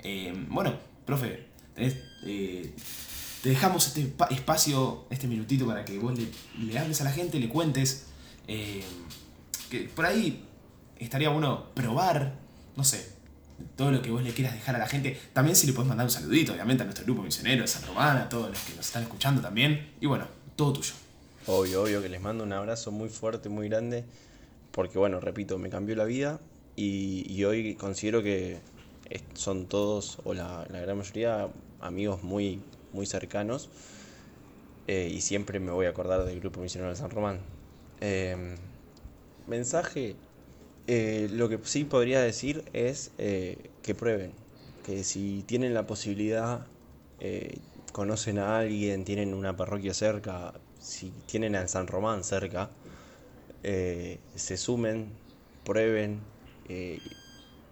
Eh, 0.00 0.32
bueno, 0.48 0.74
profe, 1.06 1.46
tenés, 1.74 1.96
eh, 2.24 2.74
te 3.42 3.50
dejamos 3.50 3.86
este 3.86 4.06
pa- 4.06 4.26
espacio, 4.26 5.06
este 5.10 5.26
minutito 5.28 5.66
para 5.66 5.84
que 5.84 5.98
vos 5.98 6.18
le, 6.18 6.26
le 6.58 6.78
hables 6.78 7.00
a 7.00 7.04
la 7.04 7.12
gente, 7.12 7.38
le 7.38 7.48
cuentes. 7.48 8.06
eh, 8.48 8.82
que 9.70 9.82
por 9.82 10.04
ahí 10.04 10.44
estaría 10.98 11.28
bueno 11.28 11.72
probar, 11.74 12.34
no 12.74 12.82
sé, 12.82 13.08
todo 13.76 13.90
lo 13.90 14.02
que 14.02 14.10
vos 14.10 14.22
le 14.22 14.32
quieras 14.32 14.54
dejar 14.54 14.76
a 14.76 14.78
la 14.78 14.86
gente. 14.86 15.18
También 15.32 15.56
si 15.56 15.66
le 15.66 15.72
podés 15.72 15.88
mandar 15.88 16.06
un 16.06 16.10
saludito, 16.10 16.52
obviamente, 16.52 16.82
a 16.82 16.86
nuestro 16.86 17.04
grupo 17.04 17.22
misionero 17.22 17.62
de 17.62 17.68
San 17.68 17.86
Román, 17.86 18.16
a 18.16 18.28
todos 18.28 18.50
los 18.50 18.58
que 18.60 18.74
nos 18.74 18.86
están 18.86 19.02
escuchando 19.02 19.40
también. 19.40 19.92
Y 20.00 20.06
bueno, 20.06 20.26
todo 20.56 20.74
tuyo. 20.74 20.94
Obvio, 21.46 21.82
obvio 21.82 22.02
que 22.02 22.08
les 22.08 22.20
mando 22.20 22.44
un 22.44 22.52
abrazo 22.52 22.90
muy 22.90 23.08
fuerte, 23.08 23.48
muy 23.48 23.68
grande. 23.68 24.04
Porque 24.72 24.98
bueno, 24.98 25.20
repito, 25.20 25.58
me 25.58 25.70
cambió 25.70 25.96
la 25.96 26.04
vida. 26.04 26.40
Y, 26.76 27.44
hoy 27.44 27.74
considero 27.74 28.22
que 28.22 28.58
son 29.34 29.66
todos, 29.66 30.18
o 30.24 30.32
la, 30.32 30.64
gran 30.70 30.96
mayoría, 30.96 31.48
amigos 31.80 32.22
muy, 32.22 32.62
muy 32.92 33.06
cercanos. 33.06 33.68
Eh, 34.86 35.10
y 35.12 35.20
siempre 35.20 35.60
me 35.60 35.72
voy 35.72 35.86
a 35.86 35.90
acordar 35.90 36.24
del 36.24 36.40
Grupo 36.40 36.60
Misionero 36.60 36.90
de 36.90 36.96
San 36.96 37.10
Román. 37.10 37.40
Eh, 38.00 38.56
mensaje, 39.46 40.16
eh, 40.92 41.28
lo 41.30 41.48
que 41.48 41.60
sí 41.62 41.84
podría 41.84 42.20
decir 42.20 42.64
es 42.72 43.12
eh, 43.16 43.70
que 43.80 43.94
prueben, 43.94 44.32
que 44.84 45.04
si 45.04 45.44
tienen 45.46 45.72
la 45.72 45.86
posibilidad, 45.86 46.66
eh, 47.20 47.58
conocen 47.92 48.40
a 48.40 48.58
alguien, 48.58 49.04
tienen 49.04 49.32
una 49.32 49.56
parroquia 49.56 49.94
cerca, 49.94 50.52
si 50.80 51.12
tienen 51.26 51.54
al 51.54 51.68
San 51.68 51.86
Román 51.86 52.24
cerca, 52.24 52.70
eh, 53.62 54.18
se 54.34 54.56
sumen, 54.56 55.06
prueben, 55.64 56.18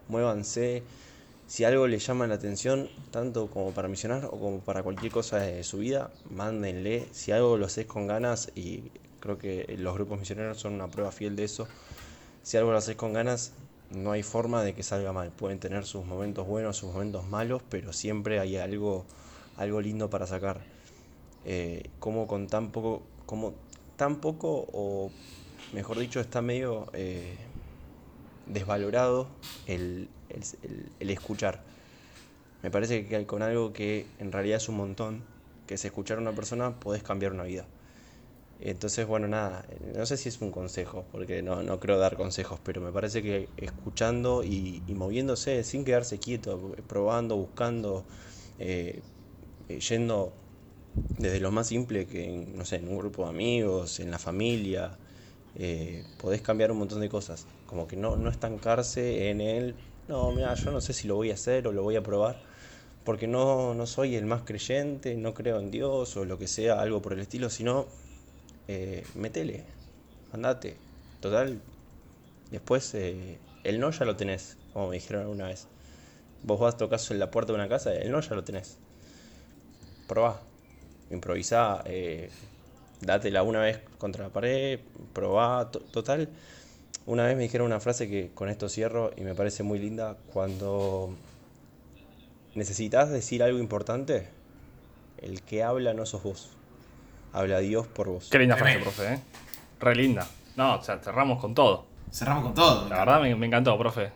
muévanse. 0.07 0.85
Si 1.49 1.65
algo 1.65 1.89
les 1.89 2.07
llama 2.07 2.29
la 2.29 2.37
atención, 2.37 2.89
tanto 3.11 3.49
como 3.49 3.73
para 3.73 3.89
misionar 3.89 4.27
o 4.27 4.39
como 4.39 4.61
para 4.61 4.85
cualquier 4.85 5.11
cosa 5.11 5.39
de 5.39 5.65
su 5.65 5.79
vida, 5.79 6.13
mándenle. 6.31 7.09
Si 7.11 7.33
algo 7.33 7.57
lo 7.59 7.67
haces 7.67 7.87
con 7.87 8.07
ganas, 8.07 8.53
y 8.55 8.93
creo 9.19 9.39
que 9.39 9.75
los 9.77 9.95
grupos 9.95 10.21
misioneros 10.21 10.59
son 10.59 10.75
una 10.75 10.89
prueba 10.89 11.11
fiel 11.11 11.35
de 11.35 11.45
eso, 11.45 11.67
si 12.49 12.57
algo 12.57 12.73
lo 12.73 12.79
haces 12.79 12.97
con 12.97 13.13
ganas, 13.13 13.53
no 13.91 14.13
hay 14.13 14.23
forma 14.23 14.63
de 14.63 14.73
que 14.73 14.83
salga 14.83 15.13
mal. 15.13 15.29
Pueden 15.31 15.59
tener 15.59 15.85
sus 15.85 16.07
momentos 16.07 16.47
buenos, 16.47 16.79
sus 16.79 16.91
momentos 16.91 17.27
malos, 17.27 17.61
pero 17.69 17.93
siempre 17.93 18.41
hay 18.41 18.57
algo, 18.57 19.05
algo 19.59 19.83
lindo 19.83 20.09
para 20.09 20.27
sacar. 20.27 20.63
Eh, 21.45 21.91
como 22.01 22.27
con 22.27 22.47
tan 22.47 22.71
poco, 22.71 23.03
como 23.27 23.53
tan 23.97 24.17
poco, 24.17 24.67
o 24.73 25.11
mejor 25.75 25.99
dicho, 25.99 26.21
está 26.21 26.41
medio 26.41 26.87
eh, 26.95 27.37
desvalorado 28.47 29.29
el, 29.67 30.09
el- 31.01 31.11
escuchar. 31.11 31.61
Me 32.63 32.71
parece 32.71 33.07
que 33.07 33.27
con 33.27 33.43
algo 33.43 33.75
que 33.75 34.07
en 34.21 34.33
realidad 34.33 34.57
es 34.57 34.71
un 34.71 34.77
montón, 34.79 35.23
que 35.67 35.75
es 35.75 35.85
escuchar 35.85 36.17
a 36.17 36.23
una 36.23 36.33
persona, 36.33 36.81
podés 36.81 37.03
cambiar 37.03 37.33
una 37.33 37.45
vida. 37.45 37.67
Entonces, 38.61 39.07
bueno, 39.07 39.29
nada, 39.29 39.67
no 39.95 40.05
sé 40.07 40.17
si 40.17 40.29
es 40.29 40.41
un 40.41 40.51
consejo, 40.51 41.07
porque 41.13 41.43
no, 41.43 41.63
no 41.63 41.79
creo 41.79 41.97
dar 41.99 42.17
consejos, 42.17 42.61
pero 42.65 42.81
me 42.81 42.91
parece 42.93 43.23
que 43.23 43.51
escuchando 43.57 44.43
y, 44.45 44.83
y 44.87 44.95
moviéndose 44.95 45.63
sin 45.65 45.85
quedarse 45.85 46.19
quieto, 46.19 46.73
probando, 46.89 47.37
buscando, 47.37 48.07
eh, 48.59 49.03
eh, 49.69 49.81
yendo 49.81 50.35
desde 51.19 51.41
lo 51.41 51.51
más 51.51 51.69
simple 51.69 52.07
que, 52.07 52.29
no 52.55 52.65
sé, 52.65 52.77
en 52.77 52.89
un 52.89 52.99
grupo 52.99 53.25
de 53.25 53.31
amigos, 53.31 54.01
en 54.01 54.11
la 54.11 54.19
familia, 54.19 54.99
eh, 55.55 56.07
podés 56.17 56.43
cambiar 56.43 56.71
un 56.73 56.79
montón 56.79 57.01
de 57.01 57.09
cosas. 57.09 57.49
Como 57.67 57.87
que 57.89 57.97
no, 57.97 58.17
no 58.17 58.31
estancarse 58.31 59.31
en 59.31 59.41
el, 59.41 59.77
no, 60.07 60.33
mira, 60.33 60.55
yo 60.55 60.71
no 60.71 60.81
sé 60.81 60.93
si 60.93 61.09
lo 61.09 61.17
voy 61.17 61.31
a 61.31 61.35
hacer 61.35 61.67
o 61.69 61.73
lo 61.73 61.83
voy 61.83 61.97
a 61.97 62.03
probar, 62.03 62.43
porque 63.05 63.27
no, 63.27 63.75
no 63.75 63.87
soy 63.87 64.17
el 64.17 64.27
más 64.27 64.43
creyente, 64.43 65.17
no 65.17 65.35
creo 65.35 65.59
en 65.61 65.71
Dios 65.71 66.17
o 66.17 66.25
lo 66.25 66.39
que 66.39 66.47
sea, 66.49 66.81
algo 66.81 67.03
por 67.03 67.13
el 67.15 67.21
estilo, 67.21 67.51
sino 67.51 67.89
eh, 68.69 69.05
metele, 69.15 69.65
andate. 70.33 70.77
Total, 71.21 71.61
después 72.51 72.95
eh, 72.95 73.39
el 73.65 73.81
no 73.81 73.91
ya 73.91 74.05
lo 74.07 74.17
tenés, 74.17 74.57
como 74.73 74.89
me 74.89 74.97
dijeron 74.97 75.23
alguna 75.23 75.47
vez. 75.49 75.69
Vos 76.45 76.61
vas, 76.61 76.77
tocas 76.79 77.11
en 77.13 77.21
la 77.21 77.31
puerta 77.31 77.53
de 77.53 77.59
una 77.59 77.69
casa, 77.69 77.95
el 77.95 78.11
no 78.13 78.21
ya 78.21 78.35
lo 78.37 78.45
tenés. 78.45 78.79
Probá, 80.07 80.41
improvisá, 81.11 81.83
eh, 81.87 82.31
dátela 83.01 83.43
una 83.43 83.61
vez 83.61 83.81
contra 83.99 84.25
la 84.25 84.31
pared, 84.33 84.81
probá, 85.15 85.71
to- 85.71 85.81
total. 85.81 86.29
Una 87.07 87.27
vez 87.27 87.37
me 87.37 87.45
dijeron 87.45 87.67
una 87.69 87.81
frase 87.81 88.09
que 88.09 88.31
con 88.35 88.49
esto 88.51 88.69
cierro 88.69 89.13
y 89.17 89.23
me 89.23 89.35
parece 89.35 89.63
muy 89.65 89.79
linda. 89.79 90.17
Cuando 90.33 91.11
necesitas 92.55 93.11
decir 93.11 93.43
algo 93.43 93.59
importante, 93.59 94.29
el 95.19 95.43
que 95.43 95.65
habla 95.65 95.95
no 95.95 96.07
sos 96.07 96.25
vos. 96.25 96.58
Habla 97.33 97.59
Dios 97.61 97.87
por 97.87 98.09
vos. 98.09 98.29
Qué 98.31 98.39
linda 98.39 98.57
frase, 98.57 98.79
profe, 98.79 99.15
¿eh? 99.15 99.21
Re 99.81 99.95
linda. 99.95 100.27
No, 100.57 100.77
o 100.77 100.83
sea, 100.83 100.99
cerramos 100.99 101.41
con 101.41 101.55
todo. 101.55 101.87
Cerramos 102.13 102.45
con 102.45 102.55
todo. 102.55 102.89
La 102.89 102.99
verdad 103.01 103.21
me, 103.21 103.35
me 103.37 103.47
encantó, 103.47 103.79
profe. 103.79 104.11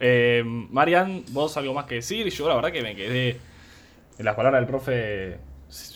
Eh, 0.00 0.42
Marian, 0.44 1.24
vos 1.30 1.56
algo 1.56 1.74
más 1.74 1.86
que 1.86 1.96
decir. 1.96 2.28
Yo 2.30 2.48
la 2.48 2.54
verdad 2.54 2.70
que 2.70 2.82
me 2.82 2.94
quedé. 2.94 3.40
En 4.18 4.24
las 4.24 4.34
palabras 4.34 4.60
del 4.60 4.68
profe 4.68 5.38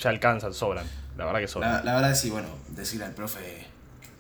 ya 0.01 0.11
alcanzan, 0.11 0.55
sobran. 0.55 0.87
La 1.17 1.25
verdad 1.27 1.41
que 1.41 1.49
sobran. 1.49 1.73
La, 1.73 1.83
la 1.85 1.95
verdad 1.97 2.15
sí, 2.15 2.31
bueno, 2.31 2.49
decirle 2.69 3.05
al 3.05 3.13
profe 3.15 3.67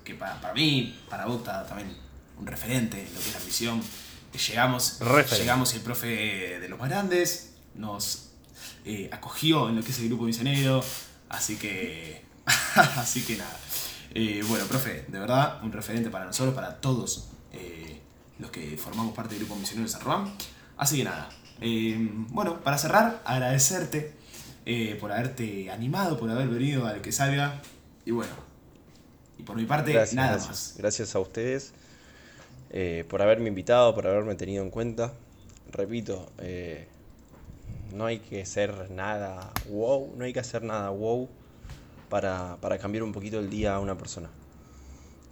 que 0.04 0.14
para, 0.14 0.40
para 0.40 0.54
mí, 0.54 0.98
para 1.08 1.26
vos 1.26 1.38
está 1.38 1.64
también 1.66 1.96
un 2.38 2.46
referente 2.46 2.98
en 3.00 3.14
lo 3.14 3.20
que 3.20 3.28
es 3.28 3.34
la 3.34 3.44
misión. 3.44 3.80
Que 4.32 4.38
llegamos, 4.38 4.98
Referente. 5.00 5.38
llegamos 5.38 5.74
y 5.74 5.76
el 5.76 5.82
profe 5.82 6.06
de 6.60 6.68
los 6.68 6.78
más 6.78 6.88
grandes 6.88 7.54
nos 7.74 8.30
eh, 8.84 9.08
acogió 9.12 9.68
en 9.68 9.76
lo 9.76 9.82
que 9.82 9.90
es 9.90 9.98
el 10.00 10.08
grupo 10.08 10.24
misionero. 10.24 10.82
Así 11.33 11.57
que. 11.57 12.22
así 12.97 13.22
que 13.24 13.37
nada. 13.37 13.59
Eh, 14.14 14.43
bueno, 14.47 14.66
profe, 14.66 15.05
de 15.09 15.18
verdad, 15.18 15.62
un 15.64 15.72
referente 15.72 16.11
para 16.11 16.26
nosotros, 16.26 16.55
para 16.55 16.80
todos 16.80 17.28
eh, 17.53 18.01
los 18.39 18.51
que 18.51 18.76
formamos 18.76 19.14
parte 19.14 19.35
del 19.35 19.45
grupo 19.45 19.59
misionero 19.59 19.87
de 19.87 19.93
San 19.93 20.03
Juan. 20.03 20.33
Así 20.76 20.99
que 20.99 21.05
nada. 21.05 21.28
eh, 21.61 21.97
bueno, 22.28 22.61
para 22.61 22.76
cerrar, 22.78 23.22
agradecerte 23.24 24.14
por 25.01 25.11
haberte 25.11 25.70
animado, 25.70 26.18
por 26.18 26.30
haber 26.30 26.49
venido 26.49 26.87
al 26.87 27.01
que 27.01 27.11
salga. 27.12 27.61
Y 28.05 28.11
bueno, 28.12 28.33
y 29.39 29.43
por 29.43 29.57
mi 29.57 29.64
parte, 29.64 29.93
Gracias, 29.93 30.14
nada 30.14 30.33
gracias. 30.33 30.49
más. 30.51 30.74
Gracias 30.78 31.14
a 31.14 31.20
ustedes 31.20 31.72
por 33.09 33.22
haberme 33.22 33.49
invitado, 33.49 33.95
por 33.95 34.07
haberme 34.07 34.35
tenido 34.35 34.62
en 34.62 34.70
cuenta. 34.70 35.12
Repito, 35.72 36.30
eh, 36.39 36.87
no 37.93 38.07
hay 38.07 38.18
que 38.18 38.45
ser 38.47 38.90
nada 38.90 39.51
wow, 39.68 40.14
no 40.16 40.24
hay 40.24 40.32
que 40.32 40.40
hacer 40.40 40.62
nada 40.62 40.90
wow 40.90 41.28
para, 42.09 42.57
para 42.61 42.78
cambiar 42.78 43.05
un 43.05 43.12
poquito 43.12 43.38
el 43.38 43.49
día 43.49 43.74
a 43.74 43.80
una 43.80 43.97
persona. 43.97 44.28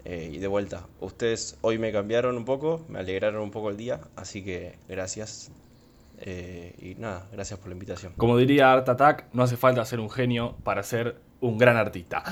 Eh, 0.04 0.30
y 0.32 0.38
de 0.38 0.46
vuelta, 0.46 0.86
ustedes 1.00 1.58
hoy 1.60 1.78
me 1.78 1.92
cambiaron 1.92 2.36
un 2.36 2.44
poco, 2.44 2.84
me 2.88 3.00
alegraron 3.00 3.42
un 3.42 3.50
poco 3.50 3.68
el 3.68 3.76
día, 3.76 4.00
así 4.16 4.42
que 4.42 4.78
gracias. 4.88 5.50
Eh, 6.22 6.74
y 6.78 7.00
nada, 7.00 7.26
gracias 7.32 7.58
por 7.58 7.68
la 7.68 7.74
invitación. 7.74 8.12
Como 8.16 8.36
diría 8.36 8.72
Art 8.72 8.88
Attack, 8.88 9.26
no 9.32 9.42
hace 9.42 9.56
falta 9.56 9.84
ser 9.84 10.00
un 10.00 10.10
genio 10.10 10.56
para 10.64 10.82
ser 10.82 11.16
un 11.40 11.56
gran 11.58 11.76
artista. 11.76 12.22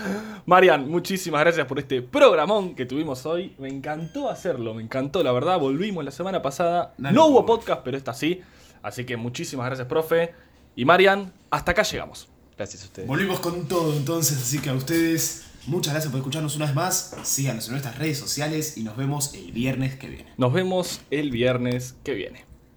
Marian, 0.46 0.88
muchísimas 0.88 1.40
gracias 1.40 1.66
por 1.66 1.78
este 1.78 2.02
programón 2.02 2.74
que 2.74 2.86
tuvimos 2.86 3.24
hoy. 3.26 3.54
Me 3.58 3.68
encantó 3.68 4.28
hacerlo, 4.28 4.74
me 4.74 4.82
encantó, 4.82 5.22
la 5.22 5.32
verdad. 5.32 5.58
Volvimos 5.58 6.04
la 6.04 6.10
semana 6.10 6.42
pasada. 6.42 6.94
No 6.98 7.26
hubo 7.26 7.46
podcast, 7.46 7.82
pero 7.82 7.96
esta 7.96 8.12
sí. 8.12 8.42
Así 8.88 9.04
que 9.04 9.16
muchísimas 9.18 9.66
gracias, 9.66 9.86
profe. 9.86 10.32
Y 10.74 10.84
Marian, 10.86 11.32
hasta 11.50 11.72
acá 11.72 11.82
llegamos. 11.82 12.26
Gracias 12.56 12.82
a 12.82 12.86
ustedes. 12.86 13.06
Volvimos 13.06 13.38
con 13.40 13.68
todo 13.68 13.94
entonces, 13.94 14.38
así 14.38 14.60
que 14.60 14.70
a 14.70 14.74
ustedes, 14.74 15.44
muchas 15.66 15.92
gracias 15.92 16.10
por 16.10 16.18
escucharnos 16.18 16.56
una 16.56 16.64
vez 16.64 16.74
más. 16.74 17.14
Síganos 17.22 17.66
en 17.66 17.72
nuestras 17.72 17.98
redes 17.98 18.18
sociales 18.18 18.78
y 18.78 18.84
nos 18.84 18.96
vemos 18.96 19.34
el 19.34 19.52
viernes 19.52 19.96
que 19.96 20.08
viene. 20.08 20.32
Nos 20.38 20.54
vemos 20.54 21.02
el 21.10 21.30
viernes 21.30 21.96
que 22.02 22.14
viene. 22.14 22.47